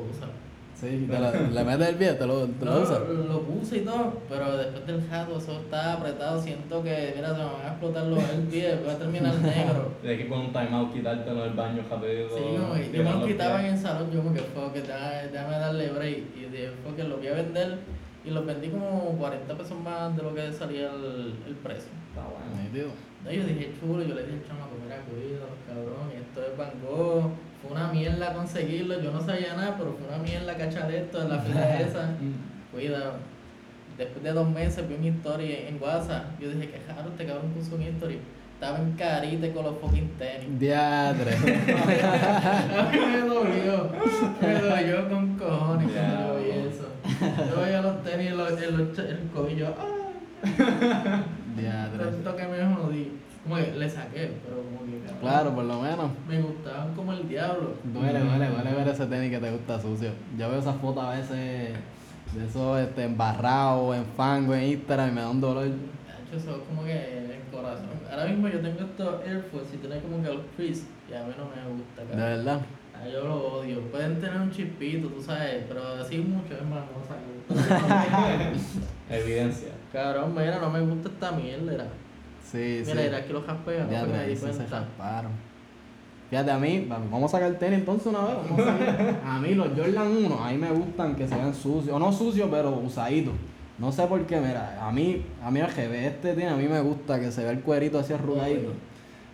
Sí, 0.81 1.09
te 1.11 1.19
lo- 1.19 1.51
le 1.55 1.65
metes 1.65 1.89
el 1.89 1.95
pie, 1.97 2.13
te 2.13 2.25
lo, 2.27 2.47
te 2.47 2.65
lo 2.65 2.71
No, 2.75 2.81
usas. 2.83 3.01
lo, 3.09 3.41
puse 3.43 3.79
y 3.79 3.81
todo, 3.81 4.13
pero 4.29 4.57
después 4.57 4.87
del 4.87 5.03
jato 5.09 5.37
eso 5.39 5.59
está 5.61 5.95
apretado, 5.95 6.41
siento 6.41 6.83
que, 6.85 7.15
mira, 7.17 7.31
se 7.31 7.39
me 7.39 7.45
van 7.45 7.63
a 7.65 7.69
explotar 7.71 8.07
los 8.07 8.23
el 8.31 8.43
pie, 8.43 8.77
voy 8.85 8.91
a 8.95 8.99
terminar 8.99 9.35
negro. 9.41 9.93
Tienes 10.01 10.19
que 10.21 10.29
con 10.29 10.39
un 10.41 10.53
timeout 10.53 10.93
quitártelo 10.93 11.43
del 11.43 11.55
baño 11.55 11.83
rápido. 11.91 12.29
Sí, 12.29 12.43
como 12.57 12.75
que 12.75 12.93
yo 12.93 13.03
me 13.03 13.11
lo 13.11 13.27
quitaba 13.27 13.61
en 13.61 13.75
el 13.75 13.79
salón, 13.79 14.11
yo 14.13 14.21
como 14.23 14.33
que 14.33 14.41
fue, 14.41 14.73
que 14.73 14.83
déjame, 14.83 15.59
darle 15.59 15.89
break. 15.91 16.19
Y 16.37 16.41
dije, 16.53 16.71
fue 16.85 16.95
que 16.95 17.03
lo 17.05 17.17
voy 17.17 17.27
a 17.27 17.33
vender 17.35 17.79
y 18.25 18.31
los 18.31 18.47
vendí 18.47 18.69
como 18.69 19.17
40 19.19 19.55
pesos 19.57 19.79
más 19.81 20.17
de 20.17 20.23
lo 20.23 20.33
que 20.35 20.53
salía 20.53 20.91
el, 20.93 21.35
el 21.47 21.55
precio. 21.57 21.91
Está 22.11 22.23
bueno. 22.23 22.93
No, 23.25 23.33
yo 23.33 23.43
dije 23.45 23.73
chulo, 23.81 24.03
yo 24.05 24.15
le 24.15 24.23
dije 24.23 24.39
al 24.43 24.47
chamaco, 24.47 24.77
mira, 24.85 25.03
cuídalo, 25.11 25.51
cabrón, 25.67 26.07
esto 26.15 26.41
es 26.41 26.57
Van 26.57 26.71
Gogh, 26.87 27.33
fue 27.63 27.73
una 27.73 27.89
mierda 27.89 28.33
conseguirlo, 28.33 29.01
yo 29.01 29.13
no 29.13 29.21
sabía 29.21 29.55
nada, 29.55 29.77
pero 29.77 29.95
fue 29.95 30.09
una 30.09 30.19
mierda 30.19 30.57
cachar 30.57 30.93
esto 30.93 31.23
en 31.23 31.29
la 31.29 31.39
fila 31.43 31.81
esa. 31.81 32.07
Mm. 32.21 32.73
Cuidado. 32.73 33.15
Después 33.97 34.23
de 34.23 34.33
dos 34.33 34.49
meses 34.49 34.89
vi 34.89 34.95
una 34.95 35.07
historia 35.07 35.69
en 35.69 35.83
WhatsApp. 35.83 36.39
Yo 36.41 36.51
dije, 36.51 36.71
qué 36.71 36.93
raro, 36.93 37.11
este 37.11 37.27
cabrón 37.27 37.51
puso 37.51 37.75
una 37.75 37.89
historia. 37.89 38.19
Estaba 38.55 38.79
en 38.79 38.93
carita 38.93 39.53
con 39.53 39.65
los 39.65 39.79
fucking 39.79 40.11
tenis. 40.19 40.59
Diadre. 40.59 41.33
A 41.35 42.91
mí 42.93 42.99
me 42.99 43.21
dolió. 43.21 43.91
Me 44.41 44.55
dolió 44.55 45.09
con 45.09 45.37
cojones 45.37 45.93
cuando 45.93 46.39
yo 46.39 46.45
vi 46.45 46.51
eso. 46.69 46.89
Yo 47.51 47.61
veía 47.61 47.83
los 47.83 48.03
tenis 48.03 48.29
en 48.29 48.37
los, 48.37 48.51
en 48.61 48.79
los, 48.79 48.99
en 48.99 49.31
el 49.49 49.57
yo, 49.57 49.75
¡ah! 49.79 51.23
Diadre. 51.57 52.05
Tanto 52.05 52.37
que 52.37 52.47
me 52.47 52.75
jodí. 52.75 53.13
Como 53.49 53.57
que 53.57 53.73
le 53.73 53.89
saqué, 53.91 54.33
pero 54.45 54.57
como 54.63 54.85
que 54.85 54.99
cabrón, 55.01 55.21
Claro, 55.21 55.55
por 55.55 55.65
lo 55.65 55.81
menos. 55.83 56.11
me 56.29 56.41
gustaban 56.43 56.95
como 56.95 57.13
el 57.13 57.29
diablo. 57.29 57.75
Duele, 57.85 58.21
duele, 58.21 58.49
duele 58.49 58.73
ver 58.75 58.89
ese 58.89 59.07
tenis 59.07 59.31
que 59.31 59.39
te 59.39 59.51
gusta 59.51 59.81
sucio. 59.81 60.11
Yo 60.39 60.49
veo 60.51 60.59
esas 60.61 60.77
fotos 60.77 61.03
a 61.05 61.11
veces 61.11 61.75
de 62.35 62.47
esos 62.47 62.79
este, 62.81 63.05
embarrados 63.05 63.97
en 63.97 64.05
fango 64.17 64.55
en 64.55 64.65
Instagram 64.65 65.09
y 65.09 65.13
me 65.13 65.21
da 65.23 65.31
un 65.31 65.41
dolor. 65.41 65.65
De 65.65 65.71
hecho, 65.71 66.37
eso 66.37 66.57
es 66.57 66.63
como 66.69 66.85
que 66.85 67.19
el 67.19 67.41
corazón. 67.51 67.87
Ahora 68.11 68.27
mismo 68.27 68.49
yo 68.49 68.61
tengo 68.61 68.81
estos 68.81 69.27
Air 69.27 69.43
Force 69.51 69.75
y 69.75 69.79
tiene 69.79 69.99
como 70.01 70.23
que 70.23 70.29
los 70.29 70.41
crease 70.57 70.85
y 71.11 71.15
a 71.15 71.23
mí 71.25 71.33
no 71.39 71.45
me 71.45 71.77
gusta, 71.79 72.03
De 72.03 72.09
cabrón. 72.09 72.19
verdad. 72.19 72.61
Ah, 72.95 73.09
yo 73.09 73.25
lo 73.25 73.37
odio. 73.59 73.81
Pueden 73.93 74.21
tener 74.21 74.41
un 74.41 74.51
chispito, 74.51 75.09
tú 75.09 75.23
sabes, 75.23 75.65
pero 75.69 75.87
así 75.87 76.19
mucho 76.19 76.55
es 76.55 76.63
más, 76.63 76.83
no. 76.85 76.99
Evidencia. 79.11 79.69
Cabrón, 79.93 80.35
mira, 80.37 80.59
no 80.61 80.69
me 80.71 80.81
gusta 80.81 81.09
esta 81.09 81.33
mierda. 81.33 81.87
Era. 82.57 82.65
Sí, 82.65 82.83
Mira, 82.87 83.01
sí. 83.03 83.07
mira, 83.09 83.19
aquí 83.19 83.33
los 83.33 83.45
jaspean, 83.45 83.91
Ya 83.91 84.03
no 84.03 84.13
me 84.13 84.27
di 84.27 84.37
se 84.37 84.47
cuenta. 84.47 84.85
Fíjate, 86.31 86.51
a 86.51 86.59
mí, 86.59 86.87
va- 86.91 86.99
vamos 87.11 87.33
a 87.33 87.37
sacar 87.39 87.51
el 87.51 87.57
tenis 87.59 87.79
entonces 87.79 88.07
una 88.07 88.21
vez. 88.21 88.37
Vamos 88.51 88.67
a, 88.67 89.35
a 89.37 89.41
mí 89.41 89.55
los 89.55 89.69
Jordan 89.69 90.25
1, 90.27 90.45
a 90.45 90.51
mí 90.51 90.59
me 90.59 90.71
gustan 90.73 91.15
que 91.17 91.27
se 91.27 91.35
vean 91.35 91.55
sucios, 91.55 91.89
o 91.95 91.99
no 91.99 92.13
sucios, 92.13 92.49
pero 92.51 92.71
usaditos. 92.71 93.33
No 93.79 93.93
sé 93.93 94.07
por 94.07 94.21
qué, 94.27 94.39
mira, 94.41 94.79
a 94.87 94.91
mí, 94.93 95.25
a 95.43 95.51
mí 95.51 95.61
el 95.61 95.67
GB 95.69 95.95
este 96.07 96.35
tiene, 96.35 96.51
a 96.51 96.57
mí 96.57 96.67
me 96.69 96.81
gusta 96.81 97.19
que 97.21 97.31
se 97.33 97.43
vea 97.43 97.53
el 97.53 97.61
cuerito 97.61 97.99
así 97.99 98.13
arrugadito. 98.13 98.73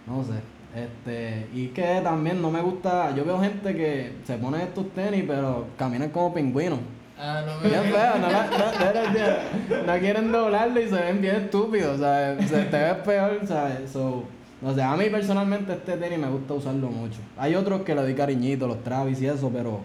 No 0.06 0.22
sé. 0.22 0.34
Este, 0.78 1.46
y 1.54 1.68
que 1.68 2.00
también 2.02 2.42
no 2.42 2.50
me 2.50 2.60
gusta, 2.60 3.14
yo 3.14 3.24
veo 3.24 3.40
gente 3.40 3.74
que 3.74 4.12
se 4.24 4.36
pone 4.36 4.62
estos 4.62 4.90
tenis, 4.90 5.24
pero 5.26 5.66
caminan 5.78 6.10
como 6.10 6.34
pingüinos. 6.34 6.78
Ah, 7.18 7.42
no 7.46 7.58
me 7.60 7.68
Bien 7.68 7.84
feo, 7.84 8.14
no, 8.18 8.28
la- 8.30 8.46
no, 8.46 8.78
verdad, 8.78 9.42
no 9.86 9.98
quieren 10.00 10.32
doblarlo 10.32 10.80
y 10.80 10.88
se 10.88 10.96
ven 10.96 11.20
bien 11.20 11.36
estúpidos, 11.36 12.00
¿sabes? 12.00 12.48
Se 12.50 12.62
te 12.64 12.76
ves 12.76 12.94
peor, 13.04 13.40
¿sabes? 13.46 13.90
So, 13.90 14.24
no 14.60 14.74
sé, 14.74 14.82
a 14.82 14.96
mí 14.96 15.04
personalmente 15.10 15.72
este 15.72 15.96
tenis 15.96 16.18
me 16.18 16.28
gusta 16.28 16.54
usarlo 16.54 16.88
mucho. 16.88 17.18
Hay 17.36 17.54
otros 17.54 17.82
que 17.82 17.94
le 17.94 18.02
doy 18.02 18.14
cariñito, 18.14 18.66
los 18.66 18.82
Travis 18.82 19.20
y 19.22 19.26
eso, 19.28 19.48
pero 19.52 19.80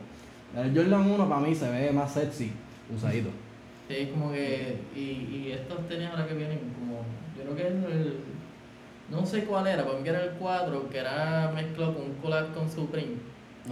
el 0.58 0.76
Jordan 0.76 1.10
1 1.12 1.30
para 1.30 1.42
mí 1.42 1.54
se 1.54 1.70
ve 1.70 1.92
más 1.92 2.12
sexy 2.14 2.52
usadito. 2.96 3.30
Sí, 3.88 4.10
como 4.12 4.32
que. 4.32 4.78
Y, 4.96 5.00
y 5.00 5.52
estos 5.54 5.88
tenis 5.88 6.08
ahora 6.10 6.28
que 6.28 6.34
vienen, 6.34 6.60
como. 6.80 7.02
Yo 7.38 7.44
creo 7.44 7.56
que 7.56 7.62
es 7.68 7.92
el. 7.96 8.18
No 9.12 9.26
sé 9.26 9.44
cuál 9.46 9.66
era, 9.68 9.84
para 9.86 10.00
mí 10.00 10.08
era 10.08 10.24
el 10.24 10.32
4, 10.32 10.90
que 10.90 10.98
era 11.00 11.52
mezclado 11.54 11.96
con 11.96 12.04
un 12.06 12.14
collab 12.22 12.54
con 12.54 12.70
Supreme. 12.70 13.14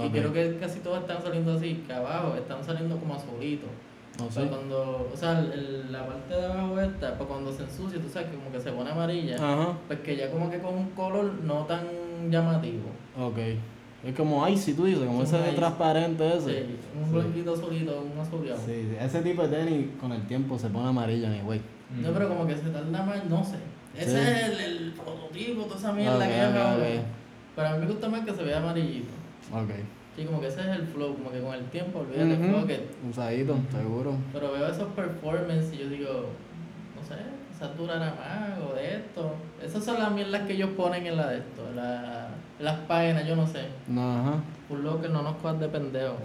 Y 0.06 0.10
creo 0.10 0.32
que 0.34 0.58
casi 0.60 0.80
todos 0.80 1.00
están 1.00 1.22
saliendo 1.22 1.54
así, 1.54 1.84
que 1.88 1.94
abajo 1.94 2.36
están 2.36 2.64
saliendo 2.64 2.98
como 2.98 3.16
azulitos. 3.16 3.70
No 4.20 4.26
O 4.26 4.32
sé. 4.32 4.42
sea, 4.42 4.50
cuando, 4.50 5.10
o 5.14 5.18
sea, 5.18 5.40
el- 5.40 5.52
el- 5.52 5.92
la 5.92 6.06
parte 6.08 6.34
de 6.34 6.46
abajo 6.46 6.80
esta, 6.80 7.16
pues 7.18 7.30
cuando 7.30 7.52
se 7.52 7.64
ensucia, 7.64 8.00
tú 8.00 8.10
sabes 8.10 8.30
que 8.30 8.38
como 8.38 8.52
que 8.52 8.60
se 8.60 8.72
pone 8.72 8.90
amarilla, 8.92 9.36
Ajá, 9.36 9.74
pues 9.88 10.00
que 10.00 10.16
ya 10.16 10.32
como 10.32 10.50
que 10.50 10.60
con 10.60 10.74
un 10.76 10.90
color 10.92 11.34
no 11.44 11.66
tan 11.66 11.82
llamativo. 12.32 12.90
ok. 13.20 13.38
Es 14.06 14.16
como 14.16 14.48
icy, 14.48 14.74
tú 14.74 14.86
dices, 14.86 15.04
como 15.06 15.24
ese 15.24 15.38
transparente 15.56 16.38
ese. 16.38 16.52
Sí, 16.66 16.76
un 17.00 17.06
Sí. 17.06 17.12
blanquito 17.14 17.54
azulito, 17.54 18.04
un 18.14 18.20
azuleado. 18.20 18.60
Sí, 18.66 18.88
sí, 18.90 18.96
ese 19.00 19.22
tipo 19.22 19.42
de 19.48 19.58
tenis 19.58 19.88
con 20.00 20.12
el 20.12 20.22
tiempo 20.28 20.58
se 20.58 20.70
pone 20.70 20.88
amarillo, 20.90 21.28
ni 21.30 21.42
güey. 21.42 21.60
No, 22.02 22.12
pero 22.12 22.30
como 22.30 22.46
que 22.46 22.56
se 22.56 22.70
tarda 22.70 23.04
más, 23.04 23.26
no 23.26 23.44
sé. 23.44 23.58
Ese 23.98 24.12
Sí. 24.12 24.18
es 24.18 24.60
el, 24.60 24.66
el 24.84 24.92
prototipo, 24.94 25.64
toda 25.64 25.78
esa 25.80 25.92
mierda 25.94 26.28
que 26.28 26.38
yo 26.38 26.44
ok, 26.50 26.56
acabo 26.56 26.76
ok. 26.76 26.84
de- 26.84 27.02
Pero 27.56 27.68
a 27.68 27.72
mí 27.74 27.80
me 27.80 27.86
gusta 27.92 28.08
más 28.10 28.22
que 28.26 28.34
se 28.34 28.44
vea 28.44 28.58
amarillito. 28.60 29.08
Ok. 29.52 29.70
Sí, 30.16 30.26
como 30.26 30.42
que 30.42 30.48
ese 30.48 30.62
es 30.62 30.68
el 30.68 30.88
flow, 30.88 31.14
como 31.16 31.32
que 31.32 31.40
con 31.40 31.54
el 31.54 31.66
tiempo, 31.66 32.00
olvídate 32.00 32.34
Ujú. 32.34 32.44
el 32.44 32.50
flow 32.50 32.68
que... 32.68 32.88
Usadito, 33.08 33.56
seguro. 33.72 34.16
Pero 34.34 34.52
veo 34.52 34.68
esos 34.68 34.92
performances 34.94 35.74
y 35.74 35.78
yo 35.78 35.90
digo, 35.90 36.30
no 36.96 37.04
sé, 37.08 37.16
durará 37.78 38.16
más 38.16 38.60
o 38.60 38.76
de 38.76 38.96
esto. 38.96 39.36
Esas 39.64 39.84
son 39.84 40.00
las 40.00 40.12
mierdas 40.12 40.42
que 40.48 40.54
ellos 40.54 40.72
ponen 40.76 41.06
en 41.06 41.18
la 41.18 41.28
de 41.28 41.38
esto, 41.38 41.70
en 41.70 41.76
la, 41.76 42.30
las 42.60 42.80
páginas, 42.82 43.28
yo 43.28 43.36
no 43.36 43.46
sé. 43.46 43.68
Ajá. 43.92 44.42
Por 44.68 44.80
lo 44.80 45.00
que 45.02 45.10
no 45.10 45.22
nos 45.22 45.36
cojas 45.38 45.60
de 45.60 45.68
pendejo. 45.70 46.18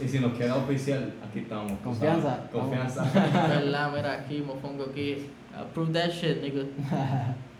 Y 0.00 0.08
si 0.08 0.18
nos 0.18 0.36
queda 0.36 0.56
oficial, 0.56 1.12
aquí 1.28 1.40
estamos. 1.40 1.72
Confianza. 1.82 2.36
sabes. 2.36 2.50
Confianza. 2.50 3.04
¿Verdad? 3.48 3.92
Mira 3.94 4.12
aquí, 4.12 4.40
mofongo 4.40 4.84
aquí. 4.90 5.28
Approve 5.56 5.92
that 5.92 6.10
shit, 6.10 6.42
nigga. 6.42 6.64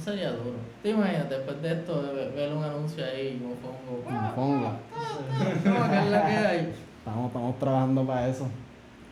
Eso 0.00 0.10
sería 0.12 0.30
duro. 0.32 0.56
¿Te 0.82 0.90
imaginas 0.90 1.28
después 1.28 1.60
de 1.60 1.72
esto 1.72 2.02
ve- 2.14 2.30
ver 2.34 2.52
un 2.54 2.64
anuncio 2.64 3.04
ahí, 3.04 3.38
mofongo? 3.42 4.02
Me 4.08 4.30
pongo. 4.30 4.72
¿Cómo 5.62 5.90
que 5.90 5.98
es 5.98 6.10
la 6.10 6.24
que 6.26 6.32
hay? 6.32 6.72
Estamos, 6.98 7.26
estamos 7.26 7.58
trabajando 7.58 8.06
para 8.06 8.28
eso. 8.28 8.48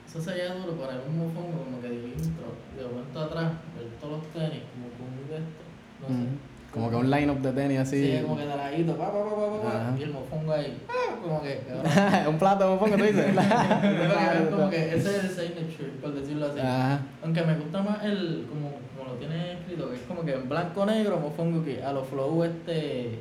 Eso 0.09 0.23
sería 0.23 0.55
duro 0.55 0.73
poner 0.73 1.03
un 1.07 1.19
mofongo 1.19 1.65
como 1.65 1.81
que 1.83 1.89
de 1.91 1.95
intro, 2.09 2.57
de 2.75 2.85
momento 2.87 3.21
atrás, 3.21 3.53
ver 3.77 3.87
todos 4.01 4.17
los 4.23 4.27
tenis, 4.33 4.63
como 4.73 4.89
con 4.97 5.09
esto. 5.29 5.63
No 6.01 6.09
sé. 6.09 6.48
Como 6.73 6.91
que 6.91 6.97
un 6.97 7.11
line-up 7.11 7.41
de 7.41 7.53
tenis 7.53 7.79
así. 7.79 7.97
Sí, 7.97 8.23
como 8.23 8.37
que 8.37 8.45
de 8.45 8.57
ladito, 8.57 8.97
pa, 8.97 9.11
pa, 9.11 9.25
pa, 9.25 9.31
pa, 9.31 9.63
pa, 9.63 9.99
y 9.99 10.03
el 10.03 10.11
mofongo 10.11 10.53
ahí, 10.53 10.79
ah, 10.89 11.17
como 11.23 11.43
que, 11.43 11.61
un 12.29 12.39
plato, 12.39 12.73
me 12.73 12.77
pongo, 12.77 12.97
tú 12.97 13.05
dices. 13.05 13.27
como 14.51 14.69
que 14.69 14.95
ese 14.95 15.17
es 15.17 15.25
el 15.25 15.31
signature, 15.31 15.91
por 16.03 16.13
decirlo 16.13 16.47
así. 16.47 16.61
Ajá. 16.61 17.01
Aunque 17.23 17.43
me 17.43 17.55
gusta 17.55 17.83
más 17.83 18.05
el, 18.05 18.47
como, 18.51 18.73
como 18.97 19.11
lo 19.11 19.17
tiene 19.19 19.55
escrito, 19.55 19.89
que 19.89 19.97
es 19.97 20.03
como 20.03 20.25
que 20.25 20.35
en 20.35 20.49
blanco 20.49 20.85
negro, 20.85 21.19
mofongo 21.19 21.65
que 21.65 21.83
a 21.83 21.93
los 21.93 22.07
flow 22.07 22.45
este, 22.45 23.21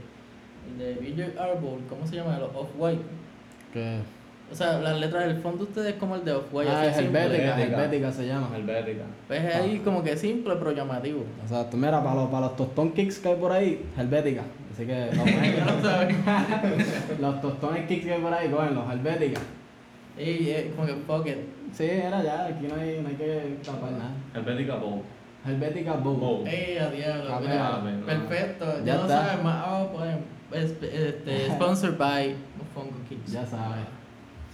el 0.68 0.78
de 0.78 0.94
Village 0.96 1.40
Arbor, 1.40 1.80
¿cómo 1.90 2.06
se 2.06 2.18
llama? 2.18 2.38
Los 2.40 2.54
off-white. 2.54 3.02
Que... 3.72 4.00
O 4.50 4.56
sea, 4.56 4.80
las 4.80 4.98
letras 5.00 5.26
del 5.28 5.38
fondo 5.42 5.58
de 5.58 5.64
ustedes 5.66 5.94
es 5.94 6.00
como 6.00 6.16
el 6.16 6.24
de 6.24 6.32
off-white. 6.32 6.72
Ah, 6.74 6.86
es. 6.86 6.98
Helvética, 6.98 7.62
Helvética. 7.62 8.12
Se 8.12 8.28
llama. 8.28 8.50
Helvética. 8.56 9.04
Pues 9.28 9.44
es 9.44 9.56
ahí 9.56 9.80
como 9.80 10.02
que 10.04 10.16
simple 10.16 10.56
pero 10.58 10.72
llamativo. 10.72 11.26
Exacto, 11.44 11.76
mira, 11.76 12.02
para 12.02 12.16
los, 12.16 12.30
para 12.30 12.48
los 12.48 12.56
tostón 12.56 12.92
kicks 12.94 13.20
que 13.20 13.30
hay 13.30 13.36
por 13.36 13.52
ahí, 13.52 13.86
Helvética. 13.98 14.44
Así 14.74 14.86
que 14.86 15.06
los, 15.14 15.26
Ya 15.26 15.66
lo 15.66 15.82
sabes. 15.82 16.16
los 17.20 17.42
tostones 17.42 17.88
kicks 17.88 18.06
que 18.06 18.14
hay 18.14 18.22
por 18.22 18.34
ahí, 18.34 18.50
cógenlos, 18.50 18.90
Helvética. 18.92 19.42
Y 20.18 20.50
es 20.50 20.74
como 20.74 20.88
que 20.88 20.94
pocket. 20.94 21.38
Sí, 21.74 21.84
era 21.84 22.24
ya, 22.24 22.46
aquí 22.46 22.68
no 22.68 22.76
hay, 22.82 23.02
no 23.02 23.10
hay 23.10 23.16
que 23.16 23.58
tapar 23.66 23.92
nada. 23.92 24.12
Helvética 24.34 24.76
Bow. 24.76 25.04
Helvética 25.46 25.94
Bow. 25.94 26.44
Ey, 26.48 26.78
a 26.78 26.90
diablo. 26.90 27.40
Mira, 27.42 27.80
pues, 27.82 27.94
no. 27.96 28.06
Perfecto. 28.06 28.66
Ya 28.80 28.86
Ya, 28.86 28.96
lo 28.96 29.02
está. 29.02 29.26
sabes 29.28 29.44
más 29.44 29.56
abajo 29.68 29.92
ponen 29.92 30.20
es- 30.54 30.72
este, 30.82 31.48
sponsored 31.52 31.98
by 31.98 32.34
Mofongo 32.58 32.96
Kids. 33.10 33.32
Ya 33.34 33.46
sabes. 33.46 33.86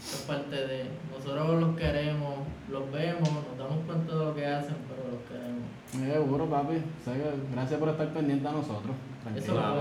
Es 0.04 0.26
parte 0.28 0.56
de. 0.56 0.86
Nosotros 1.12 1.62
los 1.62 1.78
queremos, 1.78 2.36
los 2.70 2.92
vemos, 2.92 3.30
nos 3.30 3.58
damos 3.58 3.86
cuenta 3.86 4.16
de 4.16 4.26
lo 4.26 4.36
que 4.36 4.46
hacen, 4.46 4.76
pero 4.88 5.10
los 5.12 5.22
queremos. 5.30 5.64
Seguro, 6.14 6.50
papi. 6.50 6.82
Gracias 7.54 7.80
por 7.80 7.90
estar 7.90 8.08
pendiente 8.10 8.48
a 8.48 8.52
nosotros. 8.52 8.96
Eso 9.36 9.38
es 9.38 9.48
bueno. 9.48 9.72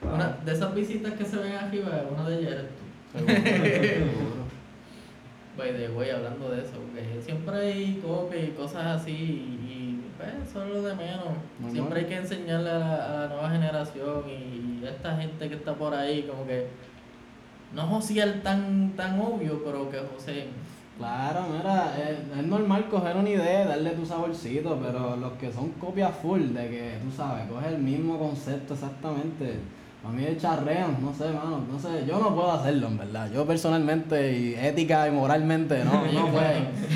claro. 0.00 0.14
Una 0.14 0.38
de 0.44 0.52
esas 0.52 0.74
visitas 0.74 1.12
que 1.14 1.24
se 1.24 1.36
ven 1.36 1.54
arriba, 1.54 2.04
una 2.10 2.28
de 2.28 2.38
ellas 2.38 2.52
eres 2.52 2.66
tú. 2.68 3.18
Seguro, 3.18 3.44
seguro. 3.44 4.48
By 5.58 5.72
the 5.76 5.88
way, 5.88 6.10
hablando 6.10 6.50
de 6.50 6.62
eso, 6.62 6.74
porque 6.74 7.20
siempre 7.20 7.56
hay 7.58 8.00
copias 8.00 8.44
y 8.44 8.50
cosas 8.52 9.00
así, 9.00 9.10
y, 9.10 9.66
y, 9.68 10.04
pues 10.16 10.48
eso 10.48 10.62
es 10.62 10.70
lo 10.70 10.82
de 10.82 10.94
menos. 10.94 11.72
Siempre 11.72 12.00
hay 12.00 12.06
que 12.06 12.14
enseñarle 12.14 12.70
a 12.70 12.78
la, 12.78 12.94
a 12.94 13.20
la 13.22 13.28
nueva 13.28 13.50
generación 13.50 14.22
y, 14.28 14.86
a 14.86 14.90
esta 14.90 15.16
gente 15.16 15.48
que 15.48 15.56
está 15.56 15.74
por 15.74 15.92
ahí, 15.92 16.22
como 16.30 16.46
que 16.46 16.68
no 17.74 17.82
josear 17.82 18.40
tan, 18.42 18.92
tan 18.96 19.20
obvio, 19.20 19.62
pero 19.64 19.90
que 19.90 19.98
joseen. 19.98 20.48
Claro, 20.98 21.46
mira, 21.56 21.94
es, 21.96 22.38
es 22.38 22.46
normal 22.46 22.88
coger 22.90 23.16
una 23.16 23.30
idea 23.30 23.66
darle 23.66 23.90
tu 23.90 24.04
saborcito, 24.04 24.78
pero 24.82 25.16
los 25.16 25.32
que 25.34 25.52
son 25.52 25.70
copias 25.72 26.12
full 26.20 26.40
de 26.54 26.68
que, 26.68 26.98
tú 27.04 27.16
sabes, 27.16 27.48
coge 27.48 27.68
el 27.68 27.78
mismo 27.78 28.18
concepto 28.18 28.74
exactamente. 28.74 29.60
A 30.04 30.10
mí 30.10 30.24
charrean, 30.40 30.96
no 31.00 31.12
sé, 31.12 31.26
mano, 31.26 31.64
no 31.70 31.78
sé, 31.78 32.04
yo 32.06 32.18
no 32.18 32.34
puedo 32.34 32.50
hacerlo, 32.50 32.88
en 32.88 32.98
verdad. 32.98 33.30
Yo 33.32 33.46
personalmente 33.46 34.32
y 34.32 34.54
ética 34.54 35.06
y 35.06 35.10
moralmente 35.10 35.84
no, 35.84 36.04
no 36.12 36.28
puedo. 36.32 36.48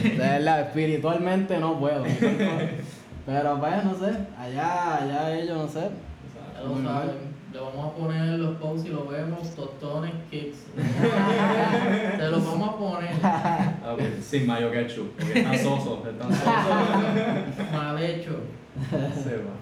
De 0.02 0.16
verdad, 0.16 0.60
espiritualmente 0.62 1.58
no 1.58 1.78
puedo. 1.78 2.04
Pero 3.26 3.60
pues, 3.60 3.84
no 3.84 3.94
sé, 3.94 4.16
allá, 4.36 4.96
allá 4.96 5.38
ellos, 5.38 5.56
no 5.58 5.68
sé. 5.68 5.88
Lo 7.52 7.66
vamos 7.66 7.92
a 7.92 7.96
poner 7.96 8.22
en 8.22 8.42
los 8.42 8.56
posts 8.56 8.86
y 8.86 8.90
lo 8.90 9.06
vemos, 9.06 9.54
tostones 9.54 10.12
kicks. 10.30 10.58
Se 12.16 12.28
los 12.28 12.46
vamos 12.46 12.68
a 12.68 12.76
poner. 12.76 13.12
Ok, 13.92 14.00
Sin 14.22 14.46
mayo 14.46 14.70
ketchup. 14.70 15.10
Porque 15.18 15.40
están 15.40 15.58
sosos. 15.58 16.06
Están 16.06 16.32
sosos. 16.32 17.72
Mal 17.72 18.02
hecho. 18.02 18.40
Se 18.90 19.36
va. 19.36 19.52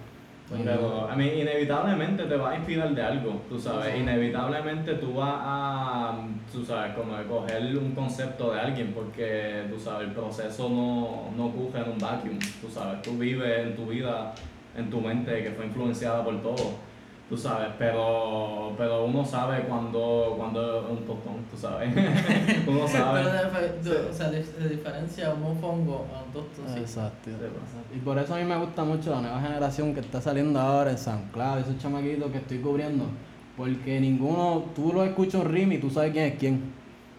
Pero, 0.65 1.09
a 1.09 1.15
mí, 1.15 1.27
inevitablemente 1.27 2.25
te 2.25 2.37
va 2.37 2.51
a 2.51 2.57
inspirar 2.57 2.93
de 2.93 3.03
algo, 3.03 3.41
tú 3.49 3.59
sabes. 3.59 3.97
Inevitablemente 3.97 4.95
tú 4.95 5.15
vas 5.15 5.41
a, 5.41 6.27
tú 6.53 6.65
sabes, 6.65 6.95
como 6.95 7.17
de 7.17 7.25
coger 7.25 7.77
un 7.77 7.93
concepto 7.93 8.53
de 8.53 8.61
alguien, 8.61 8.93
porque, 8.93 9.67
tú 9.71 9.79
sabes, 9.79 10.09
el 10.09 10.15
proceso 10.15 10.69
no, 10.69 11.31
no 11.37 11.47
ocurre 11.47 11.83
en 11.85 11.93
un 11.93 11.99
vacuum, 11.99 12.39
tú 12.61 12.69
sabes. 12.69 13.01
Tú 13.03 13.17
vives 13.17 13.67
en 13.67 13.77
tu 13.77 13.87
vida, 13.87 14.35
en 14.77 14.91
tu 14.91 15.01
mente, 15.01 15.41
que 15.45 15.51
fue 15.53 15.67
influenciada 15.67 16.25
por 16.25 16.43
todo. 16.43 16.90
Tú 17.31 17.37
sabes, 17.39 17.69
pero, 17.79 18.73
pero 18.77 19.05
uno 19.05 19.25
sabe 19.25 19.63
cuando, 19.63 20.35
cuando 20.37 20.81
es 20.81 20.91
un 20.91 21.07
tostón, 21.07 21.37
tú 21.49 21.57
sabes. 21.57 21.95
uno 22.67 22.87
sabe. 22.89 23.23
Pero 23.23 23.61
de- 23.83 23.91
de- 23.91 24.09
o 24.09 24.13
sea, 24.13 24.31
se 24.31 24.69
diferencia 24.69 25.33
un 25.33 25.41
mofongo 25.43 26.07
a 26.13 26.25
un 26.25 26.33
tostón. 26.33 26.65
sí. 26.75 26.81
Exacto. 26.81 27.31
Sí, 27.31 27.37
pues. 27.39 27.51
exacto. 27.53 27.95
Y 27.95 27.99
por 28.01 28.19
eso 28.19 28.35
a 28.35 28.39
mí 28.39 28.45
me 28.45 28.57
gusta 28.59 28.83
mucho 28.85 29.11
la 29.13 29.21
nueva 29.21 29.41
generación 29.41 29.95
que 29.95 30.01
está 30.01 30.21
saliendo 30.21 30.59
ahora 30.61 30.91
en 30.91 30.99
SoundCloud, 30.99 31.59
esos 31.61 31.79
chamaquitos 31.79 32.33
que 32.33 32.39
estoy 32.39 32.59
cubriendo. 32.59 33.05
Porque 33.57 34.01
ninguno, 34.01 34.65
tú 34.75 34.93
lo 34.93 35.05
escuchas 35.05 35.41
un 35.43 35.53
rim 35.53 35.71
y 35.73 35.79
tú 35.79 35.89
sabes 35.89 36.13
quién 36.13 36.25
es 36.33 36.39
quién. 36.39 36.73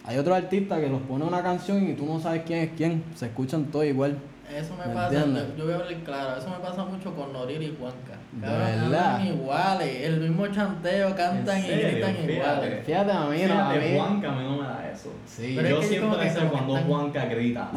Hay 0.04 0.18
otros 0.18 0.36
artistas 0.36 0.78
que 0.80 0.88
los 0.88 1.00
pone 1.02 1.24
una 1.24 1.42
canción 1.42 1.88
y 1.88 1.94
tú 1.94 2.04
no 2.04 2.20
sabes 2.20 2.42
quién 2.44 2.58
es 2.64 2.70
quién. 2.76 3.02
Se 3.14 3.26
escuchan 3.26 3.64
todos 3.66 3.86
igual. 3.86 4.18
Eso 4.54 4.74
me 4.76 4.86
¿Me 4.88 4.92
pasa, 4.94 5.14
entiendes? 5.14 5.44
yo, 5.52 5.56
yo 5.58 5.64
voy 5.64 5.72
a 5.72 5.76
hablar 5.76 5.94
claro, 6.04 6.38
eso 6.38 6.50
me 6.50 6.56
pasa 6.58 6.84
mucho 6.84 7.14
con 7.14 7.32
Noriri 7.32 7.64
y 7.66 7.76
Juanca. 7.80 8.18
¿De 8.32 8.46
Cabrón, 8.46 9.26
iguales, 9.26 10.00
el 10.06 10.20
mismo 10.20 10.46
chanteo, 10.46 11.14
cantan 11.14 11.58
¿En 11.58 11.64
y 11.64 11.82
gritan 11.82 12.14
Fíjate. 12.14 12.32
iguales. 12.32 12.86
Fíjate 12.86 13.12
a 13.12 13.24
mí, 13.26 13.42
no, 13.46 13.60
a 13.62 13.74
mí. 13.74 13.94
Juanca 13.94 14.32
a 14.32 14.36
mí 14.36 14.42
no 14.44 14.56
me 14.56 14.66
da 14.68 14.90
eso. 14.90 15.12
Sí. 15.26 15.52
Pero 15.54 15.68
es 15.68 15.74
yo 15.74 15.80
que 15.80 15.86
siempre 15.86 16.20
que 16.20 16.30
sé 16.30 16.38
como 16.38 16.50
que 16.50 16.56
cuando 16.56 16.76
están- 16.76 16.88
Juanca 16.90 17.24
grita. 17.26 17.70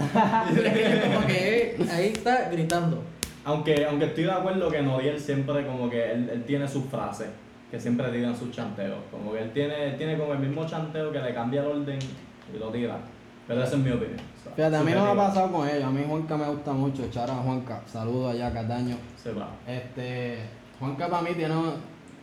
Pero 0.55 0.67
es 0.67 0.73
que 0.73 1.01
como 1.13 1.27
que 1.27 1.77
ahí 1.91 2.07
está 2.07 2.49
gritando. 2.49 3.03
Aunque, 3.43 3.85
aunque 3.85 4.05
estoy 4.05 4.23
de 4.23 4.31
acuerdo 4.31 4.71
que 4.71 4.81
Noriel 4.81 5.19
siempre 5.19 5.65
como 5.67 5.89
que 5.89 6.11
él, 6.11 6.29
él 6.31 6.43
tiene 6.45 6.67
sus 6.67 6.85
frases 6.85 7.27
que 7.69 7.79
siempre 7.79 8.07
tiran 8.09 8.35
sus 8.35 8.51
chanteos. 8.51 8.97
Como 9.11 9.33
que 9.33 9.39
él 9.41 9.51
tiene, 9.51 9.87
él 9.89 9.97
tiene 9.97 10.17
como 10.17 10.33
el 10.33 10.39
mismo 10.39 10.65
chanteo 10.65 11.11
que 11.11 11.19
le 11.19 11.33
cambia 11.33 11.61
el 11.61 11.67
orden 11.67 11.99
y 12.53 12.57
lo 12.57 12.69
tira. 12.69 12.97
Pero 13.47 13.63
esa 13.63 13.75
es 13.75 13.81
mi 13.81 13.91
opinión. 13.91 14.19
o 14.19 14.43
sea, 14.43 14.53
Fíjate, 14.53 14.75
a 14.75 14.83
mí 14.83 14.91
no 14.91 15.05
me 15.05 15.11
ha 15.11 15.27
pasado 15.27 15.51
con 15.51 15.67
ellos. 15.67 15.83
A 15.83 15.91
mí 15.91 16.03
Juanca 16.07 16.37
me 16.37 16.47
gusta 16.47 16.73
mucho. 16.73 17.03
Echar 17.03 17.29
a 17.29 17.35
Juanca. 17.35 17.81
Saludos 17.85 18.33
allá, 18.33 18.51
Cataño. 18.51 18.97
Se 19.21 19.33
va. 19.33 19.49
Este, 19.67 20.39
Juanca 20.79 21.07
para 21.07 21.21
mí 21.21 21.33
tiene 21.35 21.55
un, 21.55 21.73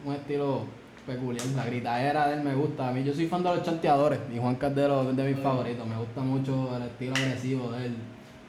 un 0.04 0.12
estilo 0.12 0.62
peculiar. 1.06 1.46
La 1.56 1.64
gritadera 1.66 2.28
de 2.28 2.34
él 2.34 2.42
me 2.42 2.54
gusta. 2.54 2.88
A 2.88 2.92
mí 2.92 3.04
yo 3.04 3.14
soy 3.14 3.26
fan 3.26 3.42
de 3.42 3.54
los 3.54 3.62
chanteadores 3.62 4.18
y 4.34 4.38
Juanca 4.38 4.68
es 4.68 4.74
de, 4.74 4.88
los, 4.88 5.16
de 5.16 5.32
mis 5.32 5.42
favoritos. 5.42 5.86
Me 5.86 5.96
gusta 5.96 6.20
mucho 6.20 6.76
el 6.76 6.82
estilo 6.82 7.14
agresivo 7.14 7.70
de 7.72 7.86
él. 7.86 7.96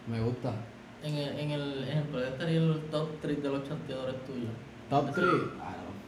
Me 0.07 0.19
gusta. 0.19 0.51
En 1.03 1.15
el, 1.15 1.39
en 1.39 1.51
el 1.51 1.83
ejemplo, 1.83 2.19
este 2.19 2.31
estaría 2.31 2.59
el 2.59 2.79
top 2.89 3.09
3 3.21 3.43
de 3.43 3.49
los 3.49 3.67
chanteadores 3.67 4.15
tuyos. 4.25 4.51
Top 4.89 5.13
3. 5.13 5.25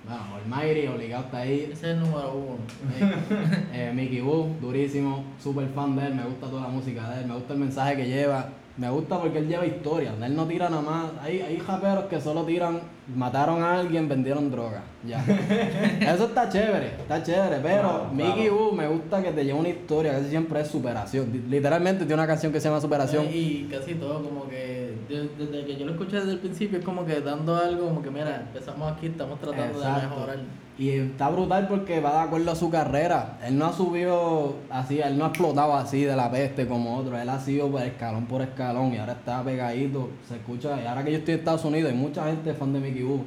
Bueno, 0.07 0.21
Almighty, 0.35 0.87
obligado 0.87 1.25
está 1.25 1.37
ahí. 1.39 1.69
Ese 1.71 1.73
es 1.73 1.83
el 1.83 1.99
número 2.01 2.33
uno. 2.33 2.57
Eh, 3.73 3.91
Mickey 3.93 4.21
Boo, 4.21 4.47
durísimo, 4.61 5.23
super 5.41 5.67
fan 5.69 5.95
de 5.95 6.07
él, 6.07 6.15
me 6.15 6.23
gusta 6.23 6.47
toda 6.47 6.61
la 6.61 6.67
música 6.69 7.09
de 7.09 7.21
él, 7.21 7.27
me 7.27 7.33
gusta 7.35 7.53
el 7.53 7.59
mensaje 7.59 7.97
que 7.97 8.07
lleva, 8.07 8.47
me 8.77 8.89
gusta 8.89 9.19
porque 9.19 9.39
él 9.39 9.47
lleva 9.49 9.65
historia, 9.65 10.13
él 10.21 10.35
no 10.35 10.45
tira 10.45 10.69
nada 10.69 10.81
más, 10.81 11.05
hay, 11.21 11.41
hay 11.41 11.57
raperos 11.57 12.05
que 12.05 12.21
solo 12.21 12.45
tiran, 12.45 12.79
mataron 13.13 13.61
a 13.61 13.79
alguien, 13.79 14.07
vendieron 14.07 14.49
droga, 14.49 14.83
ya. 15.05 15.23
Eso 16.13 16.25
está 16.27 16.47
chévere, 16.47 16.87
está 17.01 17.21
chévere, 17.21 17.57
pero 17.61 17.81
Claro, 17.81 18.09
Mickey 18.13 18.47
claro. 18.47 18.55
Boo 18.55 18.71
me 18.71 18.87
gusta 18.87 19.21
que 19.21 19.31
te 19.31 19.43
lleva 19.43 19.59
una 19.59 19.69
historia, 19.69 20.13
casi 20.13 20.29
siempre 20.29 20.61
es 20.61 20.67
superación, 20.69 21.43
literalmente 21.49 22.05
tiene 22.05 22.13
una 22.13 22.27
canción 22.27 22.53
que 22.53 22.61
se 22.61 22.69
llama 22.69 22.79
Superación. 22.79 23.25
Y 23.29 23.67
casi 23.69 23.95
todo, 23.95 24.23
como 24.23 24.47
que 24.47 24.84
desde 25.07 25.65
que 25.65 25.75
yo 25.77 25.85
lo 25.85 25.93
escuché 25.93 26.17
desde 26.17 26.33
el 26.33 26.39
principio, 26.39 26.79
es 26.79 26.85
como 26.85 27.05
que 27.05 27.21
dando 27.21 27.55
algo, 27.55 27.87
como 27.87 28.01
que 28.01 28.11
mira, 28.11 28.41
empezamos 28.41 28.91
aquí, 28.91 29.07
estamos 29.07 29.39
tratando 29.39 29.79
de 29.79 29.87
mejorar. 29.87 30.37
Y 30.77 30.89
está 30.89 31.29
brutal 31.29 31.69
porque 31.69 32.01
va 32.01 32.11
de 32.11 32.19
acuerdo 32.27 32.51
a 32.51 32.55
su 32.55 32.69
carrera. 32.69 33.37
Él 33.45 33.57
no 33.57 33.67
ha 33.67 33.73
subido 33.73 34.55
así, 34.69 34.99
él 34.99 35.17
no 35.17 35.23
ha 35.23 35.27
explotado 35.29 35.73
así 35.73 36.03
de 36.03 36.15
la 36.15 36.29
peste 36.29 36.67
como 36.67 36.97
otros. 36.97 37.17
Él 37.17 37.29
ha 37.29 37.39
sido 37.39 37.69
pues, 37.69 37.85
escalón 37.85 38.25
por 38.25 38.41
escalón 38.41 38.93
y 38.93 38.97
ahora 38.97 39.13
está 39.13 39.41
pegadito. 39.41 40.09
Se 40.27 40.35
escucha. 40.35 40.81
Y 40.81 40.85
ahora 40.85 41.05
que 41.05 41.11
yo 41.13 41.17
estoy 41.19 41.35
en 41.35 41.39
Estados 41.39 41.63
Unidos, 41.63 41.91
hay 41.91 41.97
mucha 41.97 42.25
gente 42.25 42.53
fan 42.53 42.73
de 42.73 42.79
Mickey 42.81 43.03
Boo. 43.03 43.23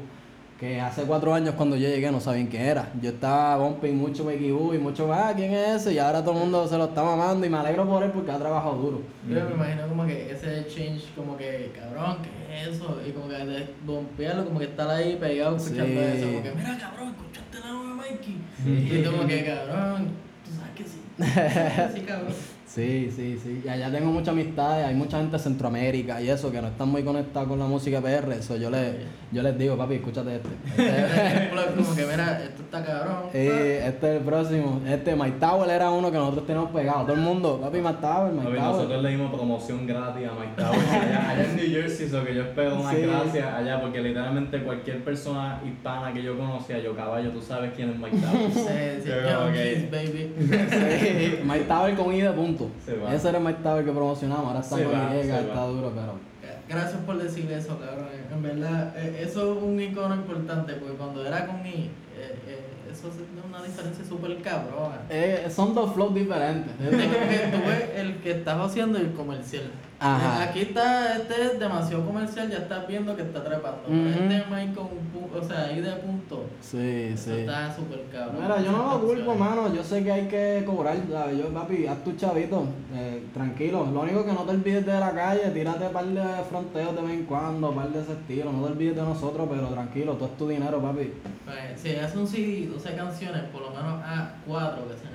Que 0.59 0.81
hace 0.81 1.03
cuatro 1.03 1.33
años 1.33 1.55
cuando 1.55 1.77
yo 1.77 1.89
llegué 1.89 2.11
no 2.11 2.19
sabían 2.19 2.49
quién 2.49 2.63
era. 2.63 2.91
Yo 3.01 3.11
estaba 3.11 3.57
bumping 3.59 3.95
mucho 3.97 4.25
Mickey 4.25 4.51
Boo 4.51 4.75
y 4.75 4.79
mucho, 4.79 5.13
ah, 5.13 5.33
¿quién 5.37 5.53
es 5.53 5.83
ese? 5.83 5.93
Y 5.95 5.99
ahora 6.01 6.21
todo 6.25 6.35
el 6.35 6.41
mundo 6.41 6.67
se 6.67 6.77
lo 6.77 6.87
está 6.87 7.05
mamando 7.05 7.47
y 7.47 7.49
me 7.49 7.59
alegro 7.59 7.87
por 7.89 8.03
él 8.03 8.11
porque 8.11 8.33
ha 8.33 8.39
trabajado 8.39 8.75
duro. 8.75 9.03
Yo 9.29 9.45
me 9.45 9.55
imagino 9.55 9.87
como 9.89 10.05
que 10.05 10.33
ese 10.33 10.67
change, 10.67 11.05
como 11.15 11.37
que, 11.37 11.71
cabrón, 11.79 12.17
¿qué 12.25 12.61
es 12.63 12.75
eso? 12.75 13.01
Y 13.07 13.13
como 13.13 13.29
que 13.29 13.37
de 13.37 13.67
bombearlo, 13.87 14.47
como 14.47 14.59
que 14.59 14.65
estar 14.65 14.91
ahí 14.91 15.17
pegado 15.21 15.57
escuchando 15.57 16.01
Sí. 16.01 16.07
eso, 16.17 16.27
como 16.27 16.43
que, 16.43 16.51
mira, 16.51 16.77
cabrón, 16.79 17.09
escuchaste 17.11 17.61
la 17.61 17.73
nueva 17.73 17.95
Mikey. 17.95 18.39
Sí. 18.65 18.89
Y 18.99 19.03
tú 19.05 19.11
como 19.13 19.29
que, 19.29 19.45
cabrón, 19.45 20.09
tú 20.45 20.51
sabes 20.59 20.75
que 20.75 20.83
sí. 20.83 21.95
Sí, 21.95 22.01
cabrón. 22.05 22.33
Sí, 22.69 23.11
sí, 23.17 23.39
sí. 23.43 23.63
Y 23.65 23.69
allá 23.69 23.91
tengo 23.91 24.13
muchas 24.13 24.29
amistades, 24.29 24.87
hay 24.87 24.95
mucha 24.95 25.17
gente 25.19 25.37
de 25.37 25.43
Centroamérica 25.43 26.21
y 26.21 26.29
eso, 26.29 26.53
que 26.53 26.61
no 26.61 26.69
están 26.69 26.89
muy 26.91 27.03
conectados 27.03 27.49
con 27.49 27.59
la 27.59 27.65
música 27.67 28.01
PR. 28.01 28.31
Eso 28.33 28.57
yo 28.57 28.69
les, 28.71 28.95
yo 29.33 29.43
les 29.43 29.59
digo, 29.59 29.77
papi, 29.77 29.95
escúchate 29.95 30.37
este. 30.37 30.49
Este- 30.79 31.75
como 31.77 31.95
que, 31.95 32.05
mira, 32.07 32.41
esto 32.45 32.63
está 32.63 32.85
cabrón. 32.85 33.17
Eh, 33.33 33.83
este 33.87 34.11
es 34.11 34.17
el 34.19 34.23
próximo. 34.23 34.81
Este, 34.87 35.17
Mike 35.17 35.37
Tower 35.41 35.71
era 35.71 35.91
uno 35.91 36.11
que 36.13 36.19
nosotros 36.19 36.47
teníamos 36.47 36.71
pegado. 36.71 37.03
Todo 37.05 37.15
el 37.15 37.21
mundo, 37.21 37.59
papi, 37.61 37.79
Mike 37.79 37.99
Tower, 38.01 38.33
Papi, 38.33 38.45
Tower. 38.47 38.61
nosotros 38.61 39.03
le 39.03 39.09
dimos 39.11 39.33
promoción 39.35 39.87
gratis 39.87 40.29
a 40.29 40.33
Mike 40.39 40.53
Tower 40.57 40.79
allá, 41.03 41.31
allá 41.31 41.45
en 41.45 41.57
New 41.57 41.67
Jersey, 41.71 42.09
so 42.09 42.23
que 42.25 42.35
yo 42.35 42.43
espero 42.43 42.79
unas 42.81 42.95
Sí. 42.95 43.01
gracias 43.03 43.47
allá, 43.55 43.81
porque 43.81 44.01
literalmente 44.03 44.63
cualquier 44.63 45.03
persona 45.05 45.61
hispana 45.67 46.13
que 46.13 46.23
yo 46.23 46.37
conocía, 46.37 46.79
yo 46.81 46.95
caballo, 46.95 47.31
tú 47.31 47.41
sabes 47.41 47.73
quién 47.75 47.91
es 47.91 47.99
Mike 47.99 48.19
Tower. 48.19 48.51
Sí, 48.53 49.03
sí, 49.05 49.09
Yo 49.09 49.91
baby. 49.91 50.35
Sí, 50.69 51.39
Mike 51.45 51.65
Tower 51.67 51.95
con 51.95 52.13
I 52.15 52.21
de 52.23 52.31
punto. 52.33 52.58
Se 52.85 52.97
va. 52.97 53.15
Ese 53.15 53.29
era 53.29 53.39
el 53.39 53.57
Tower 53.57 53.85
que 53.85 53.93
promocionamos. 53.93 54.47
Ahora 54.47 54.61
está 54.61 54.77
se 54.77 55.41
está 55.41 55.65
duro, 55.67 55.93
pero. 55.95 56.29
Gracias 56.69 57.01
por 57.03 57.17
decir 57.17 57.51
eso, 57.51 57.79
cabrón. 57.79 58.09
En 58.31 58.43
verdad, 58.43 58.95
eh, 58.97 59.25
eso 59.27 59.55
es 59.55 59.63
un 59.63 59.81
icono 59.81 60.15
importante, 60.15 60.75
porque 60.75 60.97
cuando 60.97 61.27
era 61.27 61.47
con 61.47 61.67
I, 61.67 61.91
eh, 62.15 62.39
eh, 62.47 62.61
eso 62.93 63.09
es 63.09 63.15
una 63.49 63.63
diferencia 63.63 64.05
súper 64.05 64.43
cabrona. 64.43 65.01
Eh, 65.09 65.47
son 65.51 65.75
dos 65.75 65.95
flows 65.95 66.15
diferentes. 66.15 66.73
Es 66.81 66.91
como 66.91 67.29
que 67.29 67.57
tú 67.57 67.69
ves 67.69 67.91
el 67.97 68.17
que 68.17 68.33
estás 68.33 68.59
haciendo 68.59 68.99
el 68.99 69.13
comercial. 69.13 69.71
Ajá. 70.01 70.43
Aquí 70.45 70.61
está, 70.61 71.17
este 71.17 71.43
es 71.43 71.59
demasiado 71.59 72.07
comercial, 72.07 72.49
ya 72.49 72.59
estás 72.59 72.87
viendo 72.87 73.17
que 73.17 73.23
está 73.23 73.43
trepando. 73.43 73.81
Ujú. 73.89 74.09
Este 74.09 74.45
Mike 74.49 74.73
con 74.75 74.85
un 74.87 75.07
punto, 75.13 75.41
o 75.41 75.43
sea, 75.43 75.65
ahí 75.65 75.81
de 75.81 75.91
punto. 75.93 76.45
Sí, 76.61 77.11
Eso 77.15 77.35
sí. 77.35 77.41
está 77.41 77.75
súper 77.75 78.05
cabrón. 78.13 78.37
Mira, 78.41 78.63
yo 78.63 78.71
no 78.71 78.93
lo 78.93 79.01
culpo, 79.01 79.35
mano. 79.35 79.75
Yo 79.75 79.83
sé 79.83 80.05
que 80.05 80.13
hay 80.13 80.29
que 80.29 80.63
cobrar. 80.65 80.97
¿sabes? 81.11 81.39
Yo, 81.39 81.49
papi, 81.49 81.87
haz 81.87 82.05
tu 82.05 82.15
chavito. 82.17 82.65
Eh, 82.95 83.25
tranquilo. 83.35 83.89
Lo 83.93 84.03
único 84.03 84.25
que 84.25 84.33
no 84.33 84.43
te 84.43 84.53
olvides 84.53 84.87
de 84.87 85.01
la 85.01 85.11
calle. 85.13 85.51
Tírate 85.51 85.87
un 85.87 85.93
par 85.93 86.05
de 86.07 86.45
fronteos 86.49 86.95
de 86.95 87.03
vez 87.03 87.11
en 87.11 87.25
cuando, 87.25 87.71
un 87.71 87.75
par 87.75 87.89
de 87.89 88.01
ese 88.01 88.13
estilo. 88.13 88.53
No 88.53 88.65
te 88.67 88.73
olvides 88.73 88.95
de 88.95 89.03
nosotros, 89.03 89.49
pero 89.51 89.67
tranquilo. 89.67 90.13
Todo 90.15 90.29
es 90.29 90.37
tu 90.37 90.47
dinero, 90.49 90.81
papi. 90.81 91.13
Pues, 91.45 91.81
si 91.81 91.97
hace 91.97 92.17
un 92.19 92.29
CD, 92.29 92.69
12 92.69 92.95
canciones, 92.95 93.43
por 93.53 93.63
lo 93.63 93.71
menos 93.71 94.01
a 94.05 94.31
4 94.47 94.87
que 94.87 94.95
sean. 94.95 95.09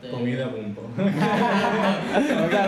Este, 0.00 0.10
Comida 0.10 0.48
punto. 0.48 0.80
Te 2.48 2.58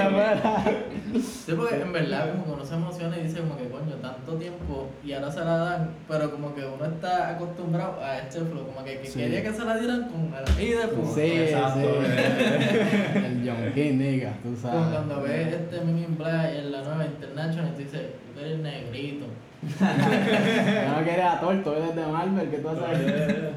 afuera. 0.00 0.89
Sí, 1.22 1.52
porque 1.56 1.76
en 1.80 1.92
verdad 1.92 2.30
como 2.32 2.44
que 2.44 2.50
uno 2.52 2.64
se 2.64 2.74
emociona 2.74 3.18
y 3.18 3.22
dice 3.24 3.40
como 3.40 3.56
que 3.56 3.68
coño, 3.68 3.94
tanto 4.02 4.34
tiempo 4.34 4.88
y 5.04 5.12
ahora 5.12 5.30
se 5.30 5.40
la 5.40 5.56
dan, 5.56 5.90
pero 6.08 6.30
como 6.30 6.54
que 6.54 6.64
uno 6.64 6.84
está 6.84 7.30
acostumbrado 7.30 8.00
a 8.02 8.18
este 8.18 8.40
flow, 8.40 8.66
como 8.66 8.84
que, 8.84 8.98
que 9.00 9.06
Sí. 9.08 9.18
quería 9.20 9.42
que 9.42 9.52
se 9.52 9.64
la 9.64 9.76
dieran 9.78 10.08
con 10.08 10.32
el 10.34 10.62
y 10.64 10.70
de 10.72 10.88
punto. 10.88 11.14
Sí, 11.14 11.20
Exacto, 11.22 11.80
sí. 11.80 13.18
El 13.18 13.42
John 13.48 13.72
King, 13.74 13.98
nigga, 13.98 14.32
tú 14.42 14.48
Como 14.50 14.56
sabes. 14.56 14.88
cuando 14.96 15.22
ves 15.22 15.52
este 15.54 15.80
Men 15.84 15.98
in 15.98 16.16
Black 16.18 16.54
en 16.54 16.72
la 16.72 16.82
nueva 16.82 17.04
International 17.06 17.70
y 17.70 17.72
tú 17.72 17.78
dices, 17.78 18.02
tú 18.34 18.40
eres 18.40 18.58
negrito. 18.60 19.26
No 19.80 21.04
quería 21.04 21.32
a 21.34 21.40
torto, 21.40 21.76
eres 21.76 21.94
de 21.94 22.06
Marvel, 22.06 22.48
que 22.50 22.58
tú 22.58 22.68
haces. 22.70 23.50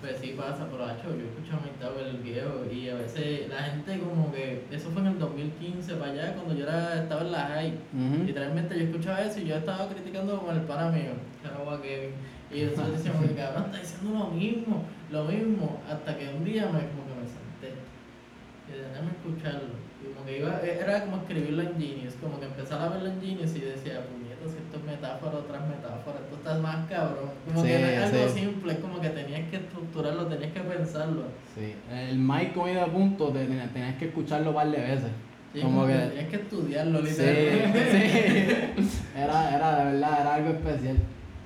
Pues 0.00 0.16
sí 0.16 0.34
pasa, 0.34 0.66
pero 0.70 0.86
hacho, 0.86 1.08
yo 1.14 1.26
escucho 1.28 1.56
a 1.56 1.78
Tower 1.78 2.06
el 2.06 2.16
viejo 2.18 2.64
y 2.72 2.88
a 2.88 2.94
veces 2.94 3.48
la 3.50 3.64
gente 3.64 3.98
como 3.98 4.32
que, 4.32 4.64
eso 4.70 4.88
fue 4.90 5.02
en 5.02 5.08
el 5.08 5.18
2015 5.18 5.94
para 5.96 6.12
allá, 6.12 6.34
cuando 6.34 6.54
yo 6.54 6.64
era, 6.64 7.02
estaba 7.02 7.20
en 7.20 7.32
la 7.32 7.46
high. 7.48 7.74
Literalmente 8.24 8.78
yo 8.78 8.84
escuchaba 8.86 9.20
eso 9.20 9.40
y 9.40 9.44
yo 9.44 9.56
estaba 9.56 9.88
criticando 9.88 10.38
como 10.38 10.52
el 10.52 10.62
pana 10.62 10.90
mío, 10.90 11.12
que 11.42 11.48
era 11.48 11.58
Gua 11.58 11.82
Kevin. 11.82 12.14
Y 12.50 12.62
nosotros 12.62 12.96
decíamos 12.96 13.26
que 13.26 13.34
cabrón 13.34 13.64
está 13.66 13.78
diciendo 13.78 14.18
lo 14.18 14.26
mismo, 14.28 14.84
lo 15.10 15.24
mismo, 15.24 15.82
hasta 15.86 16.16
que 16.16 16.28
un 16.28 16.44
día 16.44 16.64
me 16.64 16.80
como 16.88 17.04
que 17.04 17.14
me 17.20 17.28
senté 17.28 17.76
y 18.70 18.72
de 18.72 18.88
déjame 18.88 19.10
escucharlo. 19.10 19.74
Y 20.00 20.14
como 20.14 20.24
que 20.24 20.38
iba, 20.38 20.60
era 20.62 21.04
como 21.04 21.18
escribirlo 21.18 21.62
en 21.62 21.78
Genius, 21.78 22.14
como 22.22 22.40
que 22.40 22.46
empezar 22.46 22.80
a 22.80 22.88
verlo 22.88 23.10
en 23.10 23.20
Genius 23.20 23.54
y 23.54 23.60
decía, 23.60 24.06
puñetas, 24.06 24.29
esto 24.70 24.78
es 24.78 24.84
metáfora 24.84 25.38
tras 25.48 25.68
metáfora, 25.68 26.18
esto 26.22 26.36
está 26.36 26.54
más 26.60 26.88
cabrón. 26.88 27.30
Como 27.46 27.62
Sí, 27.62 27.68
que 27.68 27.78
no 27.80 27.86
es 27.86 28.12
algo 28.14 28.28
sí. 28.28 28.40
simple, 28.40 28.72
es 28.72 28.78
como 28.78 29.00
que 29.00 29.08
tenías 29.10 29.50
que 29.50 29.56
estructurarlo, 29.56 30.26
tenías 30.26 30.52
que 30.52 30.60
pensarlo. 30.60 31.22
Sí, 31.56 31.74
el 31.92 32.18
Mike 32.18 32.52
comida 32.52 32.84
de 32.84 32.90
punto 32.90 33.28
te- 33.30 33.46
te- 33.46 33.68
tenías 33.68 33.96
que 33.96 34.04
escucharlo 34.06 34.50
un 34.50 34.54
par 34.54 34.70
de 34.70 34.78
veces. 34.80 35.10
Como 35.60 35.86
que- 35.86 35.92
tenías 35.94 36.28
que 36.28 36.36
estudiarlo 36.36 36.98
Sí, 37.04 37.08
literalmente. 37.10 38.72
sí. 38.78 39.00
Era, 39.16 39.56
era 39.56 39.74
de 39.78 39.84
verdad, 39.92 40.20
era 40.20 40.34
algo 40.34 40.50
especial. 40.50 40.96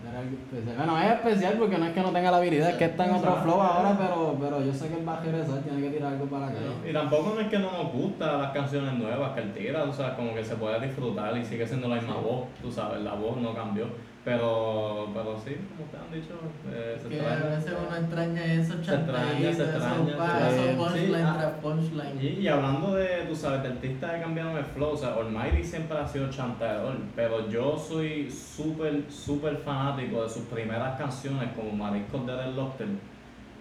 Era 0.04 0.10
era 0.10 0.20
algo 0.20 0.36
especial. 0.36 0.76
Bueno, 0.76 1.00
es 1.00 1.12
especial 1.12 1.54
porque 1.58 1.78
no 1.78 1.86
es 1.86 1.92
que 1.92 2.00
no 2.02 2.10
tenga 2.10 2.30
la 2.30 2.36
habilidad, 2.36 2.70
es 2.70 2.76
que 2.76 2.84
está 2.84 3.06
en 3.06 3.14
otro 3.14 3.36
flow 3.36 3.60
ahora, 3.60 3.96
pero, 3.98 4.36
pero 4.38 4.62
yo 4.62 4.72
sé 4.72 4.88
que 4.88 4.94
él 4.94 5.08
va 5.08 5.16
a 5.16 5.20
regresar, 5.20 5.58
tiene 5.60 5.80
que 5.80 5.90
tirar 5.96 6.12
algo 6.12 6.26
para 6.26 6.48
acá. 6.48 6.58
Y 6.88 6.92
tampoco 6.92 7.32
no 7.34 7.40
es 7.40 7.48
que 7.48 7.58
no 7.58 7.72
nos 7.72 7.92
gustan 7.92 8.42
las 8.42 8.52
canciones 8.52 8.92
nuevas 8.94 9.32
que 9.32 9.40
él 9.40 9.52
tira, 9.52 9.84
o 9.84 9.92
sea, 9.92 10.14
como 10.14 10.34
que 10.34 10.44
se 10.44 10.56
puede 10.56 10.78
disfrutar 10.86 11.36
y 11.36 11.44
sigue 11.44 11.66
siendo 11.66 11.88
la 11.88 11.96
misma 11.96 12.16
voz, 12.16 12.48
tú 12.60 12.70
sabes, 12.70 13.02
la 13.02 13.14
voz 13.14 13.38
no 13.38 13.54
cambió. 13.54 13.86
Pero, 14.24 15.10
pero 15.12 15.36
sí, 15.44 15.54
como 15.76 15.90
te 15.90 15.96
han 15.98 16.10
dicho, 16.10 16.34
eh, 16.72 16.98
se 17.00 17.08
Que 17.10 17.20
a 17.20 17.34
extraña. 17.34 17.56
veces 17.56 17.72
uno 17.86 17.96
extraña 17.96 18.44
esos 18.54 18.80
chantajitos, 18.82 19.56
se 19.56 19.64
extraña, 19.64 20.48
esos 20.48 20.76
punchline 20.76 21.16
Sí, 21.16 21.22
ah. 21.26 21.36
tras 21.38 21.52
punchline. 21.60 22.22
Y, 22.22 22.26
y 22.40 22.48
hablando 22.48 22.94
de, 22.94 23.06
tú 23.28 23.36
sabes, 23.36 23.62
de 23.62 23.68
artistas 23.68 24.12
que 24.12 24.20
cambiaron 24.22 24.56
el 24.56 24.64
flow, 24.64 24.92
o 24.92 24.96
sea, 24.96 25.12
Almighty 25.14 25.62
siempre 25.62 25.98
ha 25.98 26.08
sido 26.08 26.30
chanteador, 26.30 26.96
pero 27.14 27.50
yo 27.50 27.76
soy 27.76 28.30
súper, 28.30 29.04
súper 29.10 29.58
fanático 29.58 30.22
de 30.22 30.30
sus 30.30 30.44
primeras 30.44 30.96
canciones 30.98 31.50
como 31.54 31.72
Mariscos 31.72 32.26
de 32.26 32.34
Red 32.34 32.54
Lobster 32.54 32.88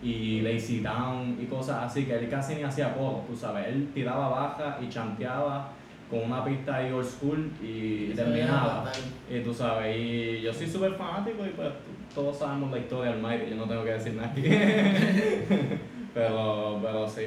y 0.01 0.39
Lazy 0.41 0.81
Town 0.81 1.37
y 1.41 1.45
cosas 1.45 1.83
así, 1.83 2.05
que 2.05 2.15
él 2.17 2.29
casi 2.29 2.55
ni 2.55 2.63
hacía 2.63 2.93
coro, 2.93 3.25
tú 3.27 3.35
sabes, 3.35 3.67
él 3.67 3.89
tiraba 3.93 4.29
baja 4.29 4.77
y 4.81 4.87
chanteaba 4.87 5.71
con 6.13 6.31
una 6.31 6.45
pista 6.45 6.75
ahí 6.75 6.91
old 6.91 7.07
school 7.07 7.51
y, 7.61 8.09
se 8.09 8.15
terminaba. 8.15 8.91
Y 9.29 9.39
tú 9.39 9.51
sabes, 9.51 9.97
y 9.97 10.41
yo 10.41 10.53
soy 10.53 10.67
súper 10.67 10.93
fanático 10.93 11.43
y 11.43 11.49
pues 11.49 11.69
todos 12.13 12.37
sabemos 12.37 12.71
la 12.71 12.77
historia 12.77 13.11
de 13.11 13.17
Almighty, 13.17 13.49
yo 13.49 13.55
no 13.55 13.67
tengo 13.67 13.83
que 13.83 13.93
decir 13.93 14.13
nada 14.13 14.29
aquí. 14.29 14.43
pero, 16.13 16.79
pero 16.83 17.09
sí. 17.09 17.23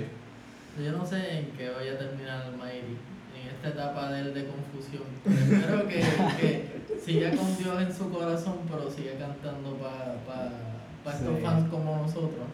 Yo 0.85 0.93
no 0.93 1.05
sé 1.05 1.39
en 1.39 1.47
qué 1.57 1.71
vaya 1.71 1.95
a 1.95 1.99
terminar 1.99 2.47
el 2.47 2.57
Mayri, 2.57 2.97
en 3.35 3.49
esta 3.57 3.69
etapa 3.71 4.13
de 4.13 4.21
él 4.21 4.35
de 4.35 4.47
confusión. 4.47 5.03
Espero 5.25 5.89
que, 5.89 6.01
que 6.41 7.01
siga 7.05 7.31
con 7.31 7.57
Dios 7.59 7.83
en 7.83 7.93
su 7.93 8.11
corazón, 8.11 8.59
pero 8.71 8.89
siga 8.89 9.13
cantando 9.19 9.77
para 9.79 10.15
pa, 10.27 10.53
pa 11.05 11.13
estos 11.13 11.37
Sí. 11.39 11.43
fans 11.43 11.69
como 11.71 11.97
nosotros. 11.97 12.47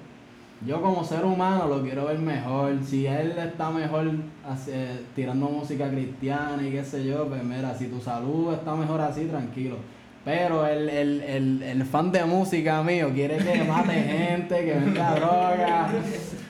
Yo 0.67 0.81
como 0.81 1.03
ser 1.03 1.25
humano 1.25 1.67
lo 1.67 1.83
quiero 1.83 2.07
ver 2.07 2.19
mejor. 2.19 2.73
Si 2.85 3.07
él 3.07 3.33
está 3.37 3.71
mejor 3.71 4.11
hace- 4.49 5.01
tirando 5.15 5.47
música 5.49 5.91
cristiana 5.91 6.63
y 6.67 6.71
qué 6.71 6.85
sé 6.85 7.05
yo, 7.05 7.27
pues 7.27 7.43
mira, 7.43 7.75
si 7.75 7.87
tu 7.89 8.01
salud 8.01 8.53
está 8.53 8.75
mejor 8.77 9.01
así, 9.01 9.25
tranquilo. 9.25 9.77
Pero 10.25 10.65
el, 10.65 10.89
el, 10.89 11.21
el, 11.23 11.63
el 11.65 11.85
fan 11.85 12.13
de 12.13 12.25
música 12.25 12.81
mío 12.85 13.11
quiere 13.13 13.39
que 13.39 13.65
mate 13.65 13.93
gente, 13.93 14.65
que 14.65 14.73
venda 14.75 15.17
droga. 15.17 15.89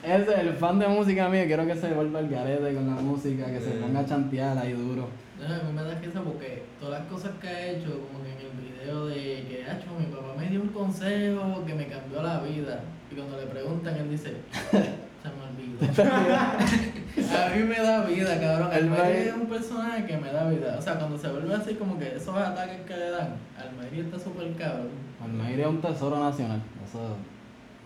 Ese, 0.03 0.41
el 0.41 0.53
fan 0.53 0.77
de 0.77 0.87
música 0.87 1.27
mío, 1.27 1.43
quiero 1.47 1.65
que 1.65 1.75
se 1.75 1.91
vuelva 1.91 2.19
el 2.19 2.29
garete 2.29 2.75
con 2.75 2.85
la 2.95 3.01
música, 3.01 3.47
que 3.47 3.59
se 3.59 3.71
ponga 3.71 4.01
a 4.01 4.05
chantear 4.05 4.57
ahí 4.59 4.73
duro. 4.73 5.07
No, 5.39 5.45
a 5.55 5.57
mí 5.57 5.73
me 5.73 5.81
da 5.81 5.99
risa 5.99 6.21
porque 6.21 6.61
todas 6.79 6.99
las 6.99 7.09
cosas 7.11 7.31
que 7.41 7.47
ha 7.47 7.67
hecho, 7.71 7.99
como 8.11 8.23
que 8.23 8.31
en 8.33 8.37
el 8.45 8.79
video 8.79 9.07
de 9.07 9.15
que 9.47 9.65
ha 9.67 9.77
hecho, 9.77 9.87
mi 9.97 10.05
papá 10.05 10.35
me 10.37 10.49
dio 10.49 10.61
un 10.61 10.67
consejo 10.69 11.63
que 11.65 11.73
me 11.73 11.87
cambió 11.87 12.21
la 12.21 12.41
vida. 12.41 12.79
Y 13.13 13.15
cuando 13.15 13.37
le 13.37 13.45
preguntan, 13.45 13.95
él 13.95 14.09
dice, 14.09 14.33
se 14.71 15.29
me 15.29 15.43
olvidó. 15.45 16.03
a 17.45 17.55
mí 17.55 17.63
me 17.63 17.75
da 17.79 18.03
vida, 18.05 18.39
cabrón. 18.39 18.69
Mayri- 18.89 19.27
es 19.27 19.35
un 19.35 19.45
personaje 19.45 20.05
que 20.05 20.17
me 20.17 20.31
da 20.33 20.49
vida. 20.49 20.75
O 20.79 20.81
sea, 20.81 20.97
cuando 20.97 21.17
se 21.19 21.27
vuelve 21.29 21.53
así, 21.53 21.75
como 21.75 21.99
que 21.99 22.15
esos 22.15 22.35
ataques 22.35 22.81
que 22.87 22.97
le 22.97 23.11
dan, 23.11 23.35
Almayri 23.59 23.99
está 24.01 24.17
súper 24.17 24.51
cabrón. 24.55 24.89
Almayri 25.23 25.61
es 25.61 25.67
un 25.67 25.81
tesoro 25.81 26.19
nacional. 26.19 26.59
Eso, 26.89 27.15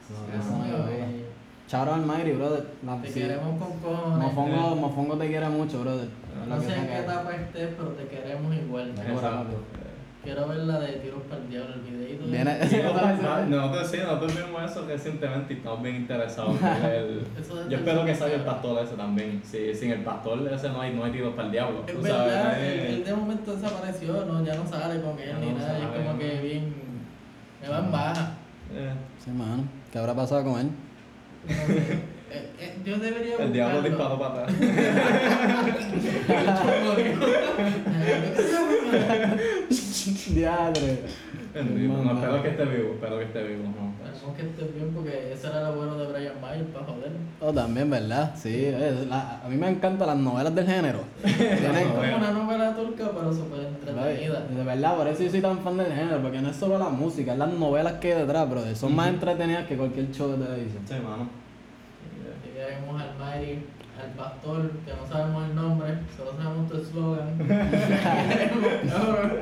eso, 0.02 0.40
eso 0.40 0.64
hay 0.64 0.72
break. 0.72 0.88
bello. 1.12 1.26
Charo 1.68 1.94
Almayri, 1.96 2.32
brother. 2.32 2.66
La- 2.86 3.02
Te 3.02 3.10
sí. 3.10 3.20
queremos 3.20 3.62
con 3.62 3.80
cojones. 3.80 4.18
Mofongo, 4.20 4.76
Mofongo 4.78 5.18
te 5.18 5.28
quiere 5.28 5.50
mucho, 5.50 5.82
brother. 5.82 6.08
No 6.48 6.62
sé 6.62 6.74
en 6.74 6.88
qué 6.88 7.00
etapa 7.00 7.36
estés, 7.36 7.70
pero 7.78 7.90
te 7.90 8.08
queremos 8.08 8.56
igual. 8.56 8.92
Exacto. 8.92 9.58
Quiero 10.28 10.46
ver 10.46 10.58
la 10.58 10.78
de 10.82 10.92
tiros 10.98 11.22
para 11.30 11.42
el 11.42 11.50
diablo, 11.50 11.74
el 11.76 11.80
videito. 11.90 12.28
de- 12.28 12.44
nosotros, 12.44 13.48
nosotros 13.48 13.88
sí, 13.90 13.98
nosotros 14.04 14.36
vimos 14.46 14.70
eso 14.72 14.86
recientemente 14.86 15.54
y 15.54 15.58
estamos 15.58 15.82
bien 15.82 15.96
interesados 15.96 16.58
en 16.62 16.84
ver 16.84 16.96
el- 16.96 17.20
de 17.20 17.24
Yo 17.70 17.78
espero 17.78 18.04
que 18.04 18.14
salga 18.14 18.36
el 18.36 18.42
pastor 18.42 18.84
ese 18.84 18.96
también. 18.96 19.42
Sí, 19.46 19.74
sin 19.74 19.92
el 19.92 20.04
pastor 20.04 20.46
ese 20.54 20.68
no 20.68 20.82
hay, 20.82 20.94
no 20.94 21.06
hay 21.06 21.14
tiros 21.14 21.34
para 21.34 21.46
el 21.46 21.52
diablo. 21.54 21.82
Es 21.88 22.04
verdad, 22.04 22.44
sabes, 22.44 22.58
él, 22.62 22.80
él 22.96 23.04
de 23.06 23.14
momento 23.16 23.56
desapareció, 23.56 24.26
no, 24.26 24.44
ya 24.44 24.56
no 24.56 24.68
sale 24.68 25.00
con 25.02 25.18
él 25.18 25.30
Ya 25.30 25.40
ni 25.40 25.52
no 25.52 25.58
nada, 25.60 25.80
y 25.80 25.82
es 25.84 25.88
como 25.88 26.12
no. 26.12 26.20
que 26.20 26.42
bien. 26.42 26.74
Me 27.62 27.70
va 27.70 27.80
en 27.80 27.92
baja. 27.94 28.32
Eh, 28.74 28.92
Sí, 29.24 29.32
mano. 29.32 29.64
¿Qué 29.94 29.98
habrá 29.98 30.14
pasado 30.14 30.44
con 30.44 30.60
él? 30.60 30.68
Eh, 31.48 32.04
eh, 32.60 32.78
yo 32.84 32.98
debería 32.98 33.38
el 33.38 33.54
diablo 33.54 33.82
disparó 33.82 34.20
para 34.20 34.44
atrás. 34.44 34.54
Diadre. 40.34 41.00
Bendito. 41.54 42.04
No, 42.04 42.14
espero 42.14 42.42
que 42.44 42.50
esté 42.50 42.66
vivo, 42.66 42.94
espero 42.94 43.18
que 43.20 43.26
esté 43.26 43.44
vivo. 43.44 43.64
No. 43.64 43.88
Esperemos 44.08 44.36
que 44.38 44.42
estés 44.44 44.76
bien 44.76 44.92
porque 44.94 45.34
ese 45.34 45.48
era 45.48 45.70
lo 45.70 45.76
bueno 45.76 45.98
de 45.98 46.08
Brian 46.12 46.40
Mayer 46.42 46.66
para 46.68 46.86
joder. 46.86 47.12
Oh, 47.42 47.54
también, 47.54 47.90
¿verdad? 47.90 48.34
Sí, 48.36 48.66
es 48.66 49.08
la- 49.08 49.42
a 49.44 49.50
mí 49.50 49.56
me 49.58 49.70
encantan 49.70 50.08
las 50.08 50.18
novelas 50.18 50.54
del 50.56 50.66
género. 50.68 51.00
Tienen- 51.24 51.76
Es 51.76 51.88
como 51.88 52.18
una 52.18 52.32
novela 52.32 52.76
turca, 52.76 53.10
pero 53.14 53.34
súper 53.34 53.60
entretenida. 53.68 54.42
de 54.50 54.64
verdad, 54.64 54.98
por 54.98 55.08
eso 55.08 55.24
yo 55.24 55.30
soy 55.32 55.42
tan 55.42 55.60
fan 55.60 55.78
del 55.78 55.92
género, 55.94 56.22
porque 56.22 56.42
no 56.42 56.50
es 56.50 56.56
solo 56.56 56.78
la 56.78 56.90
música, 56.90 57.34
es 57.34 57.40
las 57.40 57.54
novelas 57.54 57.94
que 57.94 58.14
hay 58.14 58.22
detrás, 58.22 58.50
brother. 58.50 58.76
Son 58.76 58.96
más 58.96 59.10
entretenidas 59.10 59.66
que 59.66 59.78
cualquier 59.78 60.12
show 60.12 60.30
de 60.32 60.46
televisión. 60.46 60.84
Sí, 60.88 60.94
mano. 60.96 61.28
Así 62.10 62.50
que 62.50 62.54
queremos 62.54 63.02
al 63.02 63.16
Mayri, 63.18 63.66
al 64.02 64.12
pastor, 64.16 64.72
que 64.86 64.92
no 64.94 65.08
sabemos 65.12 65.50
el 65.50 65.56
nombre, 65.56 65.90
solo 66.16 66.32
sabemos 66.42 66.70
tu 66.70 66.78
eslogan. 66.78 67.38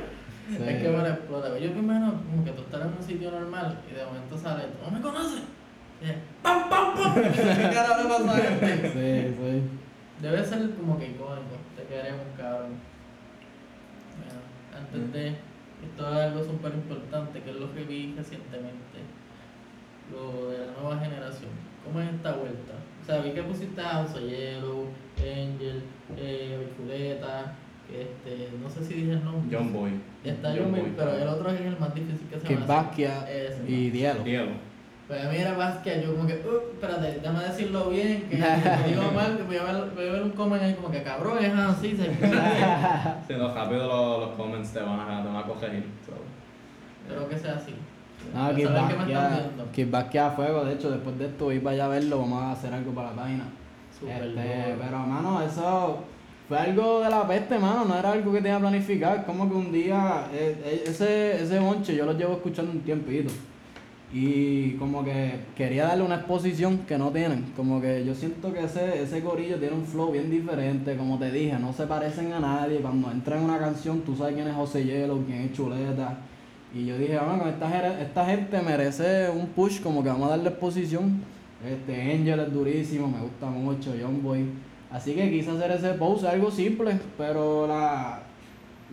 Sí. 0.48 0.58
Es 0.62 0.82
que 0.82 0.90
me 0.90 1.10
explota. 1.10 1.58
Yo 1.58 1.72
primero, 1.72 2.14
como 2.30 2.44
que 2.44 2.52
tú 2.52 2.62
estás 2.62 2.82
en 2.82 2.94
un 2.94 3.04
sitio 3.04 3.32
normal 3.32 3.80
y 3.90 3.96
de 3.96 4.06
momento 4.06 4.38
sale, 4.38 4.64
¿tú 4.66 4.78
no 4.86 4.92
me 4.92 5.02
conoces? 5.02 5.42
Y 6.02 6.10
es, 6.10 6.16
¡Pam, 6.44 6.70
pam, 6.70 6.94
pam! 6.94 7.16
¿Qué 7.24 7.70
carajo 7.74 8.04
le 8.04 8.10
pasa 8.10 8.32
a 8.32 8.42
gente? 8.42 8.92
Sí, 8.94 9.36
sí. 9.36 9.62
Debe 10.22 10.46
ser 10.46 10.76
como 10.76 11.00
que 11.00 11.08
icónico, 11.08 11.58
te 11.76 11.84
queremos, 11.84 12.26
cabrón. 12.38 12.76
Bueno, 14.18 14.40
antes 14.78 15.14
de, 15.14 15.30
esto 15.30 16.10
es 16.12 16.18
algo 16.18 16.44
súper 16.44 16.74
importante, 16.74 17.42
que 17.42 17.50
es 17.50 17.56
lo 17.56 17.74
que 17.74 17.84
vi 17.84 18.14
recientemente, 18.16 19.00
lo 20.12 20.52
de 20.52 20.60
la 20.60 20.74
nueva 20.74 21.00
generación. 21.00 21.52
¿Cómo 21.84 22.02
es 22.02 22.14
esta 22.14 22.34
vuelta? 22.34 22.74
O 23.02 23.06
sea, 23.06 23.20
vi 23.22 23.32
que 23.32 23.44
pusiste 23.44 23.82
a 23.82 24.06
Yellow, 24.06 24.88
Angel, 25.18 25.84
eh, 26.18 26.70
Bichuleta, 26.70 27.56
este, 27.92 28.50
no 28.62 28.70
sé 28.70 28.84
si 28.84 28.94
dije 28.94 29.12
el 29.14 29.24
nombre. 29.24 29.56
John 29.56 29.74
Boy. 29.74 29.92
Está 30.30 30.50
Boy, 30.50 30.60
Boy. 30.82 30.94
pero 30.98 31.14
el 31.18 31.28
otro 31.28 31.50
es 31.52 31.62
el 31.62 31.78
más 31.80 31.94
difícil 31.96 32.28
que 32.30 32.40
se 32.40 32.48
Kid 32.48 32.56
llama. 32.60 32.66
Basquiat 32.68 33.30
Ese. 33.30 33.64
y 33.68 33.90
Dielo. 33.92 34.24
Diego. 34.24 34.52
Pues 35.08 35.24
a 35.24 35.30
mí 35.30 35.38
era 35.38 35.54
Basquiat, 35.56 36.02
yo 36.04 36.16
como 36.16 36.26
que, 36.28 36.34
uh, 36.34 36.74
espérate, 36.74 37.20
déjame 37.22 37.44
decirlo 37.44 37.90
bien, 37.92 38.24
que 38.28 38.38
te 38.38 38.90
digo 38.90 39.12
mal, 39.12 39.38
que 39.38 39.44
voy 39.44 39.58
a 39.58 39.64
ver, 39.64 39.84
voy 39.94 40.08
a 40.08 40.12
ver 40.14 40.24
un 40.24 40.32
comment 40.32 40.64
ahí 40.64 40.74
como 40.74 40.90
que 40.92 41.04
cabrón, 41.04 41.38
es 41.46 41.54
así, 41.54 41.96
se 41.96 42.06
Sí, 43.28 43.34
no, 43.38 43.54
rápido 43.54 43.88
los, 43.88 44.20
los 44.22 44.30
comments 44.36 44.72
te 44.74 44.80
van 44.80 45.00
a, 45.00 45.22
te 45.22 45.28
van 45.28 45.38
a 45.38 45.44
corregir. 45.44 45.86
so. 46.06 46.14
Espero 47.08 47.30
que 47.30 47.38
sea 47.38 47.54
así. 47.56 47.76
No, 48.34 48.42
Para 48.42 48.56
Kid 48.56 48.64
saber 48.66 48.82
me 48.82 48.88
están 48.88 48.98
Basquiat, 48.98 49.90
Basquiat 49.92 50.26
a 50.32 50.36
fuego, 50.36 50.66
de 50.66 50.74
hecho, 50.74 50.90
después 50.90 51.20
de 51.20 51.26
esto 51.28 51.46
voy 51.46 51.60
para 51.60 51.74
allá 51.76 51.86
a 51.86 51.90
verlo, 51.90 52.20
vamos 52.22 52.42
a 52.42 52.52
hacer 52.54 52.74
algo 52.74 52.92
para 52.94 53.12
la 53.12 53.16
página. 53.16 53.44
Súper 54.00 54.24
Este, 54.24 54.64
duro. 54.72 54.82
pero 54.82 55.00
mano, 55.00 55.42
eso 55.44 56.00
fue 56.48 56.58
algo 56.58 57.02
de 57.02 57.10
la 57.10 57.28
peste, 57.28 57.58
mano, 57.58 57.86
no 57.86 57.98
era 57.98 58.12
algo 58.12 58.32
que 58.32 58.42
tenía 58.42 58.60
planificado, 58.60 59.18
es 59.18 59.24
como 59.24 59.50
que 59.50 59.56
un 59.56 59.72
día, 59.72 60.28
eh, 60.32 60.56
eh, 60.64 60.84
ese, 60.86 61.42
ese 61.42 61.60
bonche 61.60 61.96
yo 61.96 62.06
lo 62.06 62.14
llevo 62.14 62.34
escuchando 62.34 62.72
un 62.72 62.82
tiempito. 62.82 63.32
Y 64.14 64.74
como 64.74 65.04
que 65.04 65.40
quería 65.58 65.88
darle 65.88 66.06
una 66.06 66.16
exposición 66.16 66.80
que 66.88 66.98
no 66.98 67.12
tienen. 67.12 67.52
Como 67.56 67.82
que 67.82 68.06
yo 68.06 68.16
siento 68.16 68.54
que 68.54 68.64
ese, 68.64 69.02
ese 69.02 69.22
corillo 69.22 69.58
tiene 69.58 69.76
un 69.76 69.86
flow 69.86 70.12
bien 70.12 70.32
diferente. 70.32 70.96
Como 70.96 71.20
te 71.20 71.32
dije, 71.32 71.58
no 71.60 71.74
se 71.74 71.86
parecen 71.86 72.32
a 72.32 72.40
nadie. 72.40 72.80
Cuando 72.80 73.12
entra 73.12 73.38
en 73.38 73.44
una 73.44 73.58
canción, 73.58 74.02
tú 74.02 74.16
sabes 74.16 74.36
quién 74.36 74.48
es 74.48 74.56
José 74.56 74.86
Hielo, 74.86 75.22
quién 75.26 75.42
es 75.42 75.54
Chuleta. 75.54 76.18
Y 76.74 76.86
yo 76.86 76.98
dije, 76.98 77.18
bueno, 77.18 77.50
esta, 77.50 78.02
esta 78.02 78.26
gente 78.26 78.62
merece 78.62 79.30
un 79.30 79.48
push, 79.48 79.82
como 79.82 80.02
que 80.02 80.08
vamos 80.08 80.28
a 80.28 80.38
darle 80.38 80.50
exposición. 80.50 81.22
Este 81.68 82.14
Angel 82.14 82.40
es 82.40 82.54
durísimo, 82.54 83.08
me 83.08 83.20
gusta 83.20 83.48
mucho, 83.48 83.94
John 84.00 84.22
Boy. 84.24 84.46
Así 84.96 85.14
que 85.14 85.30
quise 85.30 85.52
hacer 85.52 85.72
ese 85.72 85.90
post, 85.96 86.24
algo 86.24 86.50
simple, 86.50 86.98
pero 87.18 87.68
la, 87.68 88.20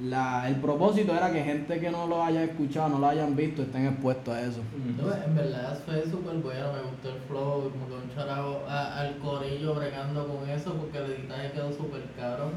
la, 0.03 0.49
el 0.49 0.57
propósito 0.57 1.15
era 1.15 1.31
que 1.31 1.43
gente 1.45 1.79
que 1.79 1.91
no 1.93 2.09
lo 2.09 2.25
haya 2.25 2.43
escuchado, 2.43 2.89
no 2.89 2.99
lo 2.99 3.07
hayan 3.09 3.37
visto, 3.37 3.63
estén 3.63 3.87
expuestos 3.87 4.35
a 4.35 4.41
eso. 4.43 4.61
No, 5.01 5.13
en 5.15 5.37
verdad 5.37 5.79
fue 5.87 6.03
súper 6.03 6.35
bueno, 6.39 6.73
me 6.73 6.83
gustó 6.91 7.09
el 7.11 7.21
flow, 7.29 7.71
como 7.71 7.87
que 7.87 7.95
un 7.95 8.15
charajo 8.17 8.63
a- 8.69 8.99
al 9.01 9.17
corillo 9.19 9.75
bregando 9.77 10.27
con 10.27 10.49
eso, 10.51 10.75
porque 10.75 10.99
el 10.99 11.13
editaje 11.13 11.53
quedó 11.53 11.71
súper 11.73 12.03
caro. 12.19 12.51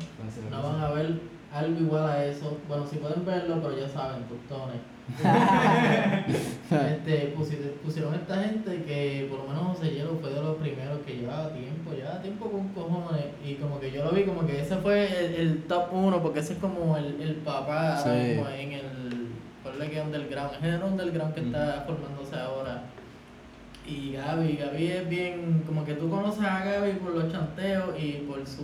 No 0.49 0.63
van 0.63 0.79
a 0.81 0.89
ver 0.89 1.19
algo 1.55 1.79
igual 1.79 2.05
a 2.09 2.25
eso. 2.25 2.57
Bueno, 2.67 2.85
si 2.85 2.97
pueden 2.97 3.25
verlo, 3.25 3.59
pero 3.61 3.77
ya 3.77 3.87
saben, 3.89 4.23
tostones. 4.23 4.81
este, 6.71 7.35
pusi- 7.35 7.71
pusieron 7.83 8.15
esta 8.15 8.35
gente 8.43 8.83
que 8.83 9.27
por 9.29 9.39
lo 9.39 9.47
menos 9.47 9.77
José 9.77 9.91
Hielo 9.91 10.17
fue 10.19 10.31
de 10.31 10.41
los 10.41 10.55
primeros 10.57 10.99
que 11.05 11.15
llevaba 11.17 11.49
tiempo, 11.53 11.91
llevaba 11.93 12.21
tiempo 12.21 12.49
con 12.49 12.67
cojones. 12.69 13.25
Y 13.45 13.55
como 13.55 13.79
que 13.79 13.91
yo 13.91 14.03
lo 14.03 14.11
vi 14.11 14.23
como 14.23 14.45
que 14.45 14.61
ese 14.61 14.75
fue 14.77 15.05
el, 15.25 15.35
el 15.35 15.63
top 15.63 15.93
uno, 15.93 16.21
porque 16.21 16.39
ese 16.39 16.53
es 16.53 16.59
como 16.59 16.97
el, 16.97 17.21
el 17.21 17.35
papá 17.35 17.97
Sí. 17.97 18.09
mismo 18.09 18.47
en 18.49 18.71
el, 18.73 19.27
por 19.63 19.71
ponle 19.73 19.89
que 19.91 20.01
underground, 20.01 20.51
el 20.53 20.59
género 20.59 20.87
underground 20.87 21.33
que 21.33 21.41
está 21.41 21.83
formándose 21.87 22.35
ahora. 22.35 22.83
Y 23.87 24.13
Gaby, 24.13 24.57
Gaby 24.57 24.87
es 24.87 25.07
bien, 25.09 25.63
como 25.67 25.85
que 25.85 25.93
tú 25.93 26.09
conoces 26.09 26.43
a 26.43 26.65
Gaby 26.65 26.93
por 26.93 27.11
los 27.13 27.31
chanteos 27.31 27.89
y 27.99 28.13
por 28.27 28.45
su, 28.47 28.63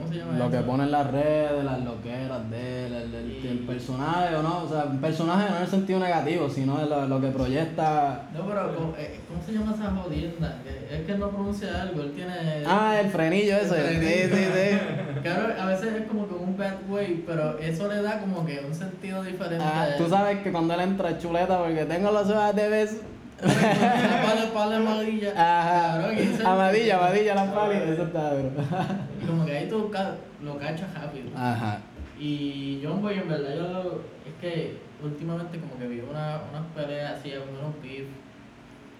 ¿cómo 0.00 0.12
se 0.12 0.18
llama 0.18 0.38
Lo 0.38 0.50
que 0.50 0.58
pone 0.58 0.84
en 0.84 0.90
las 0.90 1.10
redes, 1.10 1.64
las 1.64 1.80
loqueras 1.84 2.50
de 2.50 2.86
él, 2.86 2.92
el, 2.94 3.14
el- 3.14 3.30
Y- 3.44 3.48
el 3.48 3.58
personaje, 3.60 4.34
o 4.36 4.42
no, 4.42 4.64
o 4.64 4.68
sea, 4.68 4.84
un 4.84 4.98
personaje 4.98 5.48
no 5.50 5.56
en 5.56 5.62
el 5.62 5.68
sentido 5.68 6.00
negativo, 6.00 6.48
sino 6.48 6.84
lo, 6.84 7.06
lo 7.06 7.20
que 7.20 7.28
proyecta. 7.28 8.22
No, 8.34 8.46
pero 8.46 8.74
¿cómo, 8.76 8.94
eh, 8.98 9.20
¿cómo 9.28 9.42
se 9.44 9.52
llama 9.52 9.74
esa 9.74 9.90
jodienda? 9.90 10.58
Que 10.64 10.96
es 10.96 11.02
que 11.06 11.12
él 11.12 11.18
no 11.20 11.28
pronuncia 11.30 11.82
algo, 11.82 12.02
él 12.02 12.12
tiene... 12.12 12.32
Ah, 12.66 12.96
el 13.00 13.10
frenillo 13.10 13.56
ese. 13.56 13.76
El 13.78 14.00
Sí, 14.00 14.28
frenillo. 14.28 14.36
sí, 14.36 14.44
sí. 14.70 14.78
Claro, 15.22 15.52
a 15.60 15.66
veces 15.66 15.92
es 15.94 16.06
como 16.08 16.26
que 16.26 16.32
un 16.34 16.56
bad 16.56 16.76
way, 16.88 17.22
pero 17.26 17.58
eso 17.58 17.88
le 17.88 18.00
da 18.00 18.20
como 18.20 18.46
que 18.46 18.58
un 18.66 18.74
sentido 18.74 19.22
diferente. 19.22 19.62
Ah, 19.62 19.88
tú 19.98 20.08
sabes 20.08 20.38
que 20.38 20.50
cuando 20.50 20.72
él 20.72 20.80
entra 20.80 21.18
chuleta 21.18 21.58
porque 21.62 21.84
tengo 21.84 22.10
los 22.10 22.30
ojos 22.30 22.56
de 22.56 22.68
beso. 22.70 22.96
Pala, 23.40 24.50
pala 24.54 24.76
amarilla. 24.76 25.32
Ajá. 25.36 26.08
Amadilla, 26.44 26.96
amadilla 26.98 27.34
la 27.34 27.54
pali, 27.54 27.76
eso 27.92 28.02
está 28.04 28.34
duro. 28.34 28.50
Y 29.22 29.26
como 29.26 29.46
que 29.46 29.56
ahí 29.56 29.68
tú 29.68 29.90
lo 30.44 30.58
cachas 30.58 30.94
rápido. 30.94 31.30
Ajá. 31.36 31.78
Y 32.18 32.80
John 32.84 33.00
Boy, 33.02 33.14
en 33.18 33.28
verdad, 33.28 33.54
yo 33.56 33.62
lo- 33.62 34.02
es 34.26 34.34
que 34.40 34.76
últimamente 35.02 35.58
como 35.58 35.78
que 35.78 35.86
vi 35.88 36.00
una, 36.00 36.40
unas 36.50 36.66
peleas 36.74 37.18
así, 37.18 37.30
unos 37.32 37.74
beef. 37.82 38.06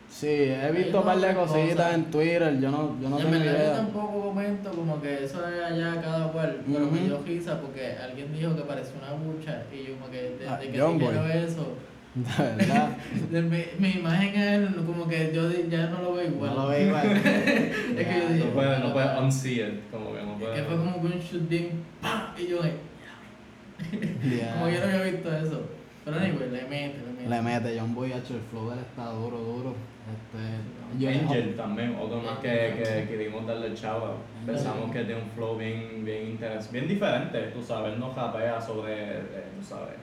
Sí, 0.09 0.27
he 0.27 0.73
visto 0.73 0.99
un 0.99 1.05
par 1.05 1.19
de 1.21 1.35
cositas 1.35 1.95
en 1.95 2.05
Twitter, 2.11 2.59
yo 2.59 2.71
no, 2.73 2.97
yo 3.01 3.09
no 3.11 3.17
tengo 3.19 3.31
verdad 3.31 3.45
yo 3.45 3.51
idea. 3.59 3.75
tampoco 3.77 4.21
comento 4.23 4.71
como 4.73 5.01
que 5.01 5.23
eso 5.25 5.47
es 5.49 5.63
allá 5.63 6.01
cada 6.03 6.33
cual, 6.33 6.57
pero 6.67 6.87
me 6.87 6.99
dio 7.01 7.23
risa 7.25 7.61
porque 7.61 7.93
alguien 8.03 8.33
dijo 8.33 8.57
que 8.57 8.63
parecía 8.63 8.95
una 8.99 9.13
bucha 9.13 9.63
y 9.73 9.85
yo 9.87 9.95
como 9.95 10.11
que 10.11 10.23
desde 10.37 10.49
Ah, 10.49 10.59
que 10.59 10.67
dijeron 10.67 10.99
Boy. 10.99 11.15
eso, 11.45 11.75
De 12.15 12.57
verdad. 12.57 12.89
de 13.31 13.43
mi, 13.43 13.65
mi 13.79 13.91
imagen 14.01 14.35
él 14.35 14.75
como 14.85 15.07
que 15.07 15.31
yo 15.33 15.49
ya 15.69 15.87
no 15.91 16.03
lo 16.03 16.15
veo 16.15 16.27
igual. 16.27 16.51
No 16.55 16.63
lo 16.65 16.69
veo 16.69 16.87
igual. 16.89 17.07
es 17.17 18.07
que 18.07 18.21
yo 18.21 18.29
dije, 18.33 18.45
No 18.47 18.51
puedes 18.53 18.71
no 18.81 18.91
"Bueno, 18.91 18.93
puede 18.93 19.07
va". 19.07 19.21
unsee 19.21 19.53
it, 19.69 19.91
como 19.93 20.13
que 20.13 20.23
no 20.23 20.33
Es 20.33 20.39
puede. 20.41 20.55
que 20.57 20.63
fue 20.65 20.77
como 20.77 21.01
que 21.01 21.07
un 21.07 21.21
shooting, 21.21 21.85
¡pam! 22.01 22.21
y 22.37 22.47
yo 22.49 22.59
Ya. 22.63 24.53
como 24.55 24.69
yo 24.69 24.81
no 24.81 24.87
había 24.87 25.03
visto 25.13 25.37
eso. 25.37 25.63
Pero 26.05 26.17
anyway, 26.17 26.51
le 26.51 26.63
mete, 26.63 26.99
le 26.99 27.13
mete. 27.13 27.29
Le 27.29 27.43
mete 27.43 27.79
John 27.79 27.95
Boy, 27.95 28.13
hecho 28.13 28.35
el 28.35 28.41
flow 28.51 28.73
él 28.73 28.79
está 28.81 29.05
duro, 29.11 29.39
duro. 29.39 29.75
Este, 30.11 30.99
yo- 30.99 31.09
Angel 31.09 31.55
también, 31.57 31.95
otro 32.01 32.21
más 32.21 32.39
que, 32.41 32.49
que 32.49 33.07
queríamos 33.09 33.47
darle 33.47 33.73
chava. 33.75 34.15
Pensamos 34.45 34.91
que 34.91 35.05
tiene 35.05 35.23
un 35.23 35.31
flow 35.31 35.57
bien, 35.57 36.05
bien 36.05 36.31
interesante, 36.31 36.73
bien 36.81 36.89
diferente, 36.89 37.39
tú 37.55 37.63
sabes, 37.63 37.93
él 37.95 38.01
no 38.01 38.13
japea 38.13 38.61
sobre, 38.61 38.95
eh, 38.95 39.45
tú 39.59 39.65
sabes, 39.65 39.95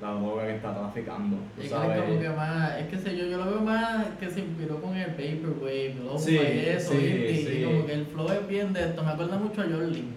la 0.00 0.12
droga 0.12 0.46
que 0.46 0.56
está 0.56 0.74
traficando, 0.74 1.36
tú 1.54 1.60
Es 1.60 1.68
que 1.68 1.74
sabes. 1.74 1.98
es 1.98 2.02
como 2.04 2.20
que 2.20 2.28
más, 2.30 2.78
es 2.78 2.86
que 2.88 2.96
sé 2.98 3.16
yo, 3.16 3.26
yo 3.26 3.36
lo 3.36 3.44
veo 3.44 3.60
más 3.60 4.06
que 4.18 4.30
se 4.30 4.40
inspiró 4.40 4.80
con 4.80 4.96
el 4.96 5.10
Vaporwave, 5.10 5.94
lo 6.02 6.18
Sí, 6.18 6.38
eso, 6.38 6.92
sí, 6.92 7.58
y, 7.60 7.64
como 7.64 7.84
que 7.86 7.92
el 7.92 8.06
flow 8.06 8.28
es 8.32 8.48
bien 8.48 8.72
de 8.72 8.80
esto, 8.80 9.02
me 9.02 9.10
acuerda 9.10 9.36
mucho 9.36 9.60
a 9.60 9.64
Jorlin. 9.64 10.14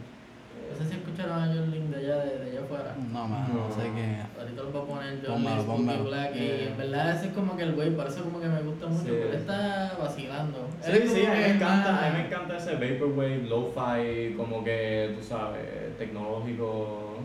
No 0.71 0.79
sé 0.79 0.89
si 0.89 0.95
escucharon 0.95 1.37
a 1.43 1.47
Jorlin 1.53 1.91
de 1.91 1.97
allá, 1.97 2.15
de, 2.23 2.39
de 2.39 2.51
allá 2.51 2.61
afuera. 2.61 2.95
No, 3.11 3.27
man, 3.27 3.45
no, 3.53 3.67
No. 3.67 3.75
sé 3.75 3.81
qué. 3.93 4.39
Ahorita 4.41 4.61
lo 4.63 4.71
voy 4.71 4.81
a 4.81 4.85
poner 4.85 5.27
Jorlin. 5.67 6.03
Black, 6.05 6.35
y 6.35 6.39
Eh. 6.39 6.67
en 6.71 6.77
verdad 6.77 7.15
ese 7.15 7.27
es 7.27 7.33
como 7.33 7.57
que 7.57 7.63
el 7.63 7.73
güey, 7.73 7.89
por 7.91 8.07
eso 8.07 8.23
como 8.23 8.39
que 8.39 8.47
me 8.47 8.61
gusta 8.61 8.87
mucho, 8.87 9.03
Sí. 9.03 9.09
porque 9.11 9.27
él 9.35 9.41
está 9.41 9.97
vacilando. 9.99 10.67
Sí, 10.81 10.91
Él 10.91 11.09
sí, 11.09 11.25
a 11.25 11.29
mí 11.33 11.39
me 11.39 11.49
encanta, 11.55 12.07
a 12.07 12.09
mí 12.09 12.17
me 12.19 12.25
encanta 12.27 12.55
ese 12.57 12.73
vaporwave, 12.75 13.43
lo-fi, 13.49 14.33
como 14.37 14.63
que, 14.63 15.13
tú 15.19 15.23
sabes, 15.23 15.97
tecnológico, 15.99 17.19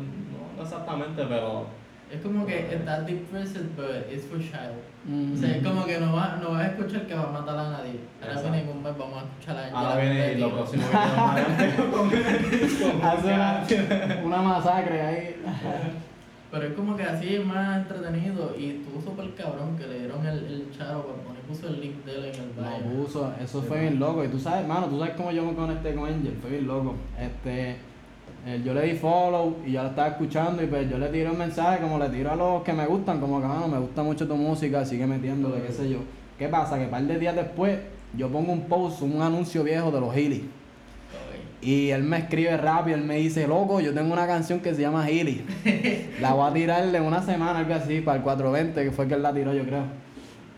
no 0.57 0.63
exactamente, 0.63 1.25
pero 1.29 1.67
Es 2.13 2.23
como 2.23 2.47
que 2.47 2.75
está 2.75 3.03
deep 3.03 3.31
versus, 3.31 3.67
but 3.77 4.11
it's 4.11 4.25
for 4.27 4.39
child. 4.39 4.81
Mm. 5.05 5.35
O 5.35 5.37
sea, 5.37 5.57
es 5.57 5.63
como 5.63 5.85
que 5.85 6.01
no 6.01 6.15
vas 6.15 6.41
no 6.41 6.51
vas 6.51 6.63
a 6.63 6.67
escuchar 6.69 7.07
que 7.07 7.15
va 7.15 7.29
a 7.29 7.33
matar 7.33 7.59
a 7.59 7.71
nadie. 7.71 8.01
Ahora 8.21 8.33
Exacto. 8.35 8.53
viene 8.53 8.71
un 8.71 8.83
mes, 8.83 8.99
vamos 8.99 9.23
a 9.23 9.27
escuchar 9.27 9.57
a 9.57 9.63
Angela 9.65 9.79
ahora 9.81 10.01
viene 10.01 10.39
lo 10.39 10.55
próximo 10.55 10.85
que 10.89 11.91
con 11.91 13.03
Hace 13.03 13.35
una, 13.35 14.21
una 14.25 14.43
masacre 14.43 15.01
ahí. 15.03 15.37
Pero 16.51 16.67
es 16.67 16.73
como 16.73 16.97
que 16.97 17.03
así 17.03 17.35
es 17.35 17.45
más 17.45 17.79
entretenido 17.79 18.55
y 18.59 18.71
estuvo 18.71 19.03
súper 19.03 19.35
cabrón 19.35 19.77
que 19.77 19.87
le 19.87 19.99
dieron 19.99 20.27
el, 20.27 20.39
el 20.47 20.71
charo 20.77 21.03
por 21.03 21.17
poner 21.17 21.39
puso 21.43 21.69
el 21.69 21.81
link 21.81 22.05
de 22.05 22.15
él 22.15 22.25
en 22.27 22.35
el 22.35 22.51
Lo 22.57 22.63
bio. 22.91 23.05
puso, 23.05 23.33
eso 23.43 23.63
fue 23.63 23.81
bien 23.81 23.99
loco. 23.99 24.25
Y 24.25 24.29
tú 24.29 24.39
sabes, 24.39 24.67
mano, 24.67 24.87
tú 24.87 24.99
sabes 24.99 25.15
cómo 25.15 25.31
yo 25.31 25.45
me 25.45 25.55
conecté 25.55 25.95
con 25.95 26.07
Angel, 26.09 26.37
fue 26.41 26.51
bien 26.51 26.67
loco. 26.67 26.95
Este, 27.19 27.77
eh, 28.47 28.63
yo 28.65 28.75
le 28.75 28.83
di 28.83 28.95
follow 28.95 29.57
y 29.67 29.73
yo 29.73 29.83
la 29.83 29.91
estaba 29.91 30.09
escuchando 30.09 30.63
y 30.63 30.67
pues 30.67 30.89
yo 30.89 30.99
le 30.99 31.09
tiré 31.09 31.31
un 31.31 31.39
mensaje 31.39 31.81
como 31.81 31.99
le 31.99 32.09
tiro 32.09 32.31
a 32.31 32.37
los 32.37 32.63
que 32.63 32.73
me 32.73 32.87
gustan, 32.87 33.21
como 33.21 33.41
que, 33.41 33.47
mano, 33.47 33.69
me 33.69 33.79
gusta 33.79 34.03
mucho 34.03 34.27
tu 34.27 34.37
música, 34.37 34.85
sigue 34.85 35.07
metiéndole, 35.07 35.63
qué 35.63 35.73
sé 35.73 35.91
yo. 35.91 35.99
¿Qué 36.39 36.49
pasa? 36.49 36.79
Que 36.79 36.85
un 36.85 36.91
par 36.91 37.03
de 37.03 37.19
días 37.19 37.35
después 37.35 37.79
yo 38.17 38.29
pongo 38.29 38.53
un 38.53 38.63
post, 38.63 39.03
un 39.03 39.21
anuncio 39.21 39.65
viejo 39.65 39.91
de 39.91 40.01
los 40.01 40.15
Healy. 40.15 40.49
Y 41.61 41.91
él 41.91 42.05
me 42.05 42.19
escribe 42.19 42.57
rápido, 42.57 42.97
él 42.97 43.05
me 43.05 43.17
dice, 43.17 43.49
loco, 43.49 43.81
yo 43.81 43.93
tengo 43.93 44.13
una 44.13 44.27
canción 44.29 44.61
que 44.61 44.75
se 44.75 44.83
llama 44.83 45.09
Healy. 45.09 45.45
la 46.21 46.33
voy 46.33 46.49
a 46.49 46.55
tirar 46.55 46.95
en 46.95 47.03
una 47.03 47.21
semana, 47.23 47.59
algo 47.59 47.75
así, 47.75 48.01
para 48.01 48.19
el 48.19 48.23
420, 48.23 48.85
que 48.85 48.91
fue 48.93 49.09
que 49.09 49.15
él 49.15 49.23
la 49.23 49.35
tiró, 49.35 49.53
yo 49.53 49.65
creo. 49.65 49.83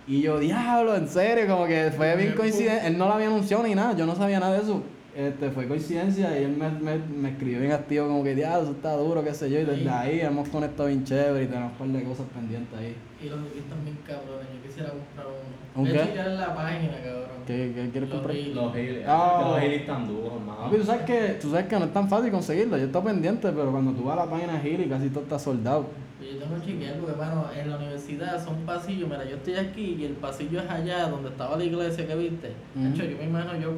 Y 0.06 0.20
yo, 0.20 0.38
diablo, 0.38 0.94
en 0.96 1.08
serio, 1.08 1.46
como 1.46 1.66
que 1.66 1.90
fue 1.96 2.16
bien 2.16 2.34
coincidente. 2.34 2.86
Él 2.86 2.98
no 2.98 3.06
lo 3.06 3.14
había 3.14 3.28
anunciado 3.28 3.62
ni 3.62 3.74
nada, 3.74 3.96
yo 3.96 4.04
no 4.04 4.14
sabía 4.14 4.40
nada 4.40 4.54
de 4.54 4.62
eso. 4.62 4.82
Este, 5.14 5.50
fue 5.50 5.66
coincidencia 5.66 6.38
y 6.38 6.44
él 6.44 6.56
me, 6.56 6.70
me, 6.70 6.96
me 6.98 7.30
escribió 7.30 7.58
bien 7.58 7.72
activo, 7.72 8.06
como 8.06 8.22
que, 8.22 8.34
diablo, 8.36 8.62
eso 8.62 8.72
está 8.72 8.94
duro, 8.96 9.24
qué 9.24 9.34
sé 9.34 9.50
yo. 9.50 9.58
Y 9.58 9.64
desde 9.64 9.82
Sí. 9.82 9.88
ahí 9.88 10.20
hemos 10.20 10.48
conectado 10.48 10.88
bien 10.88 11.02
chévere 11.04 11.44
y 11.44 11.46
tenemos 11.48 11.72
un 11.72 11.78
par 11.78 11.88
de 11.88 12.04
cosas 12.04 12.26
pendientes 12.32 12.78
ahí. 12.78 12.94
Y 13.20 13.28
los 13.28 13.40
están 13.40 13.84
bien 13.84 13.98
cabrones, 14.06 14.46
yo 14.54 14.62
quisiera 14.68 14.90
comprar 14.90 15.26
uno. 15.26 15.60
¿Un 15.74 15.84
Voy 15.84 15.92
qué? 15.92 16.20
en 16.20 16.36
la 16.36 16.54
página, 16.54 16.92
cabrón. 17.02 17.40
¿Qué, 17.46 17.72
qué 17.74 17.90
quieres 17.90 18.08
Los 18.08 18.18
comprar? 18.20 18.36
Los 18.36 18.74
Healy. 18.76 19.02
Ah. 19.06 19.36
que 19.42 19.44
los 19.50 19.62
Healy 19.62 19.74
están 19.76 20.06
duros, 20.06 20.32
hermano. 20.36 20.70
Tú 20.70 20.84
sabes, 20.84 21.02
que, 21.02 21.28
tú 21.40 21.50
sabes 21.50 21.66
que 21.66 21.78
no 21.80 21.84
es 21.86 21.92
tan 21.92 22.08
fácil 22.08 22.30
conseguirlo, 22.30 22.76
yo 22.78 22.84
estoy 22.86 23.02
pendiente, 23.02 23.48
pero 23.50 23.70
cuando 23.72 23.90
tú 23.92 24.04
vas 24.04 24.16
a 24.18 24.24
la 24.24 24.30
página 24.30 24.52
de 24.60 24.70
Healy 24.70 24.88
casi 24.88 25.08
todo 25.08 25.24
está 25.24 25.38
soldado. 25.40 25.86
Pues 26.18 26.32
yo 26.34 26.38
tengo 26.38 26.54
que 26.60 26.66
chequear 26.70 26.98
porque, 26.98 27.16
mano, 27.16 27.46
en 27.58 27.68
la 27.70 27.76
universidad 27.78 28.44
son 28.44 28.56
pasillos. 28.64 29.08
Mira, 29.08 29.24
yo 29.24 29.36
estoy 29.36 29.54
aquí 29.54 29.96
y 29.98 30.04
el 30.04 30.12
pasillo 30.12 30.60
es 30.60 30.70
allá 30.70 31.08
donde 31.08 31.30
estaba 31.30 31.56
la 31.56 31.64
iglesia 31.64 32.06
que 32.06 32.14
viste. 32.14 32.52
Ujú. 32.76 32.88
Hecho, 32.94 33.04
yo 33.04 33.16
me 33.18 33.24
imagino 33.24 33.58
yo. 33.60 33.70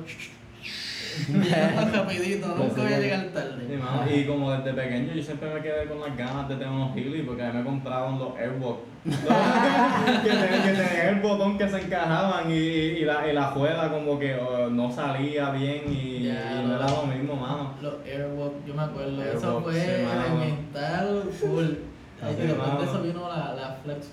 Rapidito, 1.93 2.47
nunca 2.49 2.83
voy 2.83 2.93
a 2.93 2.99
llegar 2.99 3.21
Sí, 3.21 3.29
tarde. 3.35 3.77
mano, 3.79 4.03
y 4.15 4.25
como 4.25 4.53
desde 4.53 4.73
pequeño 4.73 5.13
yo 5.15 5.23
siempre 5.23 5.53
me 5.55 5.61
quedé 5.61 5.87
con 5.87 6.01
las 6.01 6.17
ganas 6.17 6.49
de 6.49 6.55
tener 6.57 6.71
unos 6.71 6.97
Healy 6.97 7.23
porque 7.23 7.43
a 7.43 7.53
mí 7.53 7.59
me 7.59 7.65
compraban 7.65 8.19
los 8.19 8.37
Airbox. 8.37 8.81
que, 9.05 9.11
tenían, 10.31 10.63
que 10.63 10.83
tenían 10.83 11.09
el 11.17 11.21
botón 11.21 11.59
que 11.59 11.69
se 11.69 11.81
encajaban 11.81 12.51
y, 12.51 12.55
y, 12.55 13.05
la, 13.05 13.29
y 13.29 13.33
la 13.33 13.45
juega 13.47 13.91
como 13.91 14.19
que 14.19 14.35
oh, 14.37 14.71
no 14.71 14.91
salía 14.93 15.51
bien 15.51 15.83
y, 15.93 16.25
Ya, 16.25 16.61
y 16.63 16.67
no 16.67 16.77
era 16.77 16.89
lo 16.89 17.07
mismo, 17.07 17.35
mano. 17.37 17.75
Los 17.83 17.95
Airwalk, 18.07 18.65
yo 18.67 18.75
me 18.75 18.83
acuerdo, 18.83 19.23
eso 19.23 19.47
Airwalk, 19.47 19.65
fue 19.65 19.75
sí, 19.75 19.91
elemental 19.91 21.23
full. 21.33 21.67
Y 22.23 22.47
después 22.47 22.79
de 22.79 22.85
eso 22.85 23.03
vino 23.03 23.29
la, 23.29 23.55
la 23.55 23.77
Flex 23.83 24.11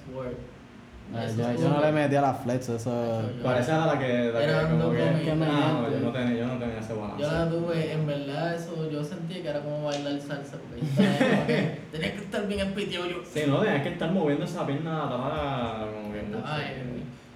Yo, 1.12 1.20
yo 1.44 1.50
estuvo- 1.50 1.70
no 1.70 1.82
le 1.82 1.92
metí 1.92 2.16
a 2.16 2.22
la 2.22 2.34
flex, 2.36 2.70
eso. 2.70 3.22
Yo- 3.36 3.42
¿Cuál 3.42 3.58
esa 3.60 3.76
era 3.78 3.86
la 3.94 4.00
que, 4.00 4.32
la 4.32 4.40
que 4.40 4.70
como 4.70 4.92
que. 4.92 5.04
Ah, 5.04 5.80
no, 5.82 5.90
yo 5.92 6.00
no 6.02 6.12
tenía, 6.12 6.38
yo 6.38 6.46
no 6.48 6.60
tenía 6.60 6.80
ese 6.80 6.94
balance. 6.94 7.22
Yo 7.24 7.32
la 7.32 7.50
tuve, 7.50 7.94
en 7.94 8.06
verdad, 8.08 8.56
eso 8.56 8.90
yo 8.92 9.04
sentía 9.04 9.42
que 9.42 9.50
era 9.50 9.60
como 9.62 9.86
bailar 9.86 10.20
salsa, 10.20 10.58
porque 10.58 10.82
yo 10.86 11.04
estaba 11.04 11.48
que 11.48 11.80
tenía 11.92 12.12
que 12.14 12.20
estar 12.20 12.48
bien 12.48 12.60
empiteado 12.60 13.06
yo. 13.08 13.18
Sí, 13.26 13.42
no, 13.48 13.60
tenías 13.62 13.82
que 13.84 13.90
estar 13.90 14.12
moviendo 14.12 14.46
esa 14.46 14.66
pierna 14.68 15.04
atrás 15.06 15.88
como 15.96 16.14
que 16.14 16.22
mucho. 16.22 16.44
Ay, 16.46 16.66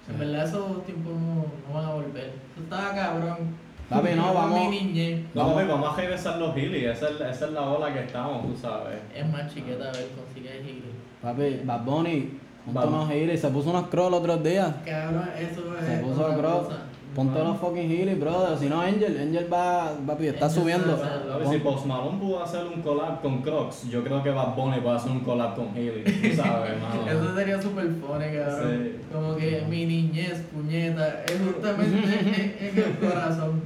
en 0.08 0.18
verdad 0.18 0.44
esos 0.46 0.84
tiempos 0.86 1.12
no, 1.14 1.46
no 1.68 1.74
van 1.74 1.84
a 1.84 1.94
volver. 1.94 2.24
Eso 2.52 2.62
estaba 2.62 2.94
cabrón. 2.94 3.64
Papi, 3.88 4.08
no, 4.16 4.28
Yo 4.28 4.34
vamos- 4.34 4.70
Mi 4.70 4.80
niñez 4.80 5.20
No, 5.34 5.52
papi, 5.54 5.66
vamos 5.68 5.92
a 5.92 5.96
regresar 6.00 6.38
los 6.38 6.56
Healy, 6.56 6.86
esa 6.86 7.08
es, 7.10 7.20
esa 7.20 7.46
es 7.46 7.52
la 7.52 7.62
ola 7.62 7.92
que 7.92 8.00
estamos, 8.04 8.46
tú 8.46 8.56
sabes. 8.56 8.98
es 9.14 9.28
más 9.30 9.52
chiqueta, 9.52 9.88
a 9.88 9.92
ver, 9.92 10.08
consigue 10.16 10.62
giro. 10.64 10.86
Papi, 11.20 11.60
Bad 11.64 11.84
Bunny, 11.84 12.38
ponte 12.64 12.86
unos 12.88 13.10
heelys, 13.10 13.40
se 13.40 13.48
puso 13.48 13.70
unos 13.70 13.88
cross 13.88 14.10
los 14.10 14.20
otros 14.20 14.42
días. 14.42 14.74
Cabrón, 14.84 15.28
eso 15.38 15.76
es. 15.78 15.86
Se 15.86 15.96
puso 15.98 16.22
cosa. 16.22 16.78
Ponte 17.14 17.38
los 17.38 17.58
fucking 17.58 17.88
heelys, 17.90 18.18
brother. 18.18 18.58
Si 18.58 18.68
no, 18.68 18.80
Angel, 18.80 19.16
Angel 19.20 19.46
va, 19.52 19.92
papi, 20.04 20.26
está 20.26 20.46
Angel 20.46 20.60
subiendo. 20.62 20.94
a 20.94 21.38
Papi, 21.38 21.46
si 21.48 21.58
Post 21.60 21.86
Malone 21.86 22.18
pudo 22.18 22.42
hacer 22.42 22.64
un 22.66 22.82
collab 22.82 23.22
con 23.22 23.40
Crocs, 23.40 23.88
yo 23.88 24.02
creo 24.02 24.20
que 24.20 24.30
Bad 24.30 24.56
Bunny 24.56 24.80
puede 24.80 24.96
hacer 24.96 25.12
un 25.12 25.20
collab 25.20 25.54
con 25.54 25.68
Healy, 25.76 26.02
tú 26.02 26.10
sabes, 26.42 26.72
hermano. 26.72 27.08
Eso 27.08 27.34
sería 27.36 27.62
super 27.62 27.84
funny, 27.86 28.36
cabrón. 28.36 28.82
Sí. 28.82 29.00
Como 29.12 29.36
que 29.36 29.64
mi 29.68 29.86
niñez, 29.86 30.42
puñeta, 30.52 31.22
es 31.24 31.40
justamente 31.40 32.56
en, 32.60 32.68
en 32.68 32.78
el 32.84 32.98
corazón. 32.98 33.62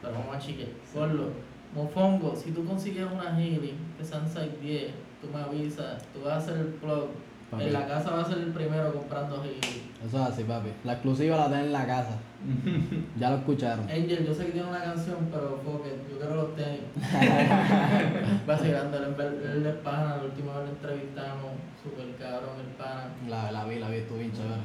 Pero 0.00 0.14
vamos 0.14 0.36
a 0.36 0.38
chique. 0.38 0.68
Gordo, 0.94 1.28
mofongo, 1.74 2.34
si 2.34 2.52
tú 2.52 2.64
consigues 2.64 3.04
una 3.12 3.36
healing 3.38 3.76
que 3.98 4.04
sean 4.04 4.26
610, 4.26 4.92
tú 5.20 5.28
me 5.30 5.42
avisas, 5.42 6.02
tú 6.14 6.20
vas 6.24 6.32
a 6.34 6.36
hacer 6.38 6.56
el 6.56 6.66
plug. 6.68 7.08
Papi. 7.50 7.62
En 7.64 7.72
la 7.72 7.86
casa 7.86 8.10
vas 8.10 8.26
a 8.26 8.30
ser 8.30 8.38
el 8.38 8.52
primero 8.52 8.92
comprando 8.92 9.36
healing. 9.42 9.86
Eso 10.06 10.20
es 10.22 10.28
así, 10.32 10.42
papi. 10.44 10.68
La 10.84 10.94
exclusiva 10.94 11.36
la 11.36 11.48
tenés 11.48 11.66
en 11.66 11.72
la 11.72 11.86
casa. 11.86 12.18
Ya 13.18 13.30
lo 13.30 13.36
escucharon. 13.36 13.88
Angel, 13.88 14.26
yo 14.26 14.34
sé 14.34 14.46
que 14.46 14.52
tiene 14.52 14.68
una 14.68 14.82
canción, 14.82 15.16
pero 15.32 15.60
fuck 15.64 15.86
it, 15.86 16.10
yo 16.10 16.18
quiero 16.18 16.34
los 16.36 16.54
tenis. 16.56 16.80
va 18.48 18.54
vacilando, 18.54 18.96
él, 18.98 19.04
es 19.10 19.16
ver- 19.16 19.50
él 19.56 19.66
es 19.66 19.74
pana, 19.76 20.16
la 20.18 20.24
última 20.24 20.58
vez 20.58 20.68
lo 20.68 20.72
entrevistamos, 20.76 21.52
super 21.82 22.06
cabrón 22.18 22.60
el 22.60 22.72
pana. 22.76 23.08
La, 23.28 23.50
la 23.52 23.64
vi, 23.64 23.78
la 23.78 23.88
vi, 23.88 23.96
estuvo 23.98 24.18
bien 24.18 24.32
chévere. 24.32 24.60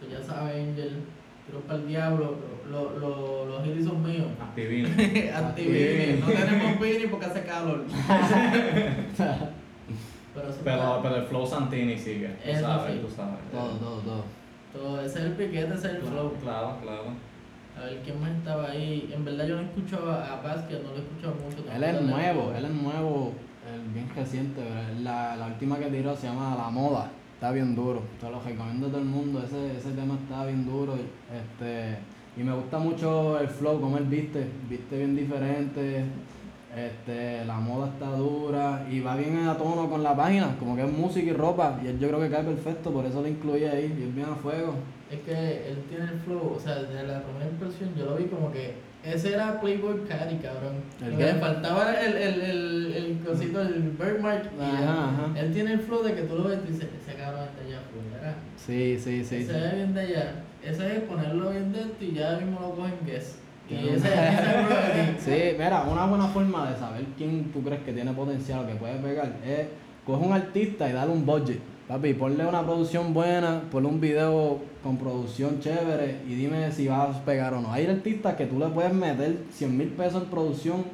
So, 0.00 0.08
ya 0.08 0.22
sabe 0.24 0.60
Angel, 0.62 1.02
tiro 1.46 1.60
para 1.66 1.78
el 1.80 1.88
diablo, 1.88 2.36
pero 2.64 2.70
lo, 2.70 2.98
lo, 2.98 3.46
los 3.46 3.64
giris 3.64 3.86
son 3.86 4.02
míos. 4.02 4.26
Activino. 4.40 4.88
Activini, 5.36 6.20
no 6.20 6.26
tenemos 6.26 6.80
Vini 6.80 7.06
porque 7.08 7.26
hace 7.26 7.42
calor. 7.44 7.84
Pero 10.34 11.00
Pero, 11.02 11.16
el 11.16 11.22
flow 11.24 11.46
Santini 11.46 11.96
sigue. 11.98 12.28
Tú 12.44 12.60
sabes, 12.60 12.94
sí. 12.94 13.00
tú 13.00 13.14
sabes. 13.14 13.38
todo, 13.50 13.70
todo, 13.70 14.00
todo. 14.00 14.24
todo, 14.72 15.00
ese 15.00 15.18
es 15.18 15.24
el 15.26 15.32
piquete, 15.32 15.74
ese 15.74 15.74
es 15.74 15.84
el 15.84 16.02
flow. 16.02 16.32
Claro, 16.42 16.76
claro. 16.82 17.04
A 17.76 17.84
ver 17.84 18.00
quién 18.04 18.20
más 18.20 18.30
estaba 18.30 18.70
ahí. 18.70 19.10
En 19.12 19.24
verdad 19.24 19.46
yo 19.46 19.56
no 19.56 19.62
escucho 19.62 20.10
a, 20.10 20.34
a 20.34 20.42
Vázquez, 20.42 20.82
no 20.82 20.90
lo 20.90 20.96
he 20.96 21.00
escuchado 21.00 21.34
mucho. 21.34 21.72
Él 21.72 21.84
es 21.84 22.02
nuevo, 22.02 22.52
él 22.54 22.64
es 22.64 22.70
nuevo, 22.70 23.32
el 23.72 23.92
bien 23.92 24.10
reciente, 24.14 24.60
la, 25.02 25.36
la 25.36 25.46
última 25.46 25.78
que 25.78 25.86
tiró 25.86 26.16
se 26.16 26.26
llama 26.26 26.56
La 26.56 26.70
Moda, 26.70 27.10
está 27.34 27.52
bien 27.52 27.74
duro, 27.74 28.02
te 28.20 28.30
lo 28.30 28.40
recomiendo 28.40 28.86
a 28.86 28.90
todo 28.90 29.00
el 29.00 29.06
mundo, 29.06 29.42
ese, 29.44 29.76
ese 29.78 29.92
tema 29.92 30.14
está 30.14 30.44
bien 30.46 30.66
duro, 30.66 30.94
este, 30.94 31.98
y 32.36 32.42
me 32.42 32.54
gusta 32.54 32.78
mucho 32.78 33.38
el 33.38 33.48
flow, 33.48 33.80
como 33.80 33.98
él 33.98 34.04
viste, 34.04 34.46
viste 34.68 34.96
bien 34.98 35.14
diferente, 35.16 36.04
este, 36.76 37.44
la 37.44 37.58
moda 37.58 37.88
está 37.88 38.10
dura 38.16 38.86
y 38.90 39.00
va 39.00 39.16
bien 39.16 39.48
a 39.48 39.56
tono 39.56 39.88
con 39.88 40.02
la 40.02 40.16
página, 40.16 40.56
como 40.58 40.76
que 40.76 40.84
es 40.84 40.92
música 40.92 41.30
y 41.30 41.32
ropa, 41.32 41.80
y 41.82 41.88
él 41.88 41.98
yo 41.98 42.08
creo 42.08 42.20
que 42.20 42.30
cae 42.30 42.44
perfecto, 42.44 42.92
por 42.92 43.04
eso 43.04 43.22
lo 43.22 43.28
incluí 43.28 43.64
ahí, 43.64 43.96
y 43.98 44.08
es 44.08 44.14
bien 44.14 44.28
a 44.28 44.36
fuego. 44.36 44.74
Es 45.10 45.20
que 45.20 45.68
él 45.68 45.82
tiene 45.88 46.04
el 46.04 46.20
flow, 46.20 46.54
o 46.56 46.60
sea, 46.60 46.76
desde 46.76 47.06
la 47.06 47.22
primera 47.22 47.50
impresión 47.50 47.90
yo 47.96 48.06
lo 48.06 48.16
vi 48.16 48.26
como 48.26 48.52
que 48.52 48.74
ese 49.02 49.32
era 49.32 49.60
Playboy 49.60 50.04
Cari, 50.06 50.36
cabrón. 50.36 50.74
¿El 51.02 51.12
qué? 51.12 51.16
que 51.16 51.32
le 51.32 51.34
faltaba 51.40 51.90
era 51.90 52.06
el, 52.06 52.16
el, 52.16 52.40
el, 52.42 52.92
el 52.94 53.18
cosito, 53.24 53.62
el 53.62 53.96
birthmark. 53.98 54.50
Ajá, 54.60 54.78
él, 54.78 54.88
ajá. 54.88 55.40
él 55.40 55.52
tiene 55.54 55.72
el 55.72 55.80
flow 55.80 56.02
de 56.02 56.14
que 56.14 56.22
tú 56.22 56.36
lo 56.36 56.44
ves 56.44 56.58
y 56.68 56.72
dices, 56.72 56.88
ese 57.02 57.16
cabrón 57.16 57.44
está 57.44 57.64
allá 57.64 57.80
afuera. 57.80 58.34
Sí, 58.56 58.98
sí, 58.98 59.24
sí. 59.24 59.36
ese 59.36 59.52
sí. 59.52 59.58
es 59.58 59.74
bien 59.74 59.94
de 59.94 60.00
allá. 60.00 60.44
Ese 60.62 60.96
es 60.96 61.02
ponerlo 61.04 61.50
bien 61.50 61.72
dentro 61.72 62.06
y 62.06 62.12
ya 62.12 62.36
mismo 62.36 62.60
lo 62.60 62.74
cogen 62.74 62.98
guess. 63.06 63.38
Sí, 63.70 65.54
mira, 65.58 65.84
una 65.90 66.06
buena 66.06 66.26
forma 66.28 66.70
de 66.70 66.78
saber 66.78 67.04
quién 67.16 67.52
tú 67.52 67.62
crees 67.62 67.82
que 67.82 67.92
tiene 67.92 68.12
potencial 68.12 68.60
o 68.60 68.66
que 68.66 68.74
puede 68.74 68.96
pegar 68.96 69.36
es 69.46 69.66
coge 70.04 70.26
un 70.26 70.32
artista 70.32 70.88
y 70.88 70.92
darle 70.92 71.12
un 71.12 71.24
budget. 71.24 71.60
Papi, 71.86 72.14
ponle 72.14 72.46
una 72.46 72.62
producción 72.62 73.12
buena, 73.12 73.62
ponle 73.70 73.88
un 73.88 74.00
video 74.00 74.58
con 74.82 74.96
producción 74.96 75.60
chévere 75.60 76.20
y 76.28 76.34
dime 76.34 76.70
si 76.72 76.88
vas 76.88 77.16
a 77.16 77.24
pegar 77.24 77.54
o 77.54 77.60
no. 77.60 77.72
Hay 77.72 77.86
artistas 77.86 78.34
que 78.36 78.46
tú 78.46 78.58
le 78.58 78.66
puedes 78.66 78.92
meter 78.92 79.44
100 79.52 79.76
mil 79.76 79.88
pesos 79.88 80.22
en 80.22 80.28
producción 80.30 80.84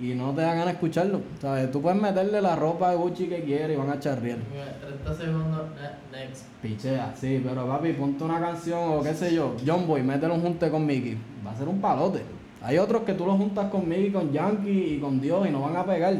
y 0.00 0.14
no 0.14 0.32
te 0.32 0.40
da 0.42 0.48
ganas 0.48 0.66
de 0.66 0.72
escucharlo. 0.72 1.20
¿Sabes? 1.40 1.70
Tú 1.70 1.80
puedes 1.80 2.00
meterle 2.00 2.40
la 2.42 2.56
ropa 2.56 2.90
de 2.90 2.96
Gucci 2.96 3.26
que 3.26 3.42
quieres 3.44 3.76
y 3.76 3.78
van 3.78 3.90
a 3.90 4.00
charrear. 4.00 4.38
Mira, 4.50 4.76
30 4.80 5.14
segundos, 5.14 5.62
ne- 5.80 6.18
next. 6.18 6.44
Pichea, 6.62 7.12
sí, 7.16 7.40
pero 7.46 7.66
papi, 7.66 7.92
ponte 7.92 8.24
una 8.24 8.40
canción 8.40 8.80
o 8.98 9.02
qué 9.02 9.14
sé 9.14 9.34
yo, 9.34 9.54
John 9.66 9.86
Boy, 9.86 10.02
mételo 10.02 10.34
un 10.34 10.40
junte 10.42 10.68
con 10.70 10.84
Mickey, 10.86 11.16
va 11.46 11.52
a 11.52 11.56
ser 11.56 11.68
un 11.68 11.80
palote. 11.80 12.22
Hay 12.62 12.78
otros 12.78 13.02
que 13.02 13.12
tú 13.12 13.26
los 13.26 13.36
juntas 13.36 13.66
con 13.70 13.86
Mickey, 13.86 14.10
con 14.10 14.32
Yankee 14.32 14.94
y 14.96 14.98
con 14.98 15.20
Dios 15.20 15.46
y 15.46 15.50
no 15.50 15.60
van 15.60 15.76
a 15.76 15.84
pegar. 15.84 16.14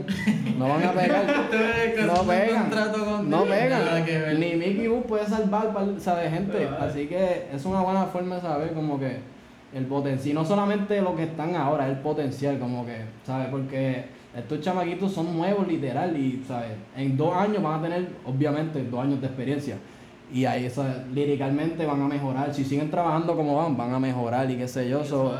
No 0.58 0.68
van 0.68 0.84
a 0.84 0.92
pegar. 0.92 1.24
no 2.06 2.22
pegan. 2.22 3.30
No 3.30 3.44
pegan. 3.44 4.38
Ni 4.40 4.54
Mickey 4.54 4.86
Boo 4.88 5.02
puede 5.04 5.26
salvar, 5.26 5.72
¿sabes, 5.98 6.30
gente? 6.30 6.68
Así 6.78 7.06
que 7.06 7.48
es 7.50 7.64
una 7.64 7.80
buena 7.80 8.04
forma 8.04 8.34
de 8.36 8.42
saber 8.42 8.74
como 8.74 8.98
que 9.00 9.20
el 9.74 9.86
potencial, 9.86 10.34
no 10.36 10.44
solamente 10.44 11.00
lo 11.00 11.16
que 11.16 11.24
están 11.24 11.54
ahora, 11.56 11.88
el 11.88 11.98
potencial, 11.98 12.58
como 12.58 12.86
que, 12.86 12.96
¿sabes? 13.26 13.48
Porque 13.48 14.04
estos 14.36 14.60
chamaquitos 14.60 15.12
son 15.12 15.36
nuevos, 15.36 15.66
literal, 15.66 16.16
y, 16.16 16.42
¿sabes? 16.46 16.70
En 16.96 17.16
dos 17.16 17.34
años 17.36 17.62
van 17.62 17.80
a 17.80 17.82
tener, 17.82 18.08
obviamente, 18.24 18.82
dos 18.84 19.00
años 19.00 19.20
de 19.20 19.26
experiencia. 19.26 19.76
Y 20.32 20.46
ahí, 20.46 20.68
¿sabes? 20.70 20.96
líricamente 21.12 21.84
van 21.86 22.00
a 22.02 22.08
mejorar. 22.08 22.52
Si 22.54 22.64
siguen 22.64 22.90
trabajando 22.90 23.36
como 23.36 23.56
van, 23.56 23.76
van 23.76 23.92
a 23.94 24.00
mejorar 24.00 24.50
y 24.50 24.56
qué 24.56 24.66
sé 24.66 24.88
yo. 24.88 25.04
so- 25.04 25.32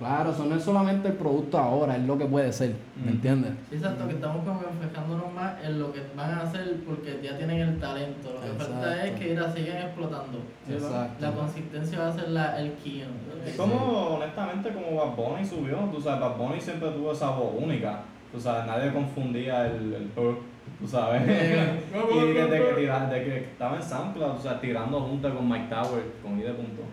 claro, 0.00 0.30
eso 0.32 0.44
no 0.46 0.56
es 0.56 0.62
solamente 0.64 1.06
el 1.08 1.14
producto 1.14 1.56
ahora, 1.58 1.94
es 1.96 2.02
lo 2.04 2.18
que 2.18 2.24
puede 2.24 2.52
ser, 2.52 2.74
¿me 2.96 3.12
Mm. 3.12 3.14
entiendes? 3.14 3.52
Sí, 3.68 3.76
exacto, 3.76 4.08
que 4.08 4.14
estamos 4.14 4.44
como 4.44 4.60
enfocándonos 4.62 5.32
más 5.32 5.52
en 5.64 5.78
lo 5.78 5.92
que 5.92 6.00
van 6.16 6.30
a 6.32 6.40
hacer 6.42 6.76
porque 6.84 7.20
ya 7.22 7.36
tienen 7.38 7.60
el 7.60 7.78
talento. 7.78 8.32
Lo 8.34 8.40
que 8.40 8.64
falta 8.64 9.06
es 9.06 9.18
que 9.20 9.34
la 9.36 9.52
sigan 9.52 9.76
explotando. 9.76 10.38
Exacto. 10.68 11.14
La 11.20 11.30
consistencia 11.32 11.98
va 12.00 12.08
a 12.08 12.12
ser 12.12 12.28
la, 12.30 12.60
el 12.60 12.72
key. 12.82 13.04
¿no? 13.06 13.44
Es 13.48 13.56
como, 13.56 13.76
honestamente, 14.16 14.70
como 14.72 14.96
Bad 14.96 15.14
Bunny 15.16 15.44
subió, 15.46 15.76
tú 15.94 16.00
sabes, 16.00 16.20
Bad 16.20 16.36
Bunny 16.36 16.60
siempre 16.60 16.88
tuvo 16.90 17.12
esa 17.12 17.30
voz 17.30 17.54
única, 17.56 18.00
tú 18.32 18.40
sabes, 18.40 18.66
nadie 18.66 18.92
confundía 18.92 19.66
el, 19.66 19.94
el 19.94 20.08
tú 20.14 20.86
sabes, 20.88 21.22
y 21.26 22.32
desde 22.32 22.58
que, 22.58 22.74
tira- 22.80 23.06
desde 23.06 23.24
que 23.24 23.36
estaba 23.52 23.76
en 23.76 23.82
SoundCloud, 23.82 24.30
o 24.36 24.40
sea, 24.40 24.58
tirando 24.60 25.00
junto 25.00 25.34
con 25.34 25.46
Mike 25.48 25.66
Tower, 25.68 26.02
con 26.22 26.38
I 26.38 26.42
de 26.42 26.52
punto. 26.54 26.82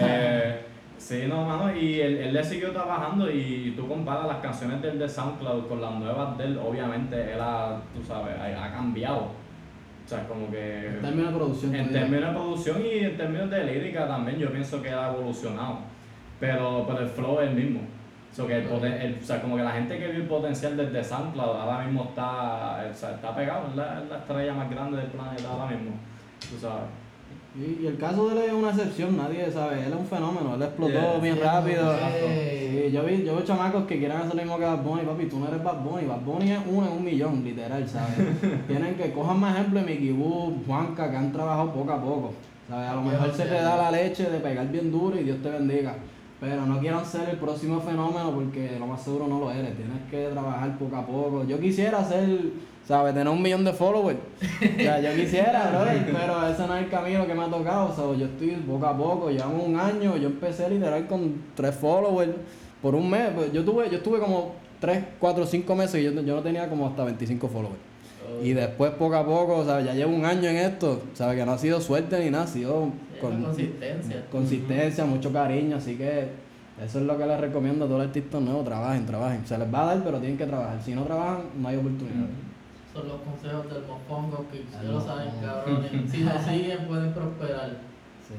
Eh, 0.00 0.60
sí, 1.04 1.24
no, 1.28 1.44
mano, 1.44 1.74
y 1.76 2.00
él, 2.00 2.16
él 2.18 2.32
le 2.32 2.42
siguió 2.42 2.72
trabajando 2.72 3.30
y 3.30 3.74
tú 3.76 3.86
comparas 3.88 4.26
las 4.26 4.38
canciones 4.38 4.80
del 4.82 4.98
de 4.98 5.08
SoundCloud 5.08 5.66
con 5.68 5.80
las 5.80 5.92
nuevas 5.94 6.38
de 6.38 6.44
él, 6.44 6.58
obviamente 6.58 7.32
él 7.34 7.38
ha, 7.40 7.76
tú 7.94 8.02
sabes, 8.02 8.34
ha, 8.38 8.64
ha 8.64 8.72
cambiado. 8.72 9.22
O 10.04 10.08
sea, 10.08 10.26
como 10.28 10.50
que... 10.50 10.86
En 10.88 11.00
términos 11.00 11.32
de 11.32 11.38
producción. 11.38 11.74
En 11.74 11.92
términos 11.92 12.28
de 12.28 12.34
producción 12.34 12.82
y 12.84 12.98
en 13.04 13.16
términos 13.16 13.50
de 13.50 13.64
lírica 13.64 14.06
también, 14.06 14.38
yo 14.38 14.50
pienso 14.50 14.82
que 14.82 14.90
ha 14.90 15.08
evolucionado. 15.12 15.78
Pero, 16.40 16.84
pero 16.86 17.00
el 17.00 17.08
flow 17.08 17.40
es 17.40 17.48
el 17.48 17.54
mismo. 17.54 17.80
So 18.32 18.46
que 18.46 18.56
el 18.58 18.68
poten- 18.68 19.00
el- 19.00 19.18
o 19.22 19.24
sea, 19.24 19.40
como 19.40 19.56
que 19.56 19.62
la 19.62 19.70
gente 19.70 19.96
que 19.98 20.08
vio 20.08 20.16
el 20.22 20.26
potencial 20.28 20.76
desde 20.76 21.04
SoundCloud 21.04 21.56
ahora 21.56 21.84
mismo 21.84 22.04
está, 22.10 22.84
o 22.90 22.94
sea, 22.94 23.12
está 23.12 23.34
pegado, 23.34 23.68
es 23.70 23.76
la, 23.76 24.00
la 24.10 24.16
estrella 24.18 24.52
más 24.54 24.68
grande 24.70 24.96
del 24.98 25.06
planeta 25.06 25.48
ahora 25.50 25.66
mismo. 25.74 25.92
Tú 26.40 26.58
sabes. 26.58 26.84
Y, 27.56 27.84
y 27.84 27.86
el 27.86 27.96
caso 27.98 28.28
de 28.28 28.34
él 28.36 28.42
es 28.48 28.52
una 28.52 28.70
excepción, 28.70 29.16
nadie 29.16 29.48
sabe, 29.50 29.86
él 29.86 29.92
es 29.92 29.98
un 29.98 30.06
fenómeno, 30.06 30.56
él 30.56 30.62
explotó 30.62 30.92
Yeah. 30.92 31.18
bien 31.20 31.38
rápido. 31.40 31.94
sí. 31.94 32.00
Sí, 32.84 32.90
yo 32.92 33.04
vi, 33.04 33.22
yo 33.24 33.36
veo 33.36 33.44
chamacos 33.44 33.84
que 33.86 33.98
quieren 33.98 34.16
hacer 34.16 34.34
lo 34.34 34.42
mismo 34.42 34.58
que 34.58 34.64
Bad 34.64 34.82
Bunny, 34.82 35.02
papi, 35.02 35.26
tú 35.26 35.38
no 35.38 35.46
eres 35.46 35.62
Bad 35.62 35.80
Bunny, 35.84 36.06
Bad 36.06 36.20
Bunny 36.22 36.50
es 36.50 36.58
uno 36.68 36.86
en 36.88 36.92
un 36.92 37.04
millón, 37.04 37.44
literal, 37.44 37.88
¿sabes? 37.88 38.16
Tienen 38.66 38.96
que 38.96 39.12
cojan 39.12 39.38
más 39.38 39.54
ejemplo 39.56 39.80
de 39.80 39.86
Mickey 39.86 40.10
Boo, 40.10 40.54
Juanca, 40.66 41.10
que 41.10 41.16
han 41.16 41.32
trabajado 41.32 41.72
poco 41.72 41.92
a 41.92 42.02
poco, 42.02 42.32
¿sabes? 42.68 42.88
A 42.90 42.94
lo 42.96 43.02
mejor 43.02 43.32
se 43.32 43.44
te 43.44 43.54
da 43.54 43.76
la 43.76 43.90
leche 43.92 44.28
de 44.28 44.40
pegar 44.40 44.68
bien 44.72 44.90
duro 44.90 45.18
y 45.18 45.22
Dios 45.22 45.40
te 45.40 45.48
bendiga. 45.50 45.94
Pero 46.40 46.66
no 46.66 46.78
quieran 46.80 47.06
ser 47.06 47.28
el 47.30 47.36
próximo 47.38 47.80
fenómeno 47.80 48.32
porque 48.34 48.76
lo 48.78 48.86
más 48.88 49.00
seguro 49.00 49.28
no 49.28 49.38
lo 49.38 49.50
eres. 49.52 49.76
Tienes 49.76 50.02
que 50.10 50.28
trabajar 50.32 50.76
poco 50.76 50.96
a 50.96 51.06
poco. 51.06 51.44
Yo 51.46 51.58
quisiera 51.60 52.04
ser, 52.04 52.28
¿sabes? 52.86 53.14
Tener 53.14 53.28
un 53.32 53.40
millón 53.42 53.64
de 53.64 53.72
followers. 53.72 54.18
O 54.42 54.80
sea, 54.80 55.00
yo 55.00 55.14
quisiera, 55.14 55.70
brother, 55.70 56.06
pero 56.12 56.46
ese 56.48 56.66
no 56.66 56.76
es 56.76 56.84
el 56.84 56.90
camino 56.90 57.26
que 57.26 57.34
me 57.34 57.42
ha 57.44 57.48
tocado. 57.48 57.88
O 57.90 57.94
sea, 57.94 58.18
yo 58.18 58.26
estoy 58.26 58.50
poco 58.66 58.86
a 58.86 58.96
poco. 58.96 59.30
Llevamos 59.30 59.66
un 59.66 59.78
año. 59.78 60.16
Yo 60.16 60.28
empecé 60.28 60.68
literal 60.68 61.06
con 61.06 61.42
tres 61.54 61.74
followers 61.74 62.32
por 62.82 62.94
un 62.94 63.08
mes. 63.10 63.30
Pues 63.34 63.52
Yo 63.52 63.64
tuve, 63.64 63.88
yo 63.90 63.96
estuve 63.98 64.18
como 64.18 64.52
tres, 64.80 65.02
cuatro, 65.18 65.46
cinco 65.46 65.74
meses 65.74 66.00
y 66.00 66.04
yo, 66.04 66.12
yo 66.12 66.36
no 66.36 66.42
tenía 66.42 66.68
como 66.68 66.86
hasta 66.86 67.04
25 67.04 67.48
followers. 67.48 67.78
Y 68.42 68.52
después 68.52 68.90
poco 68.92 69.14
a 69.16 69.24
poco, 69.24 69.64
¿sabes? 69.64 69.84
Ya 69.86 69.94
llevo 69.94 70.14
un 70.14 70.24
año 70.24 70.48
en 70.48 70.56
esto. 70.56 71.02
¿Sabes? 71.14 71.38
Que 71.38 71.46
no 71.46 71.52
ha 71.52 71.58
sido 71.58 71.80
suerte 71.80 72.18
ni 72.22 72.30
nada, 72.30 72.44
ha 72.44 72.48
sido 72.48 72.90
Con 73.20 73.42
consistencia. 73.42 74.24
consistencia, 74.30 75.04
mucho 75.04 75.32
cariño, 75.32 75.76
así 75.76 75.94
que 75.96 76.28
eso 76.84 76.98
es 76.98 77.04
lo 77.04 77.16
que 77.16 77.24
les 77.26 77.40
recomiendo 77.40 77.84
a 77.84 77.88
todos 77.88 78.00
los 78.00 78.08
artistas 78.08 78.40
nuevos, 78.40 78.64
trabajen, 78.64 79.06
trabajen. 79.06 79.46
Se 79.46 79.56
les 79.56 79.72
va 79.72 79.82
a 79.82 79.94
dar, 79.94 80.04
pero 80.04 80.18
tienen 80.18 80.36
que 80.36 80.46
trabajar. 80.46 80.80
Si 80.84 80.92
no 80.94 81.04
trabajan, 81.04 81.42
no 81.56 81.68
hay 81.68 81.76
oportunidad. 81.76 82.26
Son 82.94 83.08
los 83.08 83.20
consejos 83.22 83.68
del 83.72 83.82
Mofongo 83.86 84.46
que 84.52 84.64
ya 84.72 84.82
lo 84.84 85.00
saben, 85.00 85.30
cabrones. 85.42 85.90
Si 86.10 86.18
lo 86.22 86.38
siguen, 86.38 86.86
pueden 86.86 87.12
prosperar. 87.12 87.70
Sí. 88.26 88.34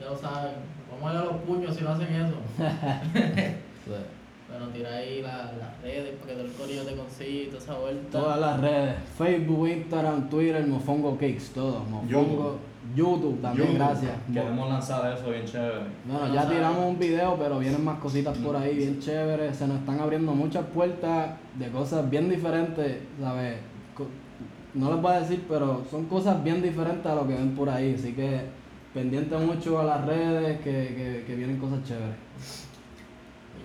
Ya 0.00 0.06
lo 0.10 0.16
saben. 0.16 0.52
Vamos 0.90 1.10
a 1.10 1.14
darle 1.14 1.28
a 1.30 1.32
los 1.32 1.42
puños 1.42 1.74
si 1.76 1.82
no 1.84 1.90
hacen 1.90 2.14
eso. 2.14 2.36
Bueno, 4.48 4.68
tira 4.72 4.90
ahí 4.90 5.22
la- 5.22 5.52
las 5.58 5.82
redes 5.82 6.14
para 6.20 6.28
que 6.32 6.38
todo 6.38 6.44
el 6.46 6.52
corillo 6.52 6.82
te 6.84 6.94
consiga 6.94 7.42
y 7.42 7.46
toda 7.46 7.58
esa 7.58 7.74
vuelta. 7.78 8.18
Todas 8.20 8.40
las 8.40 8.60
redes, 8.60 8.94
Facebook, 9.18 9.68
Instagram, 9.68 10.30
Twitter, 10.30 10.66
Mofongo 10.68 11.12
Cakes, 11.14 11.50
todo. 11.52 11.80
Mofongo, 11.80 12.58
YouTube, 12.94 13.40
también, 13.42 13.66
YouTube. 13.72 13.78
gracias. 13.84 14.12
Queremos 14.32 14.68
lanzar 14.68 15.12
eso 15.18 15.30
bien 15.30 15.44
chévere. 15.44 15.80
Bueno, 16.04 16.32
ya 16.32 16.48
tiramos 16.48 16.78
un 16.86 16.96
video, 16.98 17.36
pero 17.36 17.58
vienen 17.58 17.84
más 17.84 17.98
cositas 17.98 18.38
por 18.38 18.54
ahí 18.56 18.76
bien 18.76 19.00
chéveres. 19.00 19.56
Se 19.56 19.66
nos 19.66 19.78
están 19.78 19.98
abriendo 19.98 20.32
muchas 20.32 20.64
puertas 20.66 21.30
de 21.56 21.68
cosas 21.70 22.08
bien 22.08 22.30
diferentes, 22.30 22.98
¿sabes? 23.20 23.56
No 24.76 24.92
les 24.92 25.00
voy 25.00 25.12
a 25.12 25.20
decir, 25.20 25.42
pero 25.48 25.82
son 25.90 26.04
cosas 26.04 26.44
bien 26.44 26.60
diferentes 26.60 27.06
a 27.06 27.14
lo 27.14 27.26
que 27.26 27.32
ven 27.32 27.56
por 27.56 27.70
ahí. 27.70 27.94
Así 27.94 28.12
que 28.12 28.42
pendiente 28.92 29.34
mucho 29.38 29.80
a 29.80 29.84
las 29.84 30.04
redes, 30.04 30.60
que, 30.60 31.24
que, 31.26 31.34
vienen 31.34 31.58
cosas 31.58 31.82
chéveres. 31.82 32.14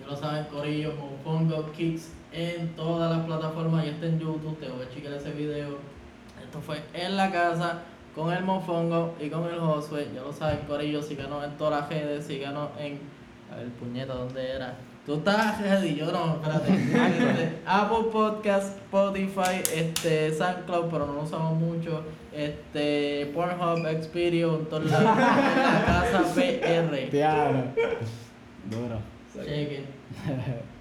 Ya 0.00 0.06
lo 0.06 0.16
saben, 0.16 0.46
Corillo, 0.46 0.94
Mofongo 0.94 1.70
Kicks 1.72 2.12
en 2.32 2.74
todas 2.74 3.14
las 3.14 3.26
plataformas. 3.26 3.84
Ya 3.84 3.90
está 3.90 4.06
en 4.06 4.20
YouTube, 4.20 4.58
te 4.58 4.70
voy 4.70 4.86
a 4.86 4.88
chequear 4.88 5.12
ese 5.12 5.32
video. 5.32 5.76
Esto 6.42 6.60
fue 6.62 6.82
en 6.94 7.14
la 7.18 7.30
casa 7.30 7.82
con 8.14 8.32
el 8.32 8.42
Mofongo 8.42 9.14
y 9.20 9.28
con 9.28 9.44
el 9.44 9.60
Josué. 9.60 10.08
Ya 10.14 10.22
lo 10.22 10.32
saben, 10.32 10.60
Corillo, 10.66 11.02
síganos 11.02 11.44
en 11.44 11.58
todas 11.58 11.82
las 11.82 11.90
redes, 11.90 12.24
síganos 12.24 12.70
en. 12.78 12.98
A 13.52 13.56
ver, 13.56 13.68
puñeta, 13.72 14.14
¿dónde 14.14 14.50
era? 14.50 14.78
Tú 15.04 15.14
estás 15.16 15.60
ready, 15.60 15.96
yo 15.96 16.12
no, 16.12 16.34
espérate. 16.36 16.72
Este, 16.74 17.58
Apple 17.66 18.10
Podcast, 18.12 18.76
Spotify, 18.78 19.60
este, 19.74 20.32
SoundCloud, 20.32 20.90
pero 20.90 21.06
no 21.06 21.14
lo 21.14 21.22
usamos 21.22 21.58
mucho. 21.58 22.04
Este, 22.32 23.26
Pornhub, 23.34 23.84
Xpedio, 24.00 24.60
en 24.60 24.66
todos 24.66 24.88
lados. 24.88 25.04
la 25.04 25.84
casa 26.12 26.22
PR. 26.34 27.10
Diablo. 27.10 27.64
Duro. 28.70 29.00
Cheque. 29.34 29.84